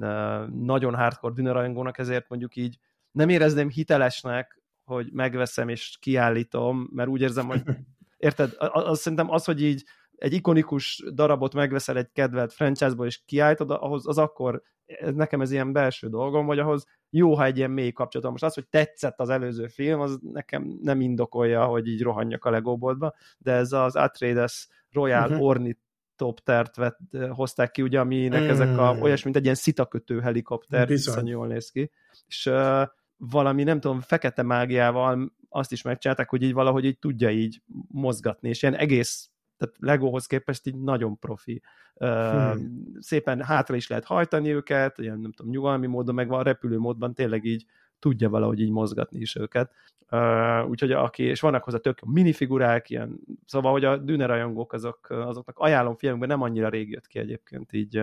nagyon 0.53 0.95
hardcore 0.95 1.35
dűnerajongónak, 1.35 1.99
ezért 1.99 2.29
mondjuk 2.29 2.57
így 2.57 2.79
nem 3.11 3.29
érezném 3.29 3.69
hitelesnek, 3.69 4.61
hogy 4.85 5.13
megveszem 5.13 5.69
és 5.69 5.97
kiállítom, 6.01 6.89
mert 6.93 7.09
úgy 7.09 7.21
érzem, 7.21 7.47
hogy 7.47 7.63
érted, 8.17 8.53
az, 8.59 9.01
szerintem 9.01 9.31
az, 9.31 9.45
hogy 9.45 9.63
így 9.63 9.85
egy 10.17 10.33
ikonikus 10.33 11.03
darabot 11.15 11.55
megveszel 11.55 11.97
egy 11.97 12.13
kedvelt 12.13 12.53
franchise-ból 12.53 13.07
és 13.07 13.25
kiállítod, 13.25 13.71
ahhoz 13.71 14.09
az 14.09 14.19
akkor, 14.19 14.63
ez, 14.87 15.15
nekem 15.15 15.41
ez 15.41 15.51
ilyen 15.51 15.73
belső 15.73 16.09
dolgom, 16.09 16.47
vagy 16.47 16.59
ahhoz 16.59 16.87
jó, 17.11 17.35
ha 17.35 17.45
egy 17.45 17.57
ilyen 17.57 17.71
mély 17.71 17.93
kapcsolatom. 17.93 18.33
Most 18.33 18.45
az, 18.45 18.55
hogy 18.55 18.69
tetszett 18.69 19.21
az 19.21 19.29
előző 19.29 19.67
film, 19.67 20.01
az 20.01 20.19
nekem 20.23 20.79
nem 20.83 21.01
indokolja, 21.01 21.65
hogy 21.65 21.87
így 21.87 22.03
rohanjak 22.03 22.45
a 22.45 22.51
legóboltba, 22.51 23.15
de 23.39 23.53
ez 23.53 23.73
az 23.73 23.97
Atreides 23.97 24.69
Royal 24.91 25.29
uh-huh. 25.29 25.43
Ornit 25.43 25.81
helikoptert 26.19 26.77
vett, 26.77 26.99
hozták 27.31 27.71
ki, 27.71 27.83
ugye, 27.83 28.01
aminek 28.01 28.43
mm. 28.43 28.49
ezek 28.49 28.79
a, 28.79 28.97
olyas, 29.01 29.23
mint 29.23 29.37
egy 29.37 29.43
ilyen 29.43 29.55
szitakötő 29.55 30.21
helikopter, 30.21 30.87
viszont 30.89 31.29
jól 31.29 31.47
néz 31.47 31.71
ki. 31.71 31.91
És 32.27 32.47
uh, 32.47 32.83
valami, 33.17 33.63
nem 33.63 33.81
tudom, 33.81 34.01
fekete 34.01 34.43
mágiával 34.43 35.33
azt 35.49 35.73
is 35.73 35.83
megcsinálták, 35.83 36.29
hogy 36.29 36.43
így 36.43 36.53
valahogy 36.53 36.85
így 36.85 36.99
tudja 36.99 37.31
így 37.31 37.63
mozgatni, 37.89 38.49
és 38.49 38.63
ilyen 38.63 38.75
egész 38.75 39.31
tehát 39.57 39.75
Legóhoz 39.79 40.27
képest 40.27 40.67
így 40.67 40.77
nagyon 40.77 41.19
profi. 41.19 41.63
hmm. 41.95 42.93
Szépen 42.99 43.43
hátra 43.43 43.77
is 43.77 43.89
lehet 43.89 44.05
hajtani 44.05 44.53
őket, 44.53 44.99
ilyen 44.99 45.19
nem 45.19 45.33
tudom, 45.33 45.53
nyugalmi 45.53 45.87
módon, 45.87 46.15
meg 46.15 46.29
van 46.29 46.43
repülő 46.43 46.79
módban 46.79 47.15
tényleg 47.15 47.45
így 47.45 47.65
tudja 47.99 48.29
valahogy 48.29 48.61
így 48.61 48.71
mozgatni 48.71 49.21
is 49.21 49.37
őket. 49.37 49.71
Uh, 50.11 50.69
úgyhogy 50.69 50.93
aki, 50.93 51.23
és 51.23 51.41
vannak 51.41 51.65
hozzá 51.65 51.79
tök 51.79 52.01
minifigurák, 52.01 52.91
ilyen, 52.91 53.21
szóval, 53.47 53.73
hogy 53.73 53.85
a 53.85 53.97
Dune 53.97 54.27
rajongók 54.27 54.73
azok, 54.73 55.07
azoknak 55.09 55.59
ajánlom 55.59 55.97
filmekben 55.97 56.29
nem 56.29 56.43
annyira 56.43 56.69
rég 56.69 56.91
jött 56.91 57.07
ki 57.07 57.19
egyébként, 57.19 57.73
így 57.73 58.03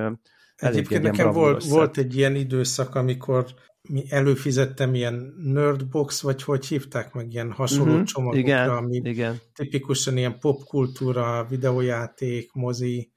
Egyébként 0.55 1.03
nekem 1.03 1.31
volt, 1.31 1.63
volt 1.63 1.97
egy 1.97 2.15
ilyen 2.15 2.35
időszak, 2.35 2.95
amikor 2.95 3.45
mi 3.89 4.03
előfizettem 4.09 4.95
ilyen 4.95 5.33
nerdbox, 5.37 6.21
vagy 6.21 6.43
hogy 6.43 6.65
hívták 6.65 7.13
meg, 7.13 7.33
ilyen 7.33 7.51
hasonló 7.51 7.91
uh-huh, 7.91 8.05
csomagokra, 8.05 8.39
igen, 8.39 8.69
ami 8.69 8.95
igen. 9.03 9.39
tipikusan 9.53 10.17
ilyen 10.17 10.39
popkultúra, 10.39 11.45
videójáték, 11.49 12.51
mozi, 12.53 13.11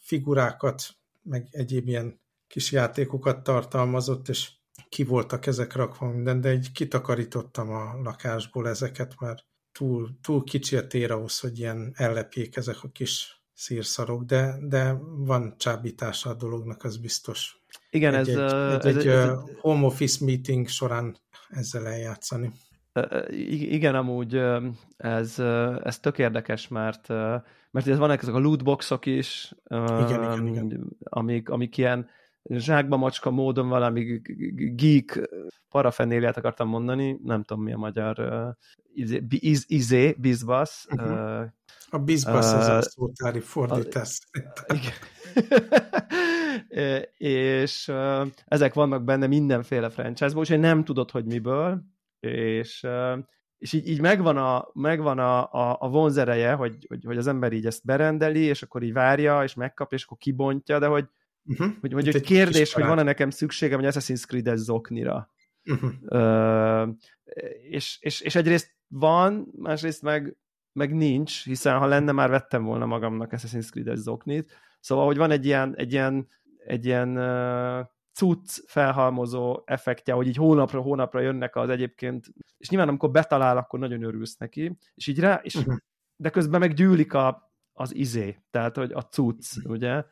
figurákat, 0.00 0.82
meg 1.22 1.48
egyéb 1.50 1.88
ilyen 1.88 2.20
kis 2.46 2.72
játékokat 2.72 3.42
tartalmazott, 3.42 4.28
és 4.28 4.52
ki 4.94 5.04
voltak 5.04 5.46
ezek 5.46 5.72
rakva 5.72 6.06
minden, 6.06 6.40
de 6.40 6.48
egy 6.48 6.72
kitakarítottam 6.72 7.70
a 7.70 8.00
lakásból 8.02 8.68
ezeket, 8.68 9.14
mert 9.20 9.44
túl, 9.72 10.08
túl 10.22 10.44
kicsi 10.44 10.76
a 10.76 10.86
tér 10.86 11.10
ahhoz, 11.10 11.40
hogy 11.40 11.58
ilyen 11.58 11.92
ellepjék 11.94 12.56
ezek 12.56 12.76
a 12.82 12.88
kis 12.88 13.42
szírszarok, 13.52 14.24
de, 14.24 14.56
de 14.60 14.96
van 15.16 15.54
csábítása 15.58 16.30
a 16.30 16.34
dolognak, 16.34 16.84
az 16.84 16.96
biztos. 16.96 17.62
Igen, 17.90 18.14
egy, 18.14 18.28
ez, 18.28 18.52
egy, 18.52 18.86
egy, 18.86 18.96
egy, 18.96 19.06
egy 19.06 19.30
home 19.60 19.86
office 19.86 20.24
meeting 20.24 20.68
során 20.68 21.16
ezzel 21.48 21.86
eljátszani. 21.86 22.52
Igen, 23.48 23.94
amúgy 23.94 24.40
ez, 24.96 25.38
ez 25.82 25.98
tök 25.98 26.18
érdekes, 26.18 26.68
mert, 26.68 27.08
mert 27.70 27.86
ez 27.86 27.98
vannak 27.98 28.22
ezek 28.22 28.34
a 28.34 28.38
lootboxok 28.38 29.06
is, 29.06 29.54
igen, 29.70 30.22
igen, 30.22 30.46
igen. 30.46 30.96
Amik, 31.02 31.48
amik 31.48 31.76
ilyen 31.76 32.08
zsákba 32.48 32.96
macska 32.96 33.30
módon 33.30 33.68
valami 33.68 34.20
geek 34.76 35.30
parafenéliát 35.68 36.36
akartam 36.36 36.68
mondani, 36.68 37.20
nem 37.22 37.42
tudom 37.42 37.62
mi 37.62 37.72
a 37.72 37.78
magyar 37.78 38.16
izé, 38.94 39.22
iz, 39.28 39.64
izé 39.68 40.14
bizbasz. 40.18 40.86
Uh-huh. 40.90 41.10
Uh, 41.10 41.46
a 41.88 41.98
bizbasz 41.98 42.52
uh, 42.52 42.58
az 42.58 42.68
a 42.68 42.82
szótári 42.82 43.40
fordítás. 43.40 44.18
Igen. 44.76 44.92
és 47.18 47.88
uh, 47.88 48.26
ezek 48.46 48.74
vannak 48.74 49.04
benne 49.04 49.26
mindenféle 49.26 49.90
franchise-ból, 49.90 50.40
úgyhogy 50.40 50.58
nem 50.58 50.84
tudod, 50.84 51.10
hogy 51.10 51.24
miből, 51.24 51.82
és, 52.20 52.82
uh, 52.82 53.18
és 53.58 53.72
így, 53.72 53.88
így 53.88 54.00
megvan, 54.00 54.36
a, 54.36 54.68
megvan 54.72 55.18
a, 55.18 55.52
a, 55.52 55.76
a 55.80 55.88
vonzereje, 55.88 56.52
hogy, 56.52 56.86
hogy, 56.88 57.04
hogy 57.04 57.16
az 57.16 57.26
ember 57.26 57.52
így 57.52 57.66
ezt 57.66 57.84
berendeli, 57.84 58.40
és 58.40 58.62
akkor 58.62 58.82
így 58.82 58.92
várja, 58.92 59.42
és 59.42 59.54
megkapja, 59.54 59.96
és 59.96 60.04
akkor 60.04 60.18
kibontja, 60.18 60.78
de 60.78 60.86
hogy 60.86 61.08
Uh-huh. 61.44 61.72
Hogy, 61.80 61.92
hogy 61.92 62.08
egy 62.08 62.22
kérdés, 62.22 62.72
hogy 62.72 62.84
van-e 62.84 63.02
nekem 63.02 63.30
szükségem 63.30 63.84
egy 63.84 63.94
Assassin's 63.94 64.26
Creed-es 64.26 64.58
zoknira. 64.58 65.30
Uh-huh. 65.64 65.92
Uh, 66.02 66.94
és, 67.68 67.98
és, 68.00 68.20
és 68.20 68.34
egyrészt 68.34 68.74
van, 68.88 69.48
másrészt 69.56 70.02
meg, 70.02 70.36
meg 70.72 70.94
nincs, 70.94 71.44
hiszen 71.44 71.78
ha 71.78 71.86
lenne, 71.86 72.12
már 72.12 72.30
vettem 72.30 72.64
volna 72.64 72.86
magamnak 72.86 73.32
Assassin's 73.32 73.70
Creed-es 73.70 73.98
zoknit. 73.98 74.52
Szóval, 74.80 75.06
hogy 75.06 75.16
van 75.16 75.30
egy 75.30 75.44
ilyen, 75.44 75.74
egy 75.76 75.92
ilyen, 75.92 76.28
egy 76.66 76.84
ilyen 76.84 77.18
uh, 77.18 77.86
cucc 78.12 78.58
felhalmozó 78.66 79.62
effektje, 79.64 80.14
hogy 80.14 80.26
így 80.26 80.36
hónapra 80.36 80.80
hónapra 80.80 81.20
jönnek 81.20 81.56
az 81.56 81.68
egyébként, 81.68 82.26
és 82.56 82.68
nyilván 82.68 82.88
amikor 82.88 83.10
betalál, 83.10 83.56
akkor 83.56 83.78
nagyon 83.78 84.02
örülsz 84.02 84.36
neki, 84.36 84.78
és 84.94 85.06
így 85.06 85.20
rá, 85.20 85.40
és, 85.42 85.54
uh-huh. 85.54 85.76
de 86.16 86.30
közben 86.30 86.60
meg 86.60 86.72
gyűlik 86.72 87.14
a, 87.14 87.52
az 87.72 87.94
izé, 87.94 88.38
tehát 88.50 88.76
hogy 88.76 88.92
a 88.92 89.00
cucc, 89.00 89.56
uh-huh. 89.56 89.72
ugye, 89.72 90.04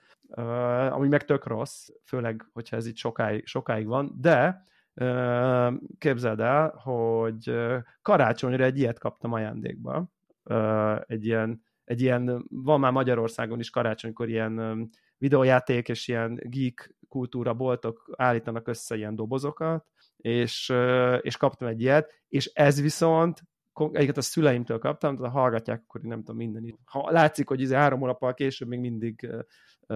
ami 0.90 1.08
meg 1.08 1.24
tök 1.24 1.46
rossz, 1.46 1.88
főleg, 2.04 2.48
hogyha 2.52 2.76
ez 2.76 2.86
itt 2.86 2.96
sokáig, 2.96 3.46
sokáig 3.46 3.86
van, 3.86 4.14
de 4.20 4.66
képzeld 5.98 6.40
el, 6.40 6.68
hogy 6.68 7.54
karácsonyra 8.02 8.64
egy 8.64 8.78
ilyet 8.78 8.98
kaptam 8.98 9.32
ajándékba, 9.32 10.08
egy 11.06 11.24
ilyen, 11.24 11.62
egy 11.84 12.00
ilyen, 12.00 12.46
van 12.48 12.80
már 12.80 12.92
Magyarországon 12.92 13.58
is 13.58 13.70
karácsonykor 13.70 14.28
ilyen 14.28 14.88
videójáték 15.18 15.88
és 15.88 16.08
ilyen 16.08 16.40
geek 16.42 16.94
kultúra 17.08 17.54
boltok 17.54 18.10
állítanak 18.16 18.68
össze 18.68 18.96
ilyen 18.96 19.14
dobozokat, 19.14 19.86
és, 20.16 20.72
és 21.20 21.36
kaptam 21.36 21.68
egy 21.68 21.80
ilyet, 21.80 22.22
és 22.28 22.46
ez 22.46 22.80
viszont 22.80 23.42
egyiket 23.92 24.16
a 24.16 24.22
szüleimtől 24.22 24.78
kaptam, 24.78 25.16
tehát 25.16 25.32
hallgatják, 25.32 25.82
akkor 25.86 26.00
nem 26.00 26.18
tudom 26.18 26.36
minden. 26.36 26.78
Ha 26.84 27.10
látszik, 27.10 27.48
hogy 27.48 27.58
ez 27.58 27.64
izé 27.64 27.74
három 27.74 28.00
hónappal 28.00 28.34
később 28.34 28.68
még 28.68 28.80
mindig 28.80 29.28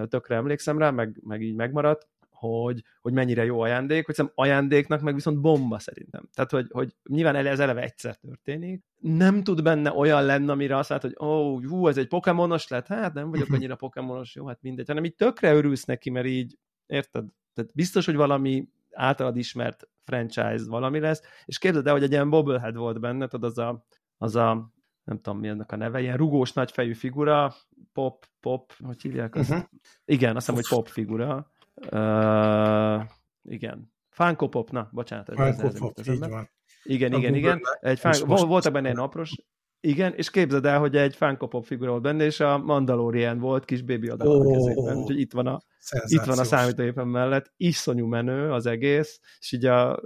tökre 0.09 0.35
emlékszem 0.35 0.77
rá, 0.77 0.89
meg, 0.89 1.19
meg 1.23 1.41
így 1.41 1.55
megmaradt, 1.55 2.07
hogy, 2.37 2.83
hogy 3.01 3.13
mennyire 3.13 3.45
jó 3.45 3.59
ajándék, 3.59 4.05
hogy 4.05 4.15
szerintem 4.15 4.43
ajándéknak 4.45 5.01
meg 5.01 5.13
viszont 5.13 5.41
bomba 5.41 5.79
szerintem. 5.79 6.29
Tehát, 6.33 6.51
hogy, 6.51 6.67
hogy 6.69 6.95
nyilván 7.09 7.35
ez 7.35 7.59
eleve 7.59 7.81
egyszer 7.81 8.15
történik. 8.15 8.83
Nem 8.99 9.43
tud 9.43 9.63
benne 9.63 9.91
olyan 9.91 10.25
lenni, 10.25 10.49
amire 10.49 10.77
azt 10.77 10.89
látod, 10.89 11.13
hogy 11.15 11.27
ó, 11.27 11.31
oh, 11.31 11.65
hú, 11.65 11.87
ez 11.87 11.97
egy 11.97 12.07
pokémonos 12.07 12.67
lett, 12.67 12.87
hát 12.87 13.13
nem 13.13 13.29
vagyok 13.29 13.49
annyira 13.51 13.75
pokémonos, 13.85 14.35
jó, 14.35 14.47
hát 14.47 14.61
mindegy, 14.61 14.87
hanem 14.87 15.03
így 15.03 15.15
tökre 15.15 15.53
örülsz 15.53 15.83
neki, 15.83 16.09
mert 16.09 16.25
így, 16.25 16.57
érted? 16.87 17.25
Tehát 17.53 17.71
biztos, 17.73 18.05
hogy 18.05 18.15
valami 18.15 18.67
általad 18.97 19.37
ismert 19.37 19.89
franchise 20.03 20.63
valami 20.67 20.99
lesz, 20.99 21.21
és 21.45 21.57
képzeld 21.57 21.87
el, 21.87 21.93
hogy 21.93 22.03
egy 22.03 22.11
ilyen 22.11 22.29
bobblehead 22.29 22.75
volt 22.75 22.99
benne, 22.99 23.27
tudod, 23.27 23.49
az 23.49 23.57
a, 23.57 23.85
az 24.17 24.35
a 24.35 24.71
nem 25.03 25.19
tudom 25.21 25.39
mi 25.39 25.47
ennek 25.47 25.71
a 25.71 25.75
neve, 25.75 26.01
ilyen 26.01 26.17
rugós 26.17 26.53
nagyfejű 26.53 26.93
figura, 26.93 27.53
pop, 27.93 28.25
pop, 28.39 28.73
hogy 28.83 29.01
hívják 29.01 29.35
azt? 29.35 29.49
Uh-huh. 29.49 29.65
Igen, 30.05 30.35
azt 30.35 30.45
hiszem, 30.45 30.61
hogy 30.61 30.77
pop 30.77 30.87
figura. 30.87 31.51
Uh, 31.91 33.03
igen. 33.41 33.95
Funko 34.09 34.47
Pop, 34.47 34.71
na, 34.71 34.89
bocsánat. 34.91 35.29
Funko 35.33 35.69
Pop, 35.69 35.99
így 36.07 36.19
van. 36.19 36.49
Igen, 36.83 37.13
igen, 37.13 37.35
igen. 37.35 37.61
Egy 37.79 37.99
fán... 37.99 38.13
Voltak 38.25 38.73
benne 38.73 38.89
egy 38.89 38.95
napros, 38.95 39.35
igen, 39.79 40.13
és 40.13 40.29
képzeld 40.29 40.65
el, 40.65 40.79
hogy 40.79 40.95
egy 40.95 41.15
Funko 41.15 41.47
Pop 41.47 41.65
figura 41.65 41.91
volt 41.91 42.01
benne, 42.01 42.23
és 42.23 42.39
a 42.39 42.57
Mandalorian 42.57 43.39
volt 43.39 43.65
kis 43.65 43.81
baby 43.81 44.07
adál 44.07 44.27
oh, 44.27 44.53
kezében, 44.53 44.97
úgyhogy 44.97 45.19
itt 45.19 45.33
van 45.33 45.47
a, 45.47 45.61
itt 46.05 46.23
van 46.23 46.39
a 46.39 46.43
számítógépen 46.43 47.07
mellett, 47.07 47.53
iszonyú 47.57 48.05
menő 48.07 48.51
az 48.51 48.65
egész, 48.65 49.19
és 49.39 49.51
így 49.51 49.65
a, 49.65 50.01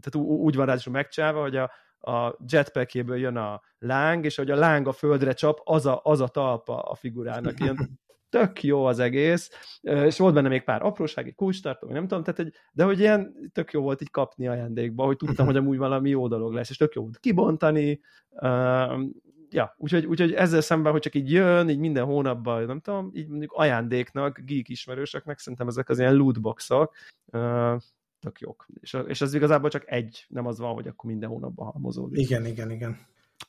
tehát 0.00 0.28
úgy 0.28 0.54
van 0.54 0.66
rá 0.66 0.74
is 0.74 0.88
megcsinálva, 0.88 1.40
hogy 1.40 1.56
a, 1.56 1.70
a 2.00 2.36
jetpackjéből 2.48 3.16
jön 3.16 3.36
a 3.36 3.60
láng, 3.78 4.24
és 4.24 4.36
hogy 4.36 4.50
a 4.50 4.56
láng 4.56 4.88
a 4.88 4.92
földre 4.92 5.32
csap, 5.32 5.60
az 5.64 5.86
a, 5.86 6.00
az 6.02 6.20
a 6.20 6.28
talpa 6.28 6.82
a 6.82 6.94
figurának. 6.94 7.60
Ilyen 7.60 8.00
tök 8.28 8.62
jó 8.62 8.84
az 8.84 8.98
egész, 8.98 9.50
és 9.80 10.18
volt 10.18 10.34
benne 10.34 10.48
még 10.48 10.64
pár 10.64 10.82
apróság, 10.82 11.26
egy 11.26 11.34
kulcstartó, 11.34 11.88
nem 11.88 12.06
tudom, 12.06 12.22
tehát, 12.22 12.40
hogy, 12.40 12.52
de 12.72 12.84
hogy 12.84 12.98
ilyen 12.98 13.50
tök 13.52 13.72
jó 13.72 13.82
volt 13.82 14.00
így 14.00 14.10
kapni 14.10 14.48
ajándékba, 14.48 15.04
hogy 15.04 15.16
tudtam, 15.16 15.46
hogy 15.46 15.56
amúgy 15.56 15.78
valami 15.78 16.10
jó 16.10 16.28
dolog 16.28 16.52
lesz, 16.52 16.70
és 16.70 16.76
tök 16.76 16.94
jó 16.94 17.02
volt 17.02 17.18
kibontani, 17.18 18.00
ja, 19.50 19.74
úgyhogy, 19.78 20.06
úgyhogy 20.06 20.32
ezzel 20.32 20.60
szemben, 20.60 20.92
hogy 20.92 21.00
csak 21.00 21.14
így 21.14 21.30
jön, 21.30 21.68
így 21.68 21.78
minden 21.78 22.04
hónapban, 22.04 22.64
nem 22.64 22.80
tudom, 22.80 23.10
így 23.14 23.28
mondjuk 23.28 23.52
ajándéknak, 23.52 24.40
geek 24.44 24.68
ismerősöknek, 24.68 25.38
szerintem 25.38 25.68
ezek 25.68 25.88
az 25.88 25.98
ilyen 25.98 26.14
lootboxok, 26.14 26.94
uh, 27.32 27.80
tök 28.20 28.40
jók. 28.40 28.66
És, 28.80 28.96
és 29.06 29.20
az 29.20 29.34
igazából 29.34 29.70
csak 29.70 29.90
egy, 29.90 30.26
nem 30.28 30.46
az 30.46 30.58
van, 30.58 30.74
hogy 30.74 30.86
akkor 30.86 31.10
minden 31.10 31.28
hónapban 31.28 31.66
halmozódik. 31.66 32.18
Igen, 32.18 32.46
igen, 32.46 32.70
igen. 32.70 32.98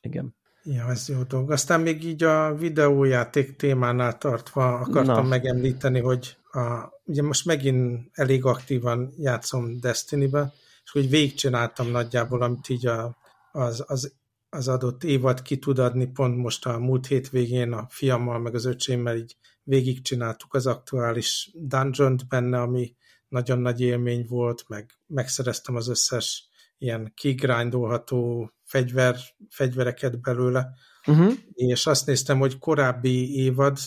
Igen. 0.01 0.35
Ja, 0.63 0.89
ez 0.89 1.09
jó 1.09 1.23
dolog. 1.23 1.51
Aztán 1.51 1.81
még 1.81 2.03
így 2.03 2.23
a 2.23 2.55
videójáték 2.55 3.55
témánál 3.55 4.17
tartva 4.17 4.73
akartam 4.73 5.23
Na. 5.23 5.29
megemlíteni, 5.29 5.99
hogy 5.99 6.37
a, 6.51 6.89
ugye 7.03 7.21
most 7.21 7.45
megint 7.45 8.09
elég 8.13 8.45
aktívan 8.45 9.13
játszom 9.17 9.79
Destiny-be, 9.79 10.53
és 10.83 10.91
hogy 10.91 11.09
végigcsináltam 11.09 11.87
nagyjából, 11.87 12.41
amit 12.41 12.69
így 12.69 12.87
a, 12.87 13.17
az, 13.51 13.83
az, 13.87 14.13
az 14.49 14.67
adott 14.67 15.03
évad 15.03 15.41
ki 15.41 15.57
tud 15.57 15.79
adni, 15.79 16.05
pont 16.05 16.37
most 16.37 16.65
a 16.65 16.79
múlt 16.79 17.07
hétvégén 17.07 17.71
a 17.71 17.85
fiammal, 17.89 18.39
meg 18.39 18.55
az 18.55 18.65
öcsémmel 18.65 19.15
így 19.15 19.37
végigcsináltuk 19.63 20.53
az 20.53 20.67
aktuális 20.67 21.51
dungeon 21.53 22.19
benne, 22.29 22.61
ami 22.61 22.95
nagyon 23.27 23.59
nagy 23.59 23.81
élmény 23.81 24.25
volt, 24.29 24.63
meg 24.67 24.91
megszereztem 25.07 25.75
az 25.75 25.87
összes 25.87 26.49
ilyen 26.77 27.11
kigrindolható 27.15 28.51
fegyver, 28.63 29.17
fegyvereket 29.49 30.21
belőle, 30.21 30.69
uh-huh. 31.07 31.33
és 31.53 31.87
azt 31.87 32.05
néztem, 32.05 32.39
hogy 32.39 32.57
korábbi 32.57 33.35
évad, 33.35 33.77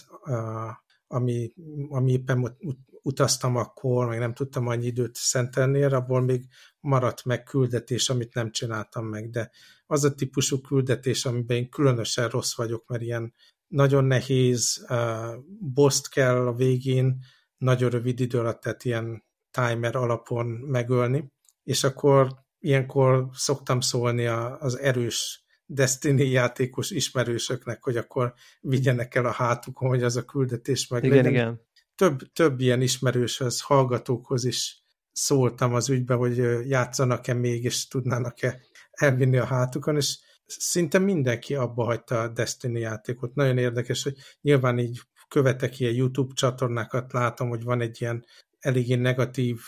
ami, 1.07 1.53
ami 1.89 2.13
éppen 2.13 2.57
utaztam 3.03 3.57
akkor, 3.57 4.07
meg 4.07 4.19
nem 4.19 4.35
tudtam 4.35 4.67
annyi 4.67 4.87
időt 4.87 5.15
szentelni, 5.15 5.83
abból 5.83 6.21
még 6.21 6.47
maradt 6.81 7.25
meg 7.25 7.43
küldetés, 7.43 8.09
amit 8.09 8.35
nem 8.35 8.51
csináltam 8.51 9.07
meg, 9.07 9.31
de 9.31 9.51
az 9.93 10.05
a 10.05 10.15
típusú 10.15 10.61
küldetés, 10.61 11.25
amiben 11.25 11.57
én 11.57 11.69
különösen 11.69 12.29
rossz 12.29 12.57
vagyok, 12.57 12.87
mert 12.87 13.03
ilyen 13.03 13.35
nagyon 13.69 14.05
nehéz 14.05 14.87
uh, 14.89 15.35
boszt 15.61 16.09
kell 16.09 16.47
a 16.47 16.55
végén, 16.55 17.25
nagyon 17.57 17.91
rövid 17.91 18.21
idő 18.21 18.39
alatt, 18.39 18.61
tehát 18.61 18.85
ilyen 18.85 19.25
timer 19.51 19.97
alapon 19.97 20.47
megölni, 20.47 21.33
és 21.63 21.85
akkor 21.85 22.35
ilyenkor 22.59 23.29
szoktam 23.33 23.81
szólni 23.81 24.27
az 24.27 24.79
erős 24.79 25.45
Destiny 25.67 26.31
játékos 26.31 26.91
ismerősöknek, 26.91 27.83
hogy 27.83 27.97
akkor 27.97 28.35
vigyenek 28.61 29.15
el 29.15 29.27
a 29.27 29.31
hátukon, 29.31 29.89
hogy 29.89 30.03
az 30.03 30.17
a 30.17 30.25
küldetés 30.25 30.89
meg 30.89 31.05
igen, 31.05 31.17
legyen. 31.17 31.33
Igen. 31.33 31.61
Több, 31.95 32.33
több 32.33 32.61
ilyen 32.61 32.81
ismerőshöz, 32.81 33.61
hallgatókhoz 33.61 34.45
is 34.45 34.85
szóltam 35.13 35.75
az 35.75 35.89
ügybe, 35.89 36.15
hogy 36.15 36.37
játszanak-e 36.69 37.35
még, 37.35 37.65
és 37.65 37.89
tudnának-e 37.89 38.61
elvinni 39.03 39.37
a 39.37 39.45
hátukon, 39.45 39.97
és 39.97 40.19
szinte 40.47 40.99
mindenki 40.99 41.55
abba 41.55 41.85
hagyta 41.85 42.21
a 42.21 42.29
Destiny 42.29 42.77
játékot. 42.77 43.35
Nagyon 43.35 43.59
érdekes, 43.59 44.03
hogy 44.03 44.17
nyilván 44.41 44.79
így 44.79 45.01
követek 45.29 45.81
ilyen 45.81 45.95
YouTube 45.95 46.35
csatornákat, 46.35 47.13
látom, 47.13 47.49
hogy 47.49 47.63
van 47.63 47.81
egy 47.81 48.01
ilyen 48.01 48.25
eléggé 48.59 48.95
negatív 48.95 49.61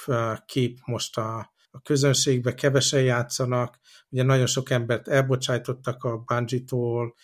kép 0.47 0.79
most 0.85 1.19
a, 1.19 1.53
a 1.71 1.81
közönségbe, 1.81 2.55
kevesen 2.55 3.03
játszanak, 3.03 3.79
ugye 4.09 4.23
nagyon 4.23 4.47
sok 4.47 4.71
embert 4.71 5.09
elbocsájtottak 5.09 6.05
a 6.05 6.17
Bungie-tól, 6.17 7.15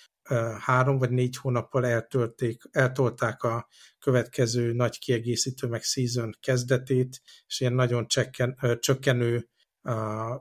három 0.58 0.98
vagy 0.98 1.10
négy 1.10 1.36
hónappal 1.36 1.86
eltölték, 1.86 2.62
eltolták 2.70 3.42
a 3.42 3.68
következő 3.98 4.72
nagy 4.72 4.98
kiegészítő 4.98 5.66
meg 5.66 5.82
season 5.82 6.30
kezdetét, 6.40 7.20
és 7.46 7.60
ilyen 7.60 7.72
nagyon 7.72 8.06
csekken, 8.06 8.78
csökkenő 8.80 9.48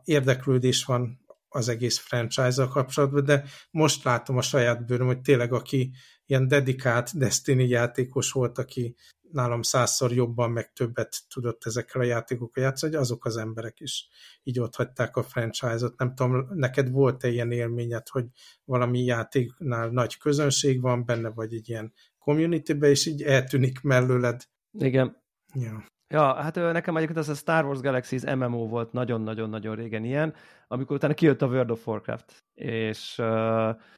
érdeklődés 0.03 0.85
van 0.85 1.27
az 1.49 1.67
egész 1.67 1.97
franchise-zal 1.97 2.67
kapcsolatban, 2.67 3.23
de 3.23 3.43
most 3.71 4.03
látom 4.03 4.37
a 4.37 4.41
saját 4.41 4.85
bőröm, 4.85 5.07
hogy 5.07 5.21
tényleg 5.21 5.53
aki 5.53 5.91
ilyen 6.25 6.47
dedikált 6.47 7.17
Destiny 7.17 7.69
játékos 7.69 8.31
volt, 8.31 8.57
aki 8.57 8.95
nálam 9.31 9.61
százszor 9.61 10.13
jobban, 10.13 10.51
meg 10.51 10.73
többet 10.73 11.17
tudott 11.33 11.65
ezekkel 11.65 12.01
a 12.01 12.03
játékokkal 12.03 12.63
játszani, 12.63 12.93
hogy 12.93 13.01
azok 13.01 13.25
az 13.25 13.37
emberek 13.37 13.79
is 13.79 14.07
így 14.43 14.59
ott 14.59 14.75
hagyták 14.75 15.15
a 15.15 15.23
franchise-ot. 15.23 15.97
Nem 15.97 16.15
tudom, 16.15 16.47
neked 16.53 16.89
volt-e 16.89 17.27
ilyen 17.27 17.51
élményed, 17.51 18.07
hogy 18.07 18.25
valami 18.63 19.03
játéknál 19.03 19.89
nagy 19.89 20.17
közönség 20.17 20.81
van 20.81 21.05
benne, 21.05 21.29
vagy 21.29 21.53
egy 21.53 21.69
ilyen 21.69 21.93
community-be, 22.19 22.89
és 22.89 23.05
így 23.05 23.21
eltűnik 23.21 23.81
mellőled. 23.81 24.43
Igen. 24.71 25.23
Ja. 25.53 25.85
Ja, 26.13 26.33
hát 26.33 26.55
nekem 26.55 26.95
egyébként 26.95 27.19
az 27.19 27.29
a 27.29 27.33
Star 27.33 27.65
Wars 27.65 27.79
Galaxies 27.79 28.35
MMO 28.35 28.67
volt 28.67 28.91
nagyon-nagyon-nagyon 28.91 29.75
régen 29.75 30.03
ilyen, 30.03 30.33
amikor 30.67 30.95
utána 30.95 31.13
kijött 31.13 31.41
a 31.41 31.47
World 31.47 31.71
of 31.71 31.87
Warcraft. 31.87 32.43
És, 32.53 33.21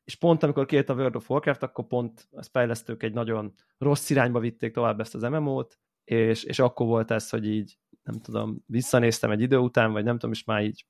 és 0.04 0.16
pont 0.16 0.44
amikor 0.44 0.66
kijött 0.66 0.90
a 0.90 0.94
World 0.94 1.16
of 1.16 1.30
Warcraft, 1.30 1.64
akkor 1.64 1.88
pont 1.88 2.28
a 2.32 2.44
fejlesztők 2.52 3.04
egy 3.04 3.14
nagyon 3.14 3.54
rossz 3.78 4.10
irányba 4.10 4.40
vitték 4.40 4.74
tovább 4.74 5.00
ezt 5.00 5.16
az 5.16 5.22
MMO-t, 5.22 5.80
és, 6.04 6.44
és 6.44 6.60
akkor 6.60 6.86
volt 6.88 7.12
ez, 7.12 7.30
hogy 7.30 7.48
így, 7.48 7.78
nem 8.04 8.20
tudom, 8.22 8.64
visszanéztem 8.66 9.32
egy 9.32 9.42
idő 9.42 9.58
után, 9.58 9.92
vagy 9.92 10.04
nem 10.04 10.14
tudom, 10.14 10.32
és 10.32 10.44
már 10.44 10.64
így, 10.64 10.86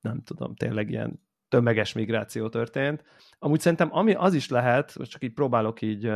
nem 0.00 0.22
tudom, 0.22 0.54
tényleg 0.54 0.90
ilyen 0.90 1.20
tömeges 1.48 1.92
migráció 1.92 2.48
történt. 2.48 3.04
Amúgy 3.38 3.60
szerintem 3.60 3.88
ami 3.92 4.14
az 4.14 4.34
is 4.34 4.48
lehet, 4.48 5.08
csak 5.08 5.22
így 5.22 5.32
próbálok 5.32 5.82
így 5.82 6.10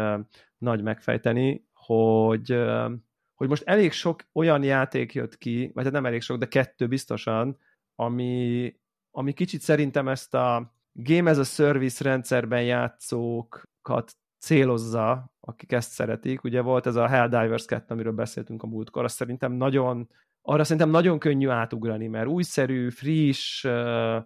nagy 0.58 0.82
megfejteni, 0.82 1.68
hogy 1.72 2.64
hogy 3.34 3.48
most 3.48 3.62
elég 3.62 3.92
sok 3.92 4.22
olyan 4.32 4.62
játék 4.62 5.14
jött 5.14 5.38
ki, 5.38 5.70
vagy 5.74 5.84
hát 5.84 5.92
nem 5.92 6.06
elég 6.06 6.20
sok, 6.20 6.38
de 6.38 6.48
kettő 6.48 6.86
biztosan, 6.86 7.58
ami, 7.94 8.74
ami 9.10 9.32
kicsit 9.32 9.60
szerintem 9.60 10.08
ezt 10.08 10.34
a 10.34 10.74
Game 10.92 11.30
as 11.30 11.38
a 11.38 11.44
Service 11.44 12.04
rendszerben 12.04 12.62
játszókat 12.62 14.16
célozza, 14.38 15.32
akik 15.40 15.72
ezt 15.72 15.90
szeretik. 15.90 16.44
Ugye 16.44 16.60
volt 16.60 16.86
ez 16.86 16.96
a 16.96 17.06
Helldivers 17.06 17.64
2, 17.64 17.94
amiről 17.94 18.12
beszéltünk 18.12 18.62
a 18.62 18.66
múltkor, 18.66 19.04
azt 19.04 19.16
szerintem 19.16 19.52
nagyon, 19.52 20.08
arra 20.42 20.64
szerintem 20.64 20.90
nagyon 20.90 21.18
könnyű 21.18 21.48
átugrani, 21.48 22.06
mert 22.06 22.26
újszerű, 22.26 22.90
friss, 22.90 23.64
uh, 23.64 24.22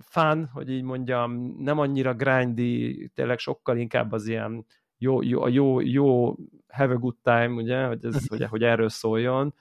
fun, 0.00 0.46
hogy 0.52 0.70
így 0.70 0.82
mondjam, 0.82 1.56
nem 1.58 1.78
annyira 1.78 2.14
grindy, 2.14 3.10
tényleg 3.14 3.38
sokkal 3.38 3.76
inkább 3.76 4.12
az 4.12 4.26
ilyen 4.26 4.66
jó, 4.98 5.22
jó, 5.22 5.42
a 5.42 5.48
jó, 5.48 5.80
jó 5.80 6.34
have 6.68 6.94
a 6.94 6.98
good 6.98 7.16
time, 7.22 7.48
ugye, 7.48 7.86
hogy, 7.86 8.04
ez, 8.04 8.28
hogy, 8.28 8.44
hogy 8.44 8.62
erről 8.62 8.88
szóljon, 8.88 9.54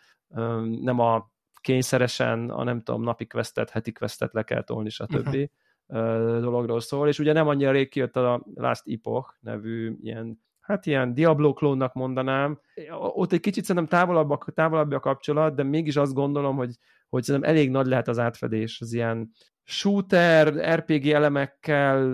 nem 0.81 0.99
a 0.99 1.31
kényszeresen 1.61 2.49
a 2.49 2.63
nem 2.63 2.81
tudom, 2.81 3.03
napi 3.03 3.27
questet, 3.27 3.69
heti 3.69 3.91
questet 3.91 4.33
le 4.33 4.43
kell 4.43 4.63
tolni, 4.63 4.89
stb. 4.89 5.49
Uh-huh. 5.87 6.39
dologról 6.41 6.79
szól, 6.79 7.07
és 7.07 7.19
ugye 7.19 7.33
nem 7.33 7.47
annyira 7.47 7.71
rég 7.71 7.89
kijött 7.89 8.15
a 8.15 8.45
Last 8.53 8.83
Epoch 8.85 9.33
nevű 9.39 9.95
ilyen 10.01 10.43
hát 10.65 10.85
ilyen 10.85 11.13
Diablo 11.13 11.53
klónnak 11.53 11.93
mondanám. 11.93 12.59
Ott 12.99 13.31
egy 13.31 13.39
kicsit 13.39 13.65
szerintem 13.65 13.99
távolabb 13.99 14.29
a, 14.29 14.39
távolabb 14.53 14.91
a 14.91 14.99
kapcsolat, 14.99 15.55
de 15.55 15.63
mégis 15.63 15.95
azt 15.95 16.13
gondolom, 16.13 16.55
hogy, 16.55 16.75
hogy 17.09 17.23
szerintem 17.23 17.49
elég 17.49 17.69
nagy 17.69 17.85
lehet 17.85 18.07
az 18.07 18.19
átfedés 18.19 18.81
az 18.81 18.93
ilyen 18.93 19.31
shooter, 19.67 20.75
RPG 20.75 21.07
elemekkel, 21.07 22.09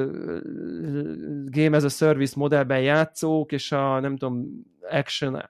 game 1.46 1.76
as 1.76 1.84
a 1.84 1.90
service 1.90 2.34
modellben 2.38 2.82
játszók, 2.82 3.52
és 3.52 3.72
a 3.72 4.00
nem 4.00 4.18
tudom, 4.18 4.48
action 4.90 5.42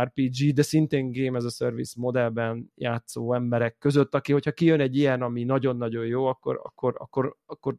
RPG, 0.00 0.54
de 0.54 0.62
szintén 0.62 1.12
game 1.12 1.38
as 1.38 1.44
a 1.44 1.50
service 1.50 1.94
modellben 1.96 2.72
játszó 2.74 3.34
emberek 3.34 3.78
között, 3.78 4.14
aki, 4.14 4.32
hogyha 4.32 4.52
kijön 4.52 4.80
egy 4.80 4.96
ilyen, 4.96 5.22
ami 5.22 5.44
nagyon-nagyon 5.44 6.06
jó, 6.06 6.26
akkor, 6.26 6.60
akkor, 6.62 6.94
akkor, 6.98 7.36
akkor 7.46 7.76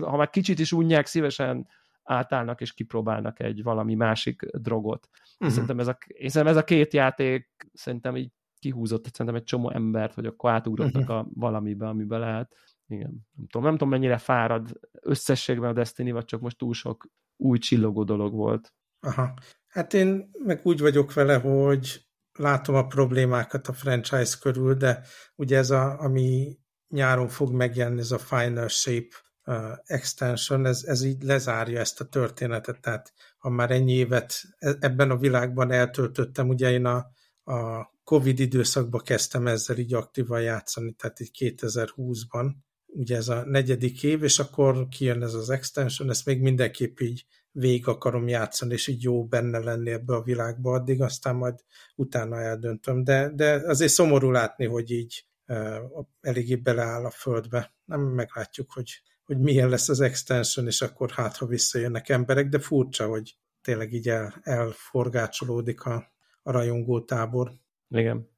ha 0.00 0.16
már 0.16 0.30
kicsit 0.30 0.58
is 0.58 0.72
unják, 0.72 1.06
szívesen 1.06 1.66
átállnak 2.02 2.60
és 2.60 2.72
kipróbálnak 2.72 3.40
egy 3.40 3.62
valami 3.62 3.94
másik 3.94 4.42
drogot. 4.52 5.08
Uh-huh. 5.38 5.48
Szerintem, 5.50 5.78
ez 5.78 5.86
a, 5.86 5.98
én 6.06 6.28
szerintem 6.28 6.56
ez 6.56 6.62
a 6.62 6.64
két 6.64 6.92
játék 6.92 7.68
szerintem 7.72 8.16
így 8.16 8.30
kihúzott 8.58 9.06
szerintem 9.12 9.34
egy 9.34 9.44
csomó 9.44 9.70
embert, 9.70 10.14
hogy 10.14 10.26
akkor 10.26 10.50
átugrottak 10.50 11.02
uh-huh. 11.02 11.16
a 11.16 11.28
valamibe, 11.34 11.88
amiben 11.88 12.20
lehet. 12.20 12.54
Igen. 12.86 13.26
Nem 13.36 13.46
tudom, 13.46 13.66
nem 13.66 13.72
tudom, 13.72 13.88
mennyire 13.88 14.18
fárad 14.18 14.80
összességben 14.92 15.70
a 15.70 15.72
Destiny, 15.72 16.12
vagy 16.12 16.24
csak 16.24 16.40
most 16.40 16.58
túl 16.58 16.74
sok 16.74 17.06
új 17.36 17.58
csillogó 17.58 18.04
dolog 18.04 18.34
volt. 18.34 18.74
Aha. 19.00 19.34
Hát 19.66 19.94
én 19.94 20.30
meg 20.44 20.60
úgy 20.62 20.80
vagyok 20.80 21.12
vele, 21.12 21.38
hogy 21.38 22.06
látom 22.38 22.74
a 22.74 22.86
problémákat 22.86 23.68
a 23.68 23.72
franchise 23.72 24.36
körül, 24.40 24.74
de 24.74 25.00
ugye 25.34 25.56
ez 25.56 25.70
a, 25.70 26.00
ami 26.00 26.58
nyáron 26.88 27.28
fog 27.28 27.52
megjelenni, 27.52 28.00
ez 28.00 28.10
a 28.10 28.18
Final 28.18 28.68
Shape 28.68 29.08
uh, 29.44 29.78
extension, 29.84 30.66
ez, 30.66 30.82
ez 30.84 31.02
így 31.02 31.22
lezárja 31.22 31.80
ezt 31.80 32.00
a 32.00 32.04
történetet, 32.04 32.80
tehát 32.80 33.12
ha 33.38 33.48
már 33.48 33.70
ennyi 33.70 33.92
évet 33.92 34.34
e, 34.58 34.76
ebben 34.80 35.10
a 35.10 35.16
világban 35.16 35.70
eltöltöttem, 35.70 36.48
ugye 36.48 36.70
én 36.70 36.84
a, 36.84 37.06
a 37.44 37.92
Covid 38.04 38.38
időszakban 38.38 39.00
kezdtem 39.04 39.46
ezzel 39.46 39.78
így 39.78 39.94
aktívan 39.94 40.42
játszani, 40.42 40.92
tehát 40.92 41.20
így 41.20 41.56
2020-ban, 41.56 42.52
ugye 42.94 43.16
ez 43.16 43.28
a 43.28 43.44
negyedik 43.44 44.02
év, 44.02 44.22
és 44.22 44.38
akkor 44.38 44.88
kijön 44.88 45.22
ez 45.22 45.34
az 45.34 45.50
extension, 45.50 46.10
ezt 46.10 46.26
még 46.26 46.40
mindenképp 46.40 47.00
így 47.00 47.26
végig 47.50 47.86
akarom 47.86 48.28
játszani, 48.28 48.72
és 48.72 48.86
így 48.86 49.02
jó 49.02 49.24
benne 49.24 49.58
lenni 49.58 49.90
ebbe 49.90 50.14
a 50.14 50.22
világba 50.22 50.72
addig, 50.72 51.02
aztán 51.02 51.36
majd 51.36 51.54
utána 51.94 52.40
eldöntöm. 52.40 53.04
De, 53.04 53.30
de 53.34 53.52
azért 53.52 53.92
szomorú 53.92 54.30
látni, 54.30 54.66
hogy 54.66 54.90
így 54.90 55.26
uh, 55.46 55.76
eléggé 56.20 56.56
beleáll 56.56 57.04
a 57.04 57.10
földbe. 57.10 57.74
Nem 57.84 58.00
meglátjuk, 58.00 58.72
hogy, 58.72 59.02
hogy 59.24 59.38
milyen 59.38 59.68
lesz 59.68 59.88
az 59.88 60.00
extension, 60.00 60.66
és 60.66 60.82
akkor 60.82 61.10
hát, 61.10 61.36
ha 61.36 61.46
visszajönnek 61.46 62.08
emberek, 62.08 62.48
de 62.48 62.58
furcsa, 62.58 63.06
hogy 63.06 63.36
tényleg 63.62 63.92
így 63.92 64.08
el, 64.08 64.34
elforgácsolódik 64.42 65.84
a, 65.84 66.12
a 66.42 66.50
rajongó 66.50 67.00
tábor. 67.00 67.52
Igen. 67.88 68.28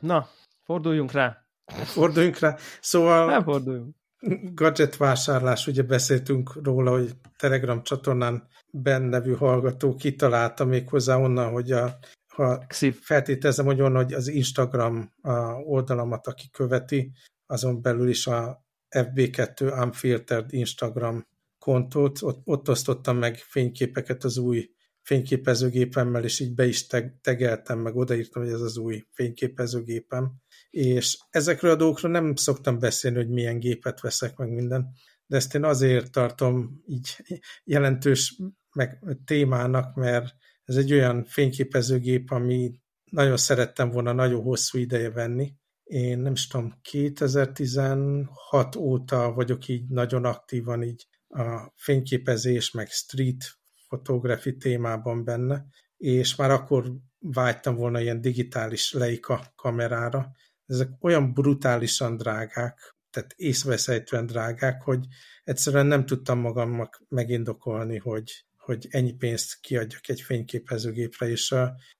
Na, 0.00 0.28
forduljunk 0.62 1.12
rá. 1.12 1.47
Forduljunk 1.68 2.38
rá. 2.38 2.56
Szóval... 2.80 3.26
Nem 3.26 3.42
forduljunk. 3.42 3.96
gadget 4.54 4.96
vásárlás, 4.96 5.66
ugye 5.66 5.82
beszéltünk 5.82 6.64
róla, 6.64 6.90
hogy 6.90 7.16
Telegram 7.36 7.82
csatornán 7.82 8.48
Ben 8.70 9.02
nevű 9.02 9.32
hallgató 9.32 9.94
kitalálta 9.94 10.64
még 10.64 10.88
hozzá 10.88 11.16
onnan, 11.16 11.50
hogy 11.50 11.72
a, 11.72 11.98
ha 12.34 12.66
feltételezem, 13.00 13.66
hogy 13.66 13.80
onnan, 13.80 14.02
hogy 14.02 14.12
az 14.12 14.28
Instagram 14.28 15.12
oldalamat, 15.64 16.26
aki 16.26 16.50
követi, 16.52 17.12
azon 17.46 17.82
belül 17.82 18.08
is 18.08 18.26
a 18.26 18.66
FB2 18.96 19.82
Unfiltered 19.82 20.52
Instagram 20.52 21.26
kontót, 21.58 22.22
ott, 22.22 22.40
ott 22.44 22.68
osztottam 22.68 23.16
meg 23.16 23.36
fényképeket 23.36 24.24
az 24.24 24.38
új 24.38 24.70
fényképezőgépemmel, 25.02 26.24
és 26.24 26.40
így 26.40 26.54
be 26.54 26.66
is 26.66 26.86
tegeltem, 27.20 27.78
meg 27.78 27.96
odaírtam, 27.96 28.42
hogy 28.42 28.52
ez 28.52 28.60
az 28.60 28.76
új 28.76 29.04
fényképezőgépem 29.10 30.32
és 30.70 31.18
ezekről 31.30 31.70
a 31.70 31.76
dolgokról 31.76 32.10
nem 32.10 32.34
szoktam 32.34 32.78
beszélni, 32.78 33.16
hogy 33.16 33.28
milyen 33.28 33.58
gépet 33.58 34.00
veszek, 34.00 34.36
meg 34.36 34.48
minden, 34.48 34.92
de 35.26 35.36
ezt 35.36 35.54
én 35.54 35.64
azért 35.64 36.12
tartom 36.12 36.82
így 36.86 37.16
jelentős 37.64 38.40
meg 38.72 38.98
témának, 39.24 39.94
mert 39.94 40.34
ez 40.64 40.76
egy 40.76 40.92
olyan 40.92 41.24
fényképezőgép, 41.24 42.30
ami 42.30 42.80
nagyon 43.10 43.36
szerettem 43.36 43.90
volna 43.90 44.12
nagyon 44.12 44.42
hosszú 44.42 44.78
ideje 44.78 45.10
venni. 45.10 45.54
Én 45.84 46.18
nem 46.18 46.32
is 46.32 46.46
tudom, 46.46 46.78
2016 46.82 48.76
óta 48.76 49.32
vagyok 49.32 49.68
így 49.68 49.88
nagyon 49.88 50.24
aktívan 50.24 50.82
így 50.82 51.06
a 51.28 51.72
fényképezés, 51.76 52.70
meg 52.70 52.88
street 52.88 53.44
fotografi 53.88 54.56
témában 54.56 55.24
benne, 55.24 55.66
és 55.96 56.36
már 56.36 56.50
akkor 56.50 56.92
vágytam 57.18 57.76
volna 57.76 58.00
ilyen 58.00 58.20
digitális 58.20 58.92
Leica 58.92 59.52
kamerára, 59.56 60.32
ezek 60.68 60.88
olyan 61.00 61.32
brutálisan 61.32 62.16
drágák, 62.16 62.96
tehát 63.10 63.32
észveszejtően 63.36 64.26
drágák, 64.26 64.82
hogy 64.82 65.06
egyszerűen 65.44 65.86
nem 65.86 66.06
tudtam 66.06 66.38
magamnak 66.38 67.02
megindokolni, 67.08 67.96
hogy, 67.96 68.46
hogy 68.56 68.86
ennyi 68.90 69.12
pénzt 69.12 69.60
kiadjak 69.60 70.08
egy 70.08 70.20
fényképezőgépre, 70.20 71.28
és 71.28 71.54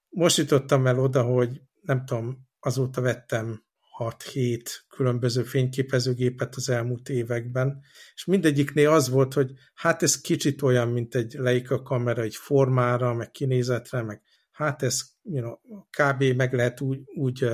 most 0.08 0.36
jutottam 0.36 0.86
el 0.86 0.98
oda, 0.98 1.22
hogy 1.22 1.60
nem 1.80 2.04
tudom, 2.04 2.48
azóta 2.60 3.00
vettem 3.00 3.66
6-7 3.98 4.62
különböző 4.88 5.42
fényképezőgépet 5.42 6.54
az 6.54 6.68
elmúlt 6.68 7.08
években, 7.08 7.80
és 8.14 8.24
mindegyiknél 8.24 8.90
az 8.90 9.08
volt, 9.08 9.34
hogy 9.34 9.52
hát 9.74 10.02
ez 10.02 10.20
kicsit 10.20 10.62
olyan, 10.62 10.88
mint 10.88 11.14
egy 11.14 11.34
Leica 11.38 11.82
kamera, 11.82 12.22
egy 12.22 12.36
formára, 12.36 13.14
meg 13.14 13.30
kinézetre, 13.30 14.02
meg 14.02 14.22
hát 14.50 14.82
ez 14.82 15.00
you 15.22 15.40
know, 15.40 15.84
kb. 15.90 16.36
meg 16.36 16.52
lehet 16.52 16.80
úgy, 16.80 17.00
úgy 17.04 17.48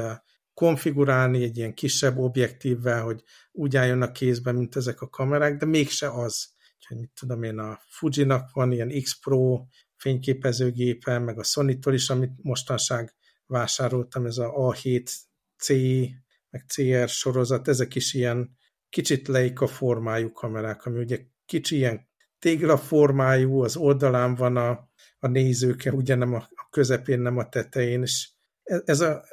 konfigurálni 0.54 1.42
egy 1.42 1.56
ilyen 1.56 1.74
kisebb 1.74 2.18
objektívvel, 2.18 3.02
hogy 3.02 3.22
úgy 3.52 3.76
álljon 3.76 4.02
a 4.02 4.12
kézbe, 4.12 4.52
mint 4.52 4.76
ezek 4.76 5.00
a 5.00 5.08
kamerák, 5.08 5.56
de 5.56 5.66
mégse 5.66 6.10
az. 6.10 6.52
Úgyhogy 6.76 6.98
mit 6.98 7.10
tudom 7.20 7.42
én, 7.42 7.58
a 7.58 7.80
Fuji-nak 7.88 8.50
van 8.52 8.72
ilyen 8.72 8.92
X 9.02 9.18
Pro 9.18 9.64
fényképezőgépe, 9.96 11.18
meg 11.18 11.38
a 11.38 11.42
Sony-tól 11.42 11.94
is, 11.94 12.10
amit 12.10 12.32
mostanság 12.42 13.14
vásároltam, 13.46 14.26
ez 14.26 14.38
a 14.38 14.52
A7C, 14.52 16.08
meg 16.50 16.64
CR 16.66 17.08
sorozat, 17.08 17.68
ezek 17.68 17.94
is 17.94 18.14
ilyen 18.14 18.56
kicsit 18.88 19.28
Leica 19.28 19.66
formájú 19.66 20.32
kamerák, 20.32 20.84
ami 20.84 20.98
ugye 20.98 21.20
kicsi 21.44 21.76
ilyen 21.76 22.08
tégla 22.38 22.76
formájú, 22.76 23.60
az 23.60 23.76
oldalán 23.76 24.34
van 24.34 24.56
a, 24.56 24.88
a 25.18 25.26
nézőke, 25.26 25.92
ugye 25.92 26.14
nem 26.14 26.34
a, 26.34 26.48
a 26.54 26.68
közepén, 26.70 27.20
nem 27.20 27.38
a 27.38 27.48
tetején, 27.48 28.02
és 28.02 28.28
ez, 28.62 28.80
ez 28.84 29.00
a, 29.00 29.24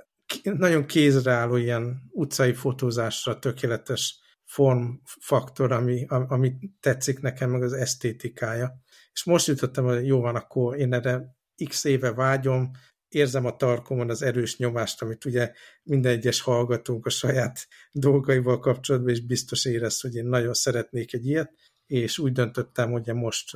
nagyon 0.43 0.85
kézreálló 0.85 1.55
ilyen 1.55 2.01
utcai 2.11 2.53
fotózásra 2.53 3.39
tökéletes 3.39 4.19
formfaktor, 4.43 5.71
ami, 5.71 6.05
ami 6.07 6.53
tetszik 6.79 7.19
nekem, 7.19 7.49
meg 7.49 7.63
az 7.63 7.73
esztétikája. 7.73 8.81
És 9.13 9.23
most 9.23 9.47
jutottam, 9.47 9.85
hogy 9.85 10.07
jó 10.07 10.19
van, 10.19 10.35
akkor 10.35 10.77
én 10.77 10.93
erre 10.93 11.35
x 11.67 11.83
éve 11.83 12.13
vágyom, 12.13 12.71
érzem 13.07 13.45
a 13.45 13.55
tarkomon 13.55 14.09
az 14.09 14.21
erős 14.21 14.57
nyomást, 14.57 15.01
amit 15.01 15.25
ugye 15.25 15.51
minden 15.83 16.11
egyes 16.11 16.41
hallgatónk 16.41 17.05
a 17.05 17.09
saját 17.09 17.67
dolgaival 17.91 18.59
kapcsolatban 18.59 19.11
is 19.11 19.25
biztos 19.25 19.65
érez, 19.65 19.99
hogy 19.99 20.15
én 20.15 20.25
nagyon 20.25 20.53
szeretnék 20.53 21.13
egy 21.13 21.25
ilyet, 21.25 21.53
és 21.85 22.17
úgy 22.17 22.31
döntöttem, 22.31 22.91
hogy 22.91 23.13
most, 23.13 23.55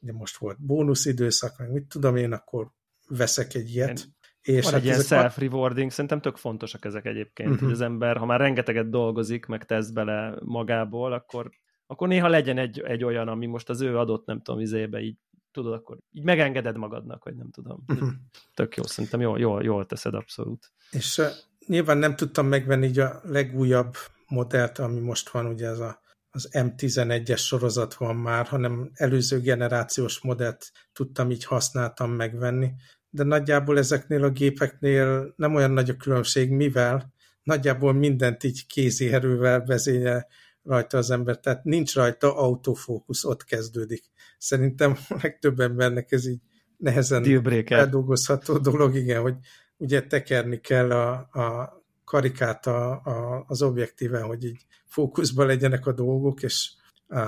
ugye 0.00 0.12
most 0.12 0.36
volt 0.36 0.60
bónuszidőszak, 0.60 1.58
meg 1.58 1.72
mit 1.72 1.86
tudom 1.86 2.16
én, 2.16 2.32
akkor 2.32 2.70
veszek 3.08 3.54
egy 3.54 3.74
ilyet. 3.74 4.08
És 4.46 4.64
Van 4.64 4.72
hát 4.72 4.80
egy 4.80 4.86
ilyen 4.86 5.02
self-rewarding, 5.02 5.90
szerintem 5.90 6.20
tök 6.20 6.36
fontosak 6.36 6.84
ezek 6.84 7.04
egyébként, 7.04 7.48
uh-huh. 7.48 7.64
hogy 7.64 7.72
az 7.72 7.80
ember, 7.80 8.16
ha 8.16 8.26
már 8.26 8.40
rengeteget 8.40 8.90
dolgozik, 8.90 9.46
meg 9.46 9.64
tesz 9.64 9.90
bele 9.90 10.34
magából, 10.44 11.12
akkor, 11.12 11.50
akkor 11.86 12.08
néha 12.08 12.28
legyen 12.28 12.58
egy, 12.58 12.80
egy 12.80 13.04
olyan, 13.04 13.28
ami 13.28 13.46
most 13.46 13.68
az 13.68 13.80
ő 13.80 13.98
adott, 13.98 14.26
nem 14.26 14.40
tudom, 14.42 14.60
izébe 14.60 15.00
így 15.00 15.16
tudod, 15.52 15.72
akkor 15.72 15.98
így 16.12 16.22
megengeded 16.22 16.76
magadnak, 16.76 17.22
hogy 17.22 17.34
nem 17.34 17.50
tudom. 17.50 17.84
Uh-huh. 17.88 18.08
Tök 18.54 18.76
jó, 18.76 18.82
szerintem 18.82 19.20
jól, 19.20 19.38
jól, 19.38 19.62
jól 19.62 19.86
teszed 19.86 20.14
abszolút. 20.14 20.72
És 20.90 21.18
uh, 21.18 21.26
nyilván 21.66 21.98
nem 21.98 22.16
tudtam 22.16 22.46
megvenni 22.46 22.86
így 22.86 22.98
a 22.98 23.20
legújabb 23.22 23.94
modellt, 24.28 24.78
ami 24.78 25.00
most 25.00 25.28
van, 25.28 25.46
ugye 25.46 25.66
ez 25.66 25.78
a, 25.78 26.00
az 26.30 26.48
M11-es 26.52 27.38
sorozat 27.38 27.94
van 27.94 28.16
már, 28.16 28.46
hanem 28.46 28.90
előző 28.94 29.40
generációs 29.40 30.20
modellt 30.20 30.72
tudtam 30.92 31.30
így 31.30 31.44
használtam 31.44 32.10
megvenni, 32.10 32.70
de 33.16 33.22
nagyjából 33.22 33.78
ezeknél 33.78 34.24
a 34.24 34.30
gépeknél 34.30 35.34
nem 35.36 35.54
olyan 35.54 35.70
nagy 35.70 35.90
a 35.90 35.96
különbség, 35.96 36.50
mivel 36.50 37.12
nagyjából 37.42 37.92
mindent 37.92 38.44
így 38.44 38.66
kézi 38.66 39.12
erővel 39.12 39.64
vezényel 39.64 40.26
rajta 40.62 40.98
az 40.98 41.10
ember, 41.10 41.38
tehát 41.38 41.64
nincs 41.64 41.94
rajta 41.94 42.36
autofókusz, 42.36 43.24
ott 43.24 43.44
kezdődik. 43.44 44.04
Szerintem 44.38 44.96
a 45.08 45.18
legtöbb 45.22 45.60
embernek 45.60 46.12
ez 46.12 46.26
így 46.26 46.40
nehezen 46.76 47.22
eldolgozható 47.68 48.58
dolog, 48.58 48.94
igen, 48.94 49.20
hogy 49.20 49.34
ugye 49.76 50.06
tekerni 50.06 50.60
kell 50.60 50.90
a, 50.90 51.12
a 51.12 51.76
karikát 52.04 52.66
a, 52.66 52.90
a, 52.90 53.44
az 53.46 53.62
objektíven, 53.62 54.22
hogy 54.22 54.44
így 54.44 54.66
fókuszban 54.84 55.46
legyenek 55.46 55.86
a 55.86 55.92
dolgok, 55.92 56.42
és 56.42 56.70
a, 57.08 57.20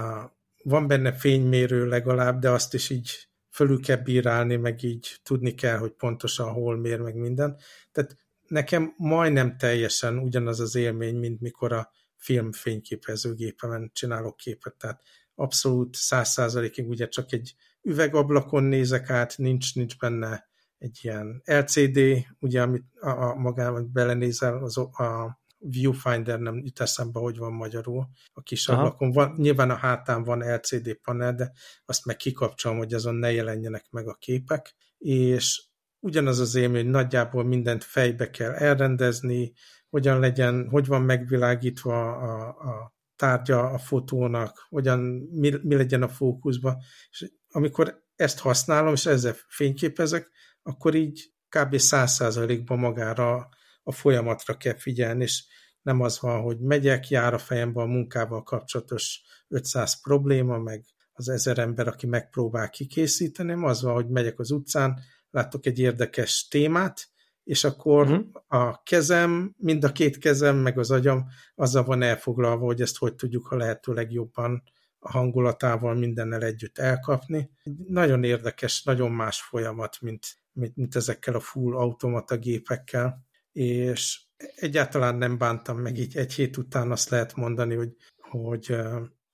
van 0.63 0.87
benne 0.87 1.13
fénymérő 1.13 1.87
legalább, 1.87 2.41
de 2.41 2.51
azt 2.51 2.75
is 2.75 2.91
így 2.91 3.28
fölül 3.59 3.81
kell 3.81 3.97
bírálni, 3.97 4.57
meg 4.57 4.83
így 4.83 5.21
tudni 5.23 5.55
kell, 5.55 5.79
hogy 5.79 5.91
pontosan 5.91 6.53
hol 6.53 6.77
mér, 6.77 7.01
meg 7.01 7.15
minden. 7.15 7.57
Tehát 7.93 8.17
nekem 8.47 8.95
majdnem 8.97 9.57
teljesen 9.57 10.19
ugyanaz 10.19 10.61
az 10.61 10.75
élmény, 10.75 11.17
mint 11.17 11.41
mikor 11.41 11.73
a 11.73 11.91
film 12.17 12.53
fényképezőgépemen 12.53 13.91
csinálok 13.93 14.37
képet, 14.37 14.75
tehát 14.75 15.03
abszolút 15.35 15.95
száz 15.95 16.29
százalékig 16.29 16.89
ugye 16.89 17.09
csak 17.09 17.33
egy 17.33 17.55
üvegablakon 17.83 18.65
nézek 18.65 19.11
át, 19.11 19.39
nincs, 19.39 19.75
nincs 19.75 19.99
benne 19.99 20.49
egy 20.79 20.99
ilyen 21.03 21.43
LCD, 21.45 22.01
ugye, 22.41 22.63
amit 22.63 22.85
a, 23.01 23.09
a 23.09 23.35
magában 23.35 23.91
belenézel, 23.93 24.63
az, 24.63 24.79
a, 24.79 25.39
viewfinder 25.59 26.41
nem 26.41 26.57
jut 26.65 26.81
eszembe, 26.81 27.21
hogy 27.21 27.39
van 27.39 27.53
magyarul 27.53 28.09
a 28.33 28.43
kis 28.43 28.69
Aha. 28.69 28.79
ablakon. 28.79 29.13
Van, 29.13 29.35
nyilván 29.37 29.71
a 29.71 29.75
hátán 29.75 30.25
van 30.25 30.55
LCD 30.55 30.95
panel, 30.95 31.35
de 31.35 31.53
azt 31.85 32.05
meg 32.05 32.17
kikapcsolom, 32.17 32.79
hogy 32.79 32.95
azon 32.95 33.15
ne 33.15 33.33
jelenjenek 33.33 33.87
meg 33.91 34.09
a 34.09 34.15
képek, 34.15 34.75
és 34.99 35.67
ugyanaz 36.01 36.39
az 36.39 36.55
élmény, 36.55 36.83
hogy 36.83 36.93
nagyjából 36.93 37.45
mindent 37.45 37.85
fejbe 37.85 38.31
kell 38.31 38.53
elrendezni, 38.53 39.53
hogyan 39.91 40.19
legyen, 40.19 40.69
hogy 40.69 40.87
van 40.87 41.03
megvilágítva 41.03 42.17
a, 42.17 42.49
a 42.49 42.97
tárgya 43.17 43.61
a 43.61 43.79
fotónak, 43.79 44.67
hogyan, 44.69 45.01
mi, 45.33 45.53
mi 45.63 45.75
legyen 45.75 46.03
a 46.03 46.09
fókuszba, 46.09 46.83
és 47.11 47.31
amikor 47.49 48.03
ezt 48.17 48.39
használom, 48.39 48.93
és 48.93 49.07
ezzel 49.07 49.35
fényképezek, 49.49 50.31
akkor 50.63 50.95
így 50.95 51.33
kb. 51.49 51.77
száz 51.77 52.13
százalékban 52.13 52.79
magára 52.79 53.49
a 53.89 53.93
folyamatra 53.93 54.57
kell 54.57 54.75
figyelni, 54.75 55.23
és 55.23 55.45
nem 55.83 56.01
az 56.01 56.21
van, 56.21 56.41
hogy 56.41 56.61
megyek, 56.61 57.09
jár 57.09 57.35
a 57.35 57.39
fejembe 57.39 57.81
a 57.81 57.87
munkával 57.87 58.43
kapcsolatos 58.43 59.23
500 59.49 60.01
probléma, 60.01 60.59
meg 60.59 60.85
az 61.13 61.29
ezer 61.29 61.59
ember, 61.59 61.89
aki 61.89 62.07
megpróbál 62.07 62.71
kikészíteni, 62.71 63.65
az 63.65 63.83
van, 63.83 63.95
hogy 63.95 64.09
megyek 64.09 64.39
az 64.39 64.51
utcán, 64.51 65.01
látok 65.31 65.67
egy 65.67 65.79
érdekes 65.79 66.49
témát, 66.49 67.09
és 67.45 67.65
akkor 67.65 68.11
uh-huh. 68.11 68.27
a 68.47 68.83
kezem, 68.83 69.55
mind 69.59 69.85
a 69.85 69.93
két 69.93 70.19
kezem, 70.19 70.57
meg 70.57 70.79
az 70.79 70.91
agyam 70.91 71.27
azzal 71.55 71.85
van 71.85 72.03
elfoglalva, 72.03 72.65
hogy 72.65 72.81
ezt 72.81 72.97
hogy 72.97 73.15
tudjuk 73.15 73.51
a 73.51 73.57
lehető 73.57 73.93
legjobban 73.93 74.63
a 74.99 75.11
hangulatával 75.11 75.95
mindennel 75.95 76.43
együtt 76.43 76.79
elkapni. 76.79 77.51
Nagyon 77.87 78.25
érdekes, 78.25 78.83
nagyon 78.83 79.11
más 79.11 79.43
folyamat, 79.43 79.97
mint, 80.01 80.27
mint, 80.53 80.77
mint 80.77 80.97
ezekkel 80.97 81.35
a 81.35 81.41
full 81.41 81.77
automata 81.77 82.37
gépekkel, 82.37 83.28
és 83.59 84.21
egyáltalán 84.55 85.17
nem 85.17 85.39
bántam 85.39 85.79
meg 85.79 85.99
így 85.99 86.17
egy 86.17 86.33
hét 86.33 86.57
után 86.57 86.91
azt 86.91 87.09
lehet 87.09 87.35
mondani, 87.35 87.75
hogy, 87.75 87.97
hogy 88.17 88.77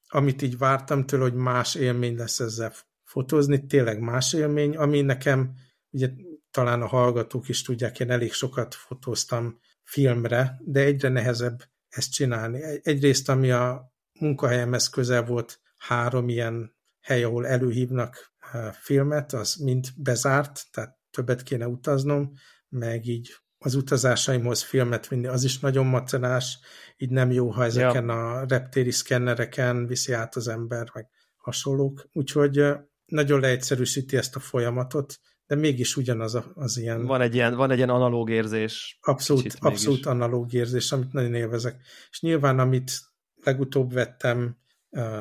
amit 0.09 0.43
így 0.43 0.59
vártam 0.59 1.07
tőle, 1.07 1.23
hogy 1.23 1.35
más 1.35 1.75
élmény 1.75 2.17
lesz 2.17 2.41
ezzel 2.41 2.73
fotózni, 3.03 3.67
tényleg 3.67 4.01
más 4.01 4.33
élmény, 4.33 4.77
ami 4.77 5.01
nekem, 5.01 5.55
ugye 5.91 6.11
talán 6.51 6.83
a 6.83 6.87
hallgatók 6.87 7.49
is 7.49 7.63
tudják, 7.63 8.01
én 8.01 8.11
elég 8.11 8.33
sokat 8.33 8.75
fotóztam 8.75 9.59
filmre, 9.83 10.61
de 10.65 10.81
egyre 10.81 11.09
nehezebb 11.09 11.63
ezt 11.89 12.13
csinálni. 12.13 12.61
Egyrészt, 12.83 13.29
ami 13.29 13.51
a 13.51 13.93
munkahelyemhez 14.21 14.89
közel 14.89 15.25
volt 15.25 15.61
három 15.77 16.29
ilyen 16.29 16.77
hely, 17.01 17.23
ahol 17.23 17.47
előhívnak 17.47 18.33
filmet, 18.73 19.33
az 19.33 19.55
mind 19.55 19.87
bezárt, 19.97 20.63
tehát 20.71 20.99
többet 21.11 21.43
kéne 21.43 21.67
utaznom, 21.67 22.33
meg 22.69 23.07
így 23.07 23.44
az 23.65 23.75
utazásaimhoz 23.75 24.63
filmet 24.63 25.09
vinni, 25.09 25.27
az 25.27 25.45
is 25.45 25.59
nagyon 25.59 25.87
macerás, 25.87 26.59
így 26.97 27.11
nem 27.11 27.31
jó, 27.31 27.51
ha 27.51 27.65
ezeken 27.65 28.05
ja. 28.05 28.33
a 28.33 28.45
reptéri 28.49 28.91
szkennereken 28.91 29.87
viszi 29.87 30.13
át 30.13 30.37
az 30.37 30.49
ember, 30.49 30.91
meg 30.95 31.09
hasonlók. 31.37 32.09
Úgyhogy 32.13 32.63
nagyon 33.07 33.41
leegyszerűsíti 33.41 34.17
ezt 34.17 34.37
a 34.37 34.41
folyamatot, 34.41 35.19
de 35.47 35.55
mégis 35.55 35.97
ugyanaz 35.97 36.39
az 36.55 36.77
ilyen... 36.79 37.07
Van 37.07 37.21
egy 37.21 37.35
ilyen, 37.35 37.55
van 37.55 37.71
egy 37.71 37.77
ilyen 37.77 37.89
analóg 37.89 38.31
érzés. 38.31 38.99
Abszolút, 39.01 39.57
abszolút 39.59 40.07
analóg 40.07 40.53
érzés, 40.53 40.93
amit 40.93 41.13
nagyon 41.13 41.35
élvezek. 41.35 41.81
És 42.11 42.21
nyilván, 42.21 42.59
amit 42.59 42.93
legutóbb 43.35 43.93
vettem, 43.93 44.57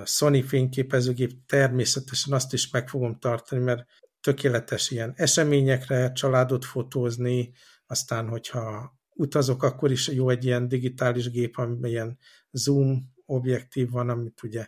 Sony 0.06 0.44
fényképezőgép, 0.44 1.32
természetesen 1.46 2.34
azt 2.34 2.54
is 2.54 2.70
meg 2.70 2.90
fogom 2.90 3.20
tartani, 3.20 3.64
mert 3.64 3.86
tökéletes 4.22 4.90
ilyen 4.90 5.14
eseményekre, 5.16 6.12
családot 6.12 6.66
fotózni, 6.66 7.54
aztán, 7.88 8.28
hogyha 8.28 8.98
utazok, 9.16 9.64
akkor 9.64 9.92
is 9.92 10.08
jó 10.08 10.30
egy 10.30 10.46
ilyen 10.46 10.68
digitális 10.68 11.30
gép, 11.30 11.58
amiben 11.58 11.90
ilyen 11.90 12.18
zoom 12.52 13.14
objektív 13.26 13.90
van, 13.90 14.10
amit 14.10 14.44
ugye 14.44 14.68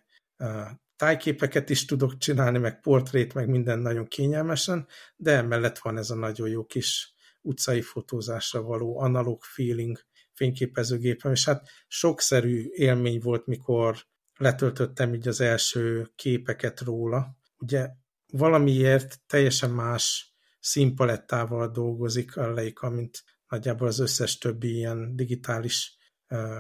tájképeket 0.95 1.69
is 1.69 1.85
tudok 1.85 2.17
csinálni, 2.17 2.57
meg 2.57 2.79
portrét, 2.79 3.33
meg 3.33 3.49
minden 3.49 3.79
nagyon 3.79 4.07
kényelmesen, 4.07 4.87
de 5.15 5.31
emellett 5.31 5.77
van 5.77 5.97
ez 5.97 6.09
a 6.09 6.15
nagyon 6.15 6.49
jó 6.49 6.65
kis 6.65 7.13
utcai 7.41 7.81
fotózásra 7.81 8.61
való 8.61 8.99
analóg 8.99 9.43
feeling 9.43 9.99
fényképezőgépem, 10.33 11.31
és 11.31 11.45
hát 11.45 11.69
sokszerű 11.87 12.69
élmény 12.71 13.19
volt, 13.19 13.45
mikor 13.45 13.97
letöltöttem 14.37 15.13
így 15.13 15.27
az 15.27 15.41
első 15.41 16.11
képeket 16.15 16.81
róla. 16.81 17.37
Ugye 17.57 17.89
valamiért 18.31 19.19
teljesen 19.27 19.69
más 19.69 20.34
színpalettával 20.65 21.67
dolgozik 21.67 22.37
a 22.37 22.51
Leica, 22.51 22.89
mint 22.89 23.23
nagyjából 23.47 23.87
az 23.87 23.99
összes 23.99 24.37
többi 24.37 24.75
ilyen 24.75 25.15
digitális 25.15 25.97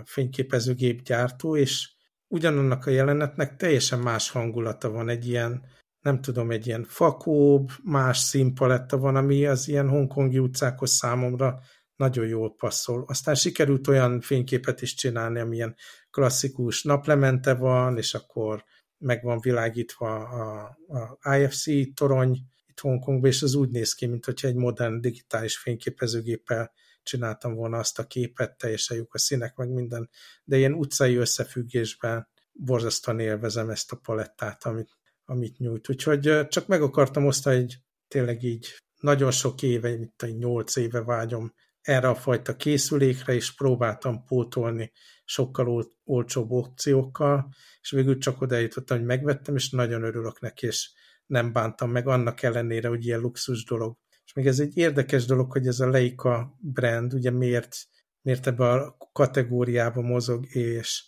fényképezőgép 0.03 1.01
gyártó, 1.01 1.57
és 1.57 1.93
ugyanannak 2.27 2.85
a 2.85 2.89
jelenetnek 2.89 3.55
teljesen 3.55 3.99
más 3.99 4.29
hangulata 4.29 4.89
van, 4.89 5.09
egy 5.09 5.27
ilyen, 5.27 5.65
nem 5.99 6.21
tudom, 6.21 6.51
egy 6.51 6.67
ilyen 6.67 6.83
fakóbb, 6.83 7.69
más 7.83 8.17
színpaletta 8.17 8.97
van, 8.97 9.15
ami 9.15 9.45
az 9.45 9.67
ilyen 9.67 9.89
hongkongi 9.89 10.39
utcákhoz 10.39 10.91
számomra 10.91 11.59
nagyon 11.95 12.27
jól 12.27 12.55
passzol. 12.55 13.03
Aztán 13.07 13.35
sikerült 13.35 13.87
olyan 13.87 14.21
fényképet 14.21 14.81
is 14.81 14.93
csinálni, 14.93 15.39
amilyen 15.39 15.75
klasszikus 16.09 16.83
naplemente 16.83 17.53
van, 17.53 17.97
és 17.97 18.13
akkor 18.13 18.63
meg 18.97 19.23
van 19.23 19.39
világítva 19.39 20.27
a, 20.27 20.77
a 21.21 21.35
IFC 21.35 21.93
torony 21.93 22.37
itt 22.75 22.81
Hongkongban, 22.81 23.29
és 23.29 23.41
az 23.41 23.53
úgy 23.53 23.69
néz 23.69 23.93
ki, 23.93 24.05
mint 24.05 24.25
hogyha 24.25 24.47
egy 24.47 24.55
modern 24.55 25.01
digitális 25.01 25.57
fényképezőgéppel 25.57 26.71
csináltam 27.03 27.53
volna 27.53 27.77
azt 27.77 27.99
a 27.99 28.07
képet, 28.07 28.57
teljesen 28.57 28.97
jók 28.97 29.13
a 29.13 29.17
színek, 29.17 29.55
meg 29.55 29.69
minden, 29.69 30.09
de 30.43 30.57
ilyen 30.57 30.73
utcai 30.73 31.15
összefüggésben 31.15 32.27
borzasztóan 32.51 33.19
élvezem 33.19 33.69
ezt 33.69 33.91
a 33.91 33.95
palettát, 33.95 34.65
amit, 34.65 34.89
amit 35.25 35.57
nyújt. 35.57 35.89
Úgyhogy 35.89 36.47
csak 36.47 36.67
meg 36.67 36.81
akartam 36.81 37.25
osztani, 37.25 37.59
hogy 37.59 37.77
tényleg 38.07 38.43
így 38.43 38.67
nagyon 38.99 39.31
sok 39.31 39.61
éve, 39.61 39.89
mint 39.89 40.23
egy 40.23 40.37
nyolc 40.37 40.75
éve 40.75 41.01
vágyom 41.01 41.53
erre 41.81 42.09
a 42.09 42.15
fajta 42.15 42.55
készülékre, 42.55 43.33
és 43.33 43.55
próbáltam 43.55 44.23
pótolni 44.25 44.91
sokkal 45.25 45.67
ol 45.69 45.91
olcsóbb 46.03 46.51
opciókkal, 46.51 47.53
és 47.81 47.89
végül 47.91 48.17
csak 48.17 48.41
oda 48.41 48.57
jutottam, 48.57 48.97
hogy 48.97 49.05
megvettem, 49.05 49.55
és 49.55 49.69
nagyon 49.69 50.03
örülök 50.03 50.39
neki, 50.39 50.65
és 50.65 50.89
nem 51.25 51.53
bántam 51.53 51.91
meg 51.91 52.07
annak 52.07 52.41
ellenére, 52.41 52.87
hogy 52.87 53.05
ilyen 53.05 53.19
luxus 53.19 53.63
dolog. 53.63 53.97
És 54.25 54.33
még 54.33 54.47
ez 54.47 54.59
egy 54.59 54.77
érdekes 54.77 55.25
dolog, 55.25 55.51
hogy 55.51 55.67
ez 55.67 55.79
a 55.79 55.89
Leica 55.89 56.57
brand, 56.59 57.13
ugye 57.13 57.31
miért, 57.31 57.77
miért 58.21 58.47
ebbe 58.47 58.71
a 58.71 58.97
kategóriába 59.11 60.01
mozog, 60.01 60.45
és 60.55 61.07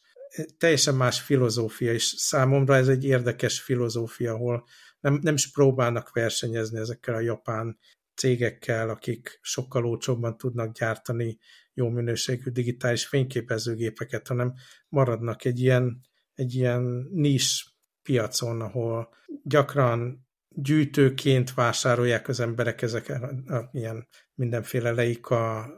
teljesen 0.58 0.96
más 0.96 1.22
filozófia, 1.22 1.94
és 1.94 2.04
számomra 2.04 2.76
ez 2.76 2.88
egy 2.88 3.06
érdekes 3.06 3.62
filozófia, 3.62 4.34
ahol 4.34 4.66
nem, 5.00 5.20
nem 5.22 5.34
is 5.34 5.52
próbálnak 5.52 6.14
versenyezni 6.14 6.80
ezekkel 6.80 7.16
a 7.16 7.20
japán 7.20 7.78
cégekkel, 8.16 8.90
akik 8.90 9.40
sokkal 9.42 9.86
olcsóbban 9.86 10.38
tudnak 10.38 10.78
gyártani 10.78 11.38
jó 11.74 11.90
minőségű 11.90 12.50
digitális 12.50 13.06
fényképezőgépeket, 13.06 14.28
hanem 14.28 14.54
maradnak 14.90 15.46
egy 15.46 15.60
ilyen, 15.60 16.02
egy 16.34 16.54
ilyen 16.54 17.08
nis 17.12 17.77
piacon, 18.08 18.62
ahol 18.62 19.10
gyakran 19.44 20.28
gyűjtőként 20.50 21.54
vásárolják 21.54 22.28
az 22.28 22.40
emberek 22.40 22.82
ezeket 22.82 23.22
a, 23.22 23.70
ilyen 23.72 24.08
mindenféle 24.34 24.92
leika 24.92 25.70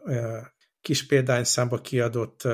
kis 0.81 1.05
példányszámba 1.05 1.81
kiadott 1.81 2.47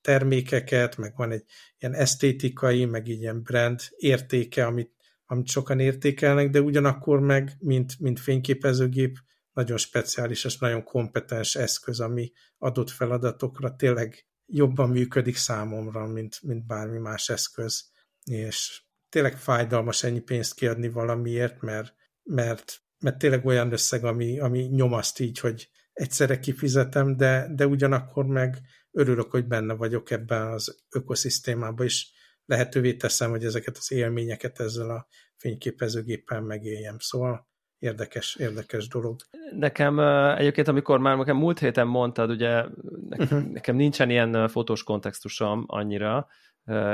termékeket, 0.00 0.96
meg 0.96 1.16
van 1.16 1.30
egy 1.30 1.44
ilyen 1.78 1.94
esztétikai, 1.94 2.84
meg 2.84 3.08
így 3.08 3.20
ilyen 3.20 3.42
brand 3.42 3.80
értéke, 3.96 4.66
amit, 4.66 4.92
amit 5.26 5.48
sokan 5.48 5.80
értékelnek, 5.80 6.50
de 6.50 6.60
ugyanakkor 6.60 7.20
meg, 7.20 7.52
mint, 7.58 8.00
mint 8.00 8.20
fényképezőgép, 8.20 9.18
nagyon 9.52 9.76
speciális 9.76 10.44
és 10.44 10.58
nagyon 10.58 10.84
kompetens 10.84 11.54
eszköz, 11.54 12.00
ami 12.00 12.32
adott 12.58 12.90
feladatokra 12.90 13.76
tényleg 13.76 14.26
jobban 14.46 14.88
működik 14.88 15.36
számomra, 15.36 16.06
mint, 16.06 16.42
mint 16.42 16.66
bármi 16.66 16.98
más 16.98 17.28
eszköz. 17.28 17.92
És 18.24 18.83
tényleg 19.14 19.36
fájdalmas 19.36 20.02
ennyi 20.02 20.20
pénzt 20.20 20.54
kiadni 20.54 20.88
valamiért, 20.88 21.60
mert, 21.60 21.94
mert, 22.22 22.80
mert 22.98 23.18
tényleg 23.18 23.46
olyan 23.46 23.72
összeg, 23.72 24.04
ami, 24.04 24.38
ami 24.38 24.60
nyomaszt 24.62 25.20
így, 25.20 25.38
hogy 25.38 25.68
egyszerre 25.92 26.38
kifizetem, 26.38 27.16
de, 27.16 27.48
de 27.54 27.66
ugyanakkor 27.66 28.26
meg 28.26 28.58
örülök, 28.90 29.30
hogy 29.30 29.46
benne 29.46 29.74
vagyok 29.74 30.10
ebben 30.10 30.46
az 30.46 30.84
ökoszisztémában, 30.90 31.86
és 31.86 32.06
lehetővé 32.44 32.94
teszem, 32.94 33.30
hogy 33.30 33.44
ezeket 33.44 33.76
az 33.76 33.92
élményeket 33.92 34.60
ezzel 34.60 34.90
a 34.90 35.06
fényképezőgéppel 35.36 36.40
megéljem. 36.40 36.96
Szóval 36.98 37.48
érdekes, 37.78 38.36
érdekes 38.36 38.88
dolog. 38.88 39.20
Nekem 39.58 39.98
egyébként, 40.38 40.68
amikor 40.68 40.98
már 40.98 41.16
nekem 41.16 41.36
múlt 41.36 41.58
héten 41.58 41.86
mondtad, 41.86 42.30
ugye 42.30 42.64
nekem, 43.08 43.38
uh-huh. 43.38 43.52
nekem 43.52 43.76
nincsen 43.76 44.10
ilyen 44.10 44.48
fotós 44.48 44.82
kontextusom 44.82 45.64
annyira, 45.66 46.28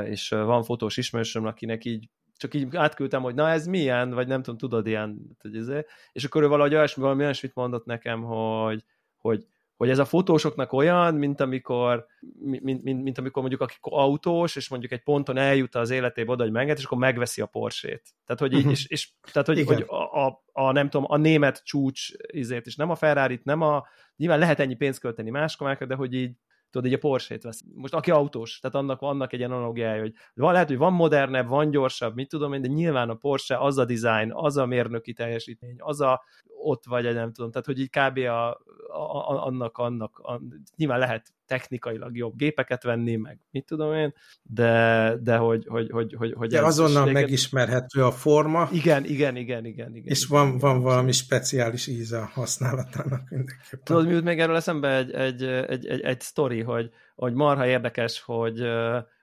és 0.05 0.29
van 0.29 0.63
fotós 0.63 0.97
ismerősöm, 0.97 1.47
akinek 1.47 1.85
így 1.85 2.09
csak 2.41 2.55
így 2.55 2.77
átküldtem, 2.77 3.23
hogy 3.23 3.35
na 3.35 3.49
ez 3.49 3.67
milyen, 3.67 4.11
vagy 4.11 4.27
nem 4.27 4.43
tudom, 4.43 4.59
tudod 4.59 4.87
ilyen, 4.87 5.37
hogy 5.41 5.57
ez, 5.57 5.69
és 6.13 6.25
akkor 6.25 6.43
ő 6.43 6.49
valahogy 6.49 6.75
olyasmi, 6.75 7.03
valami 7.03 7.23
olyasmit 7.23 7.55
mondott 7.55 7.85
nekem, 7.85 8.23
hogy, 8.23 8.85
hogy, 9.17 9.47
hogy 9.77 9.91
ez 9.91 9.99
a 9.99 10.05
fotósoknak 10.05 10.73
olyan, 10.73 11.15
mint 11.15 11.41
amikor, 11.41 12.07
mint, 12.41 12.83
mint, 12.83 13.03
mint 13.03 13.19
amikor 13.19 13.41
mondjuk 13.43 13.63
aki 13.63 13.77
autós, 13.81 14.57
és 14.57 14.69
mondjuk 14.69 14.93
egy 14.93 15.03
ponton 15.03 15.37
eljut 15.37 15.75
az 15.75 15.91
életébe 15.91 16.33
oda, 16.33 16.43
hogy 16.43 16.53
megenged, 16.53 16.79
és 16.79 16.85
akkor 16.85 16.99
megveszi 16.99 17.41
a 17.41 17.47
Porsét. 17.47 18.03
Tehát, 18.25 18.41
hogy, 18.41 18.53
így, 18.53 18.59
uh-huh. 18.59 18.73
és, 18.73 18.87
és, 18.87 19.11
tehát, 19.33 19.49
hogy, 19.49 19.65
hogy 19.65 19.85
a, 19.87 20.27
a, 20.27 20.43
a, 20.53 20.73
nem 20.73 20.91
tudom, 20.91 21.07
a 21.11 21.17
német 21.17 21.63
csúcs 21.65 22.09
izét, 22.27 22.67
és 22.67 22.77
nem 22.77 22.91
a 22.91 22.95
ferrari 22.95 23.41
nem 23.43 23.61
a, 23.61 23.87
nyilván 24.17 24.39
lehet 24.39 24.61
ennyi 24.61 24.75
pénzt 24.75 25.01
költeni 25.01 25.31
más 25.31 25.57
de 25.79 25.95
hogy 25.95 26.15
így, 26.15 26.37
tudod, 26.71 26.87
így 26.87 26.95
a 26.95 26.99
Porsche-t 26.99 27.43
vesz. 27.43 27.63
Most 27.75 27.95
aki 27.95 28.11
autós, 28.11 28.59
tehát 28.59 28.77
annak, 28.77 29.01
annak 29.01 29.33
egy 29.33 29.39
ilyen 29.39 29.53
analogiája, 29.53 30.01
hogy 30.01 30.15
van, 30.35 30.53
lehet, 30.53 30.69
hogy 30.69 30.79
van 30.79 30.93
modernebb, 30.93 31.49
van 31.49 31.71
gyorsabb, 31.71 32.15
mit 32.15 32.29
tudom 32.29 32.53
én, 32.53 32.63
de 32.63 32.69
nyilván 32.69 33.11
a 33.11 33.15
Porsche 33.15 33.59
az 33.59 33.79
a 33.79 33.85
design, 33.85 34.33
az 34.33 34.57
a 34.57 34.67
mérnöki 34.67 35.13
teljesítmény, 35.13 35.77
az 35.79 36.01
a 36.01 36.25
ott 36.63 36.85
vagy, 36.85 37.15
nem 37.15 37.33
tudom, 37.33 37.51
tehát 37.51 37.67
hogy 37.67 37.81
így 37.81 37.91
kb. 37.91 38.19
A, 38.19 38.49
a, 38.49 38.59
a, 38.89 39.45
annak, 39.47 39.79
annak, 39.79 40.19
a, 40.19 40.41
nyilván 40.77 40.99
lehet 40.99 41.33
technikailag 41.51 42.17
jobb 42.17 42.37
gépeket 42.37 42.83
venni, 42.83 43.17
meg 43.17 43.39
mit 43.51 43.67
tudom 43.67 43.95
én, 43.95 44.15
de, 44.43 45.15
de 45.23 45.37
hogy, 45.37 45.67
hogy, 45.69 45.91
hogy, 45.91 46.15
hogy, 46.19 46.33
hogy 46.37 46.49
de 46.49 46.63
azonnal 46.63 47.05
téged... 47.05 47.21
megismerhető 47.21 48.05
a 48.05 48.11
forma. 48.11 48.69
Igen, 48.73 49.05
igen, 49.05 49.37
igen, 49.37 49.65
igen. 49.65 49.95
igen 49.95 50.05
és 50.05 50.25
igen, 50.25 50.39
van, 50.39 50.47
igen, 50.47 50.59
van 50.59 50.81
valami 50.81 51.13
speciális 51.13 51.87
íze 51.87 52.19
a 52.19 52.31
használatának 52.33 53.29
mindenképpen. 53.29 53.85
Tudod, 53.85 54.07
mi 54.07 54.13
jut 54.13 54.25
még 54.25 54.41
erről 54.41 54.57
eszembe 54.57 54.97
egy, 54.97 55.11
egy, 55.11 55.43
egy, 55.43 55.87
egy, 55.87 56.01
egy 56.01 56.21
sztori, 56.21 56.61
hogy, 56.61 56.91
hogy 57.15 57.35
marha 57.35 57.67
érdekes, 57.67 58.21
hogy, 58.21 58.63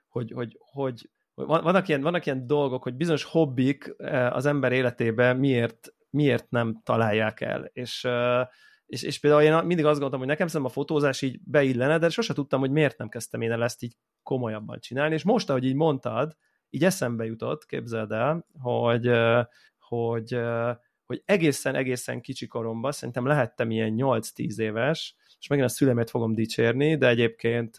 hogy, 0.07 0.31
hogy, 0.31 0.57
hogy 0.59 1.09
vannak 1.35 1.87
ilyen, 1.87 2.01
vannak 2.01 2.25
ilyen 2.25 2.47
dolgok, 2.47 2.83
hogy 2.83 2.93
bizonyos 2.93 3.23
hobbik 3.23 3.95
az 4.29 4.45
ember 4.45 4.71
életében 4.71 5.37
miért, 5.37 5.93
miért 6.09 6.49
nem 6.49 6.81
találják 6.83 7.41
el, 7.41 7.69
és 7.73 8.07
és, 8.87 9.01
és 9.01 9.19
például 9.19 9.41
én 9.41 9.53
mindig 9.53 9.85
azt 9.85 9.93
gondoltam, 9.93 10.19
hogy 10.19 10.27
nekem 10.27 10.47
szerintem 10.47 10.71
a 10.71 10.73
fotózás 10.73 11.21
így 11.21 11.39
beillene, 11.43 11.97
de 11.97 12.09
sose 12.09 12.33
tudtam, 12.33 12.59
hogy 12.59 12.71
miért 12.71 12.97
nem 12.97 13.09
kezdtem 13.09 13.41
én 13.41 13.51
el 13.51 13.63
ezt 13.63 13.83
így 13.83 13.95
komolyabban 14.23 14.79
csinálni, 14.79 15.13
és 15.13 15.23
most, 15.23 15.49
ahogy 15.49 15.65
így 15.65 15.75
mondtad, 15.75 16.35
így 16.69 16.83
eszembe 16.83 17.25
jutott, 17.25 17.65
képzeld 17.65 18.11
el, 18.11 18.45
hogy, 18.59 19.11
hogy, 19.77 20.39
hogy 21.05 21.21
egészen-egészen 21.25 22.21
kicsi 22.21 22.47
koromban, 22.47 22.91
szerintem 22.91 23.25
lehettem 23.25 23.71
ilyen 23.71 23.93
8-10 23.97 24.57
éves, 24.57 25.15
és 25.39 25.47
megint 25.47 25.67
a 25.67 25.71
szülemet 25.71 26.09
fogom 26.09 26.33
dicsérni, 26.33 26.97
de 26.97 27.07
egyébként 27.07 27.75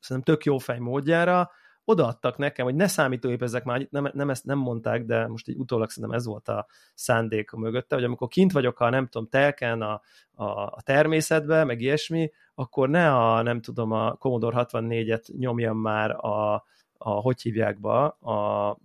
szerintem 0.00 0.22
tök 0.22 0.44
jó 0.44 0.58
fej 0.58 0.78
módjára, 0.78 1.50
odaadtak 1.88 2.36
nekem, 2.36 2.64
hogy 2.64 2.74
ne 2.74 2.86
számítógépezzek 2.86 3.64
már, 3.64 3.86
nem, 3.90 4.10
nem 4.12 4.30
ezt 4.30 4.44
nem 4.44 4.58
mondták, 4.58 5.04
de 5.04 5.26
most 5.26 5.48
így 5.48 5.56
utólag 5.56 5.90
szerintem 5.90 6.18
ez 6.18 6.26
volt 6.26 6.48
a 6.48 6.66
szándék 6.94 7.50
mögötte, 7.50 7.94
hogy 7.94 8.04
amikor 8.04 8.28
kint 8.28 8.52
vagyok 8.52 8.80
a, 8.80 8.90
nem 8.90 9.06
tudom, 9.06 9.28
telken, 9.28 9.82
a, 9.82 10.00
a, 10.34 10.44
a 10.50 10.78
természetben, 10.82 11.66
meg 11.66 11.80
ilyesmi, 11.80 12.30
akkor 12.54 12.88
ne 12.88 13.14
a, 13.14 13.42
nem 13.42 13.60
tudom, 13.60 13.92
a 13.92 14.12
Commodore 14.12 14.66
64-et 14.70 15.36
nyomjam 15.36 15.78
már 15.78 16.10
a, 16.10 16.64
a 16.98 17.10
hogy 17.10 17.42
hívják 17.42 17.80
be, 17.80 17.90
a, 17.90 18.68
a, 18.68 18.76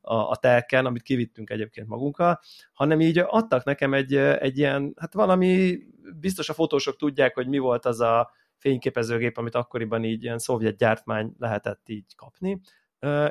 a 0.00 0.36
telken, 0.36 0.86
amit 0.86 1.02
kivittünk 1.02 1.50
egyébként 1.50 1.88
magunkkal, 1.88 2.40
hanem 2.72 3.00
így 3.00 3.18
adtak 3.18 3.64
nekem 3.64 3.94
egy, 3.94 4.16
egy 4.16 4.58
ilyen, 4.58 4.94
hát 4.96 5.14
valami, 5.14 5.78
biztos 6.20 6.48
a 6.48 6.52
fotósok 6.54 6.96
tudják, 6.96 7.34
hogy 7.34 7.48
mi 7.48 7.58
volt 7.58 7.86
az 7.86 8.00
a 8.00 8.30
fényképezőgép, 8.62 9.38
amit 9.38 9.54
akkoriban 9.54 10.04
így 10.04 10.22
ilyen 10.22 10.38
szovjet 10.38 10.76
gyártmány 10.76 11.34
lehetett 11.38 11.88
így 11.88 12.14
kapni, 12.16 12.60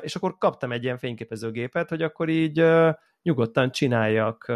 és 0.00 0.16
akkor 0.16 0.38
kaptam 0.38 0.72
egy 0.72 0.82
ilyen 0.82 0.98
fényképezőgépet, 0.98 1.88
hogy 1.88 2.02
akkor 2.02 2.28
így 2.28 2.64
nyugodtan 3.22 3.70
csináljak 3.70 4.46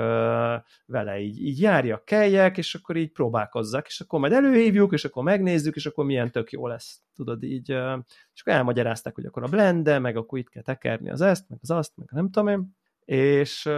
vele, 0.86 1.18
így, 1.18 1.42
így 1.42 1.60
járjak, 1.60 2.04
keljek, 2.04 2.58
és 2.58 2.74
akkor 2.74 2.96
így 2.96 3.12
próbálkozzak, 3.12 3.86
és 3.86 4.00
akkor 4.00 4.20
majd 4.20 4.32
előhívjuk, 4.32 4.92
és 4.92 5.04
akkor 5.04 5.22
megnézzük, 5.22 5.76
és 5.76 5.86
akkor 5.86 6.04
milyen 6.04 6.30
tök 6.30 6.50
jó 6.52 6.66
lesz, 6.66 7.00
tudod, 7.14 7.42
így, 7.42 7.68
és 8.32 8.40
akkor 8.40 8.52
elmagyarázták, 8.52 9.14
hogy 9.14 9.26
akkor 9.26 9.42
a 9.42 9.48
blende, 9.48 9.98
meg 9.98 10.16
akkor 10.16 10.38
itt 10.38 10.48
kell 10.48 10.62
tekerni 10.62 11.10
az 11.10 11.20
ezt, 11.20 11.48
meg 11.48 11.58
az 11.62 11.70
azt, 11.70 11.96
meg 11.96 12.08
nem 12.10 12.30
tudom 12.30 12.48
én, 12.48 12.76
és, 13.04 13.68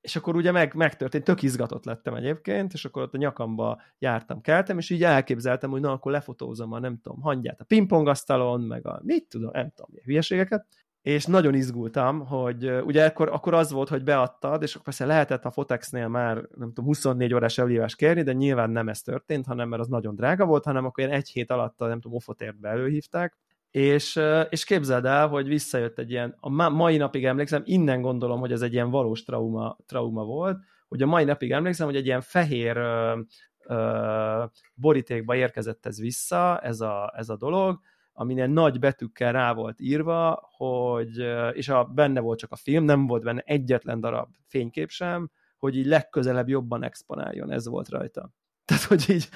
és 0.00 0.16
akkor 0.16 0.36
ugye 0.36 0.52
meg, 0.52 0.74
megtörtént, 0.74 1.24
tök 1.24 1.42
izgatott 1.42 1.84
lettem 1.84 2.14
egyébként, 2.14 2.72
és 2.72 2.84
akkor 2.84 3.02
ott 3.02 3.14
a 3.14 3.18
nyakamba 3.18 3.80
jártam, 3.98 4.40
keltem, 4.40 4.78
és 4.78 4.90
így 4.90 5.04
elképzeltem, 5.04 5.70
hogy 5.70 5.80
na, 5.80 5.92
akkor 5.92 6.12
lefotózom 6.12 6.72
a 6.72 6.78
nem 6.78 6.98
tudom, 7.02 7.20
hangyát 7.20 7.60
a 7.60 7.64
pingpongasztalon, 7.64 8.60
meg 8.60 8.86
a 8.86 9.00
mit 9.02 9.28
tudom, 9.28 9.50
nem 9.52 9.72
tudom, 9.74 9.90
hülyeségeket, 10.04 10.66
és 11.02 11.26
nagyon 11.26 11.54
izgultam, 11.54 12.26
hogy 12.26 12.70
ugye 12.70 13.04
akkor, 13.04 13.28
akkor 13.28 13.54
az 13.54 13.70
volt, 13.70 13.88
hogy 13.88 14.04
beadtad, 14.04 14.62
és 14.62 14.78
persze 14.84 15.06
lehetett 15.06 15.44
a 15.44 15.50
Fotexnél 15.50 16.08
már, 16.08 16.34
nem 16.34 16.68
tudom, 16.68 16.84
24 16.84 17.34
órás 17.34 17.58
elhívást 17.58 17.96
kérni, 17.96 18.22
de 18.22 18.32
nyilván 18.32 18.70
nem 18.70 18.88
ez 18.88 19.02
történt, 19.02 19.46
hanem 19.46 19.68
mert 19.68 19.82
az 19.82 19.88
nagyon 19.88 20.14
drága 20.14 20.44
volt, 20.44 20.64
hanem 20.64 20.84
akkor 20.84 21.04
ilyen 21.04 21.16
egy 21.16 21.28
hét 21.28 21.50
alatt, 21.50 21.78
nem 21.78 22.00
tudom, 22.00 22.16
Ofotért 22.16 22.64
előhívták, 22.64 23.38
és, 23.70 24.20
és 24.48 24.64
képzeld 24.64 25.04
el, 25.04 25.28
hogy 25.28 25.48
visszajött 25.48 25.98
egy 25.98 26.10
ilyen, 26.10 26.36
a 26.40 26.68
mai 26.68 26.96
napig 26.96 27.24
emlékszem, 27.24 27.62
innen 27.64 28.00
gondolom, 28.00 28.40
hogy 28.40 28.52
ez 28.52 28.62
egy 28.62 28.72
ilyen 28.72 28.90
valós 28.90 29.22
trauma, 29.22 29.76
trauma 29.86 30.24
volt, 30.24 30.58
hogy 30.88 31.02
a 31.02 31.06
mai 31.06 31.24
napig 31.24 31.52
emlékszem, 31.52 31.86
hogy 31.86 31.96
egy 31.96 32.06
ilyen 32.06 32.20
fehér 32.20 32.76
ö, 32.76 33.20
ö, 33.66 34.44
borítékba 34.74 35.34
érkezett 35.34 35.86
ez 35.86 36.00
vissza, 36.00 36.58
ez 36.58 36.80
a, 36.80 37.12
ez 37.16 37.28
a 37.28 37.36
dolog, 37.36 37.80
aminél 38.12 38.46
nagy 38.46 38.78
betűkkel 38.78 39.32
rá 39.32 39.52
volt 39.52 39.80
írva, 39.80 40.48
hogy, 40.56 41.16
és 41.52 41.68
a, 41.68 41.84
benne 41.84 42.20
volt 42.20 42.38
csak 42.38 42.52
a 42.52 42.56
film, 42.56 42.84
nem 42.84 43.06
volt 43.06 43.22
benne 43.22 43.42
egyetlen 43.46 44.00
darab 44.00 44.28
fénykép 44.46 44.90
sem, 44.90 45.30
hogy 45.56 45.76
így 45.76 45.86
legközelebb 45.86 46.48
jobban 46.48 46.82
exponáljon, 46.82 47.50
ez 47.50 47.68
volt 47.68 47.88
rajta. 47.88 48.30
Tehát, 48.70 48.84
hogy 48.84 49.04
így, 49.08 49.28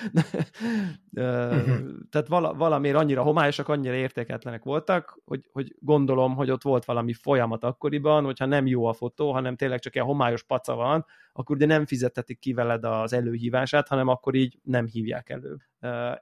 uh-huh. 1.13 1.77
tehát 2.11 2.29
vala, 2.29 2.55
valamiért 2.55 2.97
annyira 2.97 3.23
homályosak, 3.23 3.69
annyira 3.69 3.95
értéketlenek 3.95 4.63
voltak, 4.63 5.19
hogy, 5.25 5.49
hogy 5.53 5.75
gondolom, 5.79 6.35
hogy 6.35 6.51
ott 6.51 6.63
volt 6.63 6.85
valami 6.85 7.13
folyamat 7.13 7.65
akkoriban, 7.65 8.25
hogyha 8.25 8.47
nem 8.47 8.67
jó 8.67 8.85
a 8.87 8.93
fotó, 8.93 9.33
hanem 9.33 9.57
tényleg 9.57 9.81
csak 9.81 9.95
ilyen 9.95 10.07
homályos 10.07 10.43
paca 10.43 10.75
van, 10.75 11.07
akkor 11.33 11.57
ugye 11.57 11.67
nem 11.67 11.87
fizetetik 11.87 12.39
ki 12.39 12.53
veled 12.53 12.85
az 12.85 13.13
előhívását, 13.13 13.89
hanem 13.89 14.09
akkor 14.09 14.35
így 14.35 14.59
nem 14.63 14.87
hívják 14.87 15.31
elő. 15.31 15.57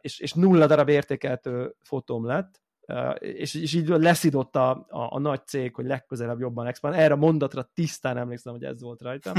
És, 0.00 0.18
és 0.18 0.32
nulla 0.32 0.66
darab 0.66 0.88
értékeltő 0.88 1.74
fotóm 1.80 2.26
lett, 2.26 2.61
és, 3.18 3.54
és 3.54 3.74
így 3.74 3.88
leszidott 3.88 4.56
a, 4.56 4.70
a, 4.70 4.86
a 4.88 5.18
nagy 5.18 5.46
cég, 5.46 5.74
hogy 5.74 5.86
legközelebb 5.86 6.40
jobban 6.40 6.66
expand. 6.66 6.94
Erre 6.94 7.14
a 7.14 7.16
mondatra 7.16 7.70
tisztán 7.74 8.16
emlékszem, 8.16 8.52
hogy 8.52 8.64
ez 8.64 8.82
volt 8.82 9.02
rajta. 9.02 9.32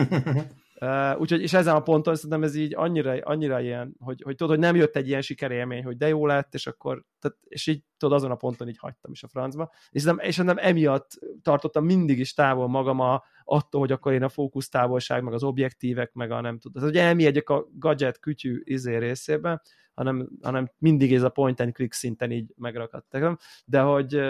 uh, 0.80 1.20
úgyhogy, 1.22 1.42
és 1.42 1.54
ezen 1.54 1.76
a 1.76 1.82
ponton 1.82 2.16
szerintem 2.16 2.44
ez 2.44 2.56
így 2.56 2.76
annyira, 2.76 3.18
annyira 3.22 3.60
ilyen, 3.60 3.96
hogy, 4.00 4.22
hogy 4.22 4.36
tudod, 4.36 4.56
hogy 4.56 4.64
nem 4.64 4.76
jött 4.76 4.96
egy 4.96 5.08
ilyen 5.08 5.22
sikerélmény, 5.22 5.84
hogy 5.84 5.98
de 5.98 6.08
jó 6.08 6.26
lett, 6.26 6.54
és 6.54 6.68
akkor, 6.68 7.04
tehát, 7.20 7.38
és 7.44 7.68
így 7.68 7.84
tudod, 7.98 8.18
azon 8.18 8.32
a 8.32 8.36
ponton 8.36 8.68
így 8.68 8.78
hagytam 8.78 9.12
is 9.12 9.24
a 9.24 9.28
francba. 9.28 9.72
És 9.90 10.02
szerintem, 10.02 10.28
és 10.28 10.36
szerintem 10.36 10.66
emiatt 10.66 11.12
tartottam 11.42 11.86
mindig 11.86 12.20
is 12.20 12.34
távol 12.34 12.68
magam 12.68 13.00
a, 13.00 13.24
attól, 13.44 13.80
hogy 13.80 13.92
akkor 13.92 14.14
én 14.14 14.24
a 14.24 14.30
fókusztávolság, 14.30 15.24
meg 15.24 15.34
az 15.34 15.44
objektívek, 15.44 16.14
meg 16.14 16.32
a 16.32 16.42
nem 16.42 16.60
tudom. 16.60 16.74
Tehát, 16.74 16.90
hogy 16.90 17.08
elmélyedjek 17.08 17.50
a 17.50 17.68
gadget 17.78 18.20
kütyű 18.20 18.62
izé 18.64 18.98
részébe, 18.98 19.62
hanem, 19.94 20.30
hanem 20.42 20.72
mindig 20.78 21.14
ez 21.14 21.24
a 21.24 21.30
point 21.30 21.60
and 21.60 21.74
click 21.74 21.94
szinten 21.94 22.32
így 22.32 22.54
megrakadtak. 22.58 23.40
De 23.66 23.80
hogy 23.80 24.22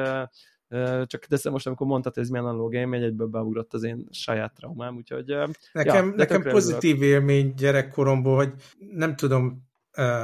csak 1.06 1.26
teszem 1.26 1.52
most, 1.52 1.68
amikor 1.68 1.88
mondtad, 1.88 2.14
hogy 2.14 2.24
ez 2.24 2.30
milyen 2.30 2.46
analóg 2.46 2.74
élmény, 2.74 3.04
egyből 3.04 3.28
beugrott 3.28 3.74
az 3.74 3.84
én 3.84 4.08
saját 4.12 4.54
traumám, 4.54 4.96
úgyhogy... 4.96 5.36
Nekem, 5.72 6.08
ja, 6.08 6.16
nekem 6.16 6.42
pozitív 6.42 6.96
örülök. 6.96 7.14
élmény 7.14 7.54
gyerekkoromból, 7.54 8.36
hogy 8.36 8.54
nem 8.78 9.16
tudom, 9.16 9.72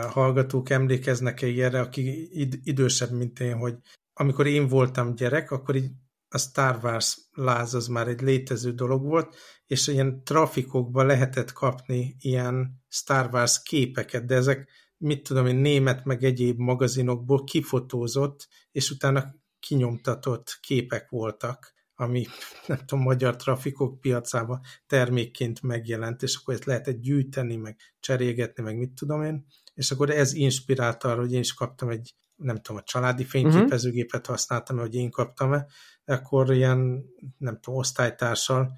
hallgatók 0.09 0.69
emlékeznek-e 0.69 1.47
ilyenre, 1.47 1.79
aki 1.79 2.29
id- 2.39 2.59
idősebb, 2.63 3.11
mint 3.11 3.39
én, 3.39 3.57
hogy 3.57 3.75
amikor 4.13 4.47
én 4.47 4.67
voltam 4.67 5.15
gyerek, 5.15 5.51
akkor 5.51 5.75
így 5.75 5.91
a 6.29 6.37
Star 6.37 6.79
Wars 6.83 7.17
láz 7.33 7.73
az 7.73 7.87
már 7.87 8.07
egy 8.07 8.21
létező 8.21 8.71
dolog 8.71 9.03
volt, 9.05 9.35
és 9.65 9.87
ilyen 9.87 10.23
trafikokban 10.23 11.05
lehetett 11.05 11.51
kapni 11.51 12.15
ilyen 12.19 12.81
Star 12.87 13.29
Wars 13.33 13.61
képeket, 13.63 14.25
de 14.25 14.35
ezek 14.35 14.69
mit 14.99 15.23
tudom 15.23 15.47
én, 15.47 15.55
német 15.55 16.05
meg 16.05 16.23
egyéb 16.23 16.59
magazinokból 16.59 17.43
kifotózott, 17.43 18.47
és 18.71 18.89
utána 18.89 19.35
kinyomtatott 19.59 20.57
képek 20.61 21.09
voltak, 21.09 21.73
ami 21.95 22.25
nem 22.67 22.77
tudom, 22.85 23.03
magyar 23.03 23.35
trafikok 23.35 23.99
piacában 23.99 24.59
termékként 24.87 25.61
megjelent, 25.61 26.23
és 26.23 26.35
akkor 26.35 26.53
ezt 26.53 26.65
lehetett 26.65 26.99
gyűjteni, 26.99 27.55
meg 27.55 27.77
cserélgetni, 27.99 28.63
meg 28.63 28.77
mit 28.77 28.91
tudom 28.91 29.23
én, 29.23 29.45
és 29.73 29.91
akkor 29.91 30.09
ez 30.09 30.33
inspirálta 30.33 31.09
arra, 31.09 31.19
hogy 31.19 31.33
én 31.33 31.39
is 31.39 31.53
kaptam 31.53 31.89
egy, 31.89 32.15
nem 32.35 32.55
tudom, 32.55 32.77
a 32.77 32.83
családi 32.83 33.21
mhm. 33.21 33.31
fényképezőgépet 33.31 34.25
használtam, 34.25 34.77
hogy 34.77 34.95
én 34.95 35.09
kaptam-e, 35.09 35.65
akkor 36.05 36.53
ilyen, 36.53 37.03
nem 37.37 37.59
tudom, 37.59 37.79
osztálytársal 37.79 38.77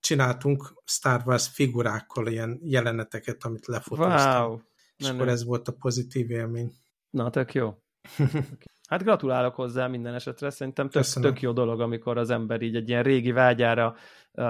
csináltunk 0.00 0.74
Star 0.84 1.22
Wars 1.26 1.48
figurákkal 1.48 2.26
ilyen 2.26 2.60
jeleneteket, 2.62 3.44
amit 3.44 3.66
lefotóztam. 3.66 4.46
Wow. 4.46 4.60
És 4.98 5.04
nem, 5.04 5.14
akkor 5.14 5.26
nem. 5.26 5.34
ez 5.34 5.44
volt 5.44 5.68
a 5.68 5.72
pozitív 5.72 6.30
élmény. 6.30 6.72
Na, 7.10 7.30
tök 7.30 7.54
jó. 7.54 7.74
Hát 8.88 9.02
gratulálok 9.02 9.54
hozzá 9.54 9.86
minden 9.86 10.14
esetre, 10.14 10.50
szerintem 10.50 10.88
tök, 10.88 11.04
tök 11.04 11.40
jó 11.40 11.52
dolog, 11.52 11.80
amikor 11.80 12.18
az 12.18 12.30
ember 12.30 12.62
így 12.62 12.76
egy 12.76 12.88
ilyen 12.88 13.02
régi 13.02 13.32
vágyára, 13.32 13.94
uh, 14.32 14.44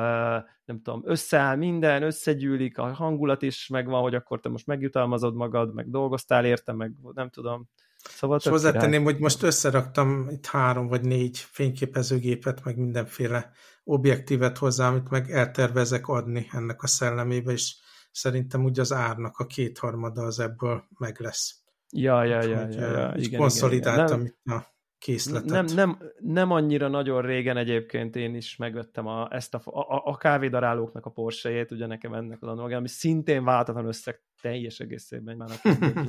nem 0.64 0.80
tudom, 0.82 1.02
összeáll 1.04 1.56
minden, 1.56 2.02
összegyűlik, 2.02 2.78
a 2.78 2.92
hangulat 2.92 3.42
is 3.42 3.68
megvan, 3.68 4.02
hogy 4.02 4.14
akkor 4.14 4.40
te 4.40 4.48
most 4.48 4.66
megjutalmazod 4.66 5.34
magad, 5.34 5.74
meg 5.74 5.90
dolgoztál 5.90 6.44
érte, 6.44 6.72
meg 6.72 6.92
nem 7.14 7.30
tudom. 7.30 7.68
Szóval 8.04 8.36
És 8.36 8.46
hozzátenném, 8.46 9.02
hogy 9.02 9.18
most 9.18 9.42
összeraktam 9.42 10.28
itt 10.30 10.46
három 10.46 10.86
vagy 10.86 11.02
négy 11.02 11.38
fényképezőgépet, 11.38 12.64
meg 12.64 12.76
mindenféle 12.76 13.50
objektívet 13.84 14.58
hozzá, 14.58 14.88
amit 14.88 15.10
meg 15.10 15.30
eltervezek 15.30 16.08
adni 16.08 16.48
ennek 16.52 16.82
a 16.82 16.86
szellemébe, 16.86 17.52
és 17.52 17.76
szerintem 18.10 18.64
úgy 18.64 18.80
az 18.80 18.92
árnak 18.92 19.38
a 19.38 19.46
kétharmada 19.46 20.22
az 20.22 20.38
ebből 20.40 20.84
meg 20.98 21.20
lesz. 21.20 21.62
Ja, 21.92 22.24
ja, 22.24 22.42
ja, 22.42 22.48
ja, 22.48 22.68
ja, 22.68 22.90
ja. 22.90 23.14
Igen, 23.16 23.40
konszolidáltam 23.40 24.20
igen, 24.20 24.34
igen. 24.44 24.56
itt 24.56 24.62
a 24.62 24.76
készletet. 24.98 25.48
Nem, 25.48 25.64
nem, 25.64 25.98
nem 26.18 26.50
annyira 26.50 26.88
nagyon 26.88 27.22
régen 27.22 27.56
egyébként 27.56 28.16
én 28.16 28.34
is 28.34 28.56
megvettem 28.56 29.06
a, 29.06 29.28
ezt 29.30 29.54
a, 29.54 29.60
a, 29.64 30.02
a 30.04 30.16
kávédarálóknak 30.16 31.06
a 31.06 31.10
porsche 31.10 31.66
ugye 31.70 31.86
nekem 31.86 32.14
ennek 32.14 32.42
az 32.42 32.48
anológia, 32.48 32.76
ami 32.76 32.88
szintén 32.88 33.44
váltatlan 33.44 33.86
összeg 33.86 34.22
teljes 34.40 34.80
egészében 34.80 35.36
már 35.36 35.48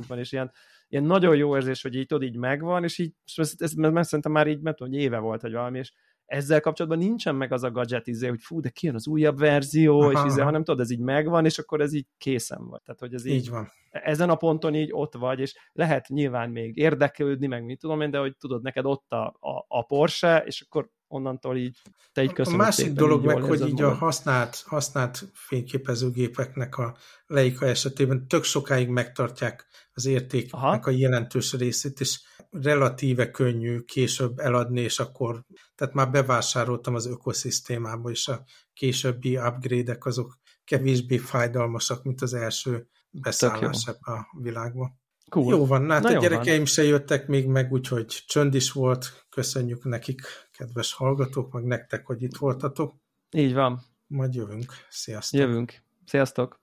van, 0.08 0.18
és 0.18 0.32
ilyen, 0.32 0.52
ilyen 0.88 1.04
nagyon 1.04 1.36
jó 1.36 1.56
érzés, 1.56 1.82
hogy 1.82 1.94
így 1.94 2.06
tudod, 2.06 2.28
így 2.28 2.36
megvan, 2.36 2.84
és 2.84 2.98
így, 2.98 3.14
és 3.24 3.38
ez, 3.38 3.54
ez, 3.58 3.72
ez, 3.76 3.94
ez 3.94 4.06
szerintem 4.06 4.32
már 4.32 4.46
így, 4.46 4.60
nem 4.60 4.74
tudom, 4.74 4.92
hogy 4.92 5.02
éve 5.02 5.18
volt, 5.18 5.42
vagy 5.42 5.52
valami, 5.52 5.78
és 5.78 5.92
ezzel 6.30 6.60
kapcsolatban 6.60 7.00
nincsen 7.00 7.34
meg 7.34 7.52
az 7.52 7.62
a 7.62 7.70
gadget 7.70 8.06
izé, 8.06 8.28
hogy 8.28 8.40
fú, 8.42 8.60
de 8.60 8.68
kijön 8.68 8.94
az 8.94 9.06
újabb 9.06 9.38
verzió, 9.38 10.00
Aha. 10.00 10.10
és 10.12 10.18
izé, 10.24 10.40
hanem 10.40 10.64
tudod, 10.64 10.80
ez 10.80 10.90
így 10.90 11.00
megvan, 11.00 11.44
és 11.44 11.58
akkor 11.58 11.80
ez 11.80 11.92
így 11.92 12.06
készen 12.18 12.66
van. 12.68 12.80
Tehát, 12.84 13.00
hogy 13.00 13.14
ez 13.14 13.24
így, 13.24 13.34
így 13.34 13.50
van. 13.50 13.72
Ezen 13.90 14.30
a 14.30 14.34
ponton 14.34 14.74
így 14.74 14.88
ott 14.92 15.14
vagy, 15.14 15.40
és 15.40 15.54
lehet 15.72 16.08
nyilván 16.08 16.50
még 16.50 16.76
érdeklődni, 16.76 17.46
meg 17.46 17.64
mit 17.64 17.78
tudom 17.78 18.00
én, 18.00 18.10
de 18.10 18.18
hogy 18.18 18.36
tudod, 18.36 18.62
neked 18.62 18.84
ott 18.84 19.12
a, 19.12 19.26
a, 19.26 19.64
a 19.68 19.82
Porsche, 19.82 20.42
és 20.46 20.60
akkor 20.60 20.90
onnantól 21.10 21.56
így 21.56 21.78
te 22.12 22.22
így 22.22 22.32
köszönöm 22.32 22.60
A 22.60 22.62
másik 22.62 22.84
szépen, 22.84 22.94
dolog 22.94 23.24
meg, 23.24 23.42
hogy 23.42 23.60
így 23.60 23.72
magad. 23.72 23.90
a 23.90 23.94
használt, 23.94 24.62
használt 24.66 25.24
fényképezőgépeknek 25.32 26.78
a 26.78 26.96
Leica 27.26 27.66
esetében 27.66 28.28
tök 28.28 28.44
sokáig 28.44 28.88
megtartják 28.88 29.66
az 29.92 30.06
értéknek 30.06 30.62
Aha. 30.62 30.78
a 30.82 30.90
jelentős 30.90 31.52
részét, 31.52 32.00
és 32.00 32.20
relatíve 32.50 33.30
könnyű 33.30 33.80
később 33.80 34.38
eladni, 34.38 34.80
és 34.80 34.98
akkor, 34.98 35.44
tehát 35.74 35.94
már 35.94 36.10
bevásároltam 36.10 36.94
az 36.94 37.06
ökoszisztémába, 37.06 38.10
és 38.10 38.28
a 38.28 38.44
későbbi 38.72 39.36
upgrade-ek 39.36 40.04
azok 40.04 40.38
kevésbé 40.64 41.18
fájdalmasak, 41.18 42.02
mint 42.02 42.20
az 42.20 42.34
első 42.34 42.88
beszállás 43.10 43.86
ebbe 43.86 44.12
a 44.12 44.26
világba. 44.40 44.98
Cool. 45.30 45.54
Jó 45.54 45.66
van, 45.66 45.90
hát 45.90 46.02
Na 46.02 46.08
a 46.08 46.20
gyerekeim 46.20 46.56
van. 46.56 46.66
se 46.66 46.82
jöttek 46.82 47.26
még 47.26 47.46
meg, 47.46 47.72
úgyhogy 47.72 48.06
csönd 48.26 48.54
is 48.54 48.72
volt. 48.72 49.26
Köszönjük 49.28 49.84
nekik, 49.84 50.20
kedves 50.52 50.92
hallgatók, 50.92 51.52
meg 51.52 51.64
nektek, 51.64 52.06
hogy 52.06 52.22
itt 52.22 52.36
voltatok. 52.36 52.94
Így 53.30 53.54
van. 53.54 53.80
Majd 54.06 54.34
jövünk. 54.34 54.72
Sziasztok. 54.88 55.40
Jövünk. 55.40 55.82
Sziasztok. 56.04 56.59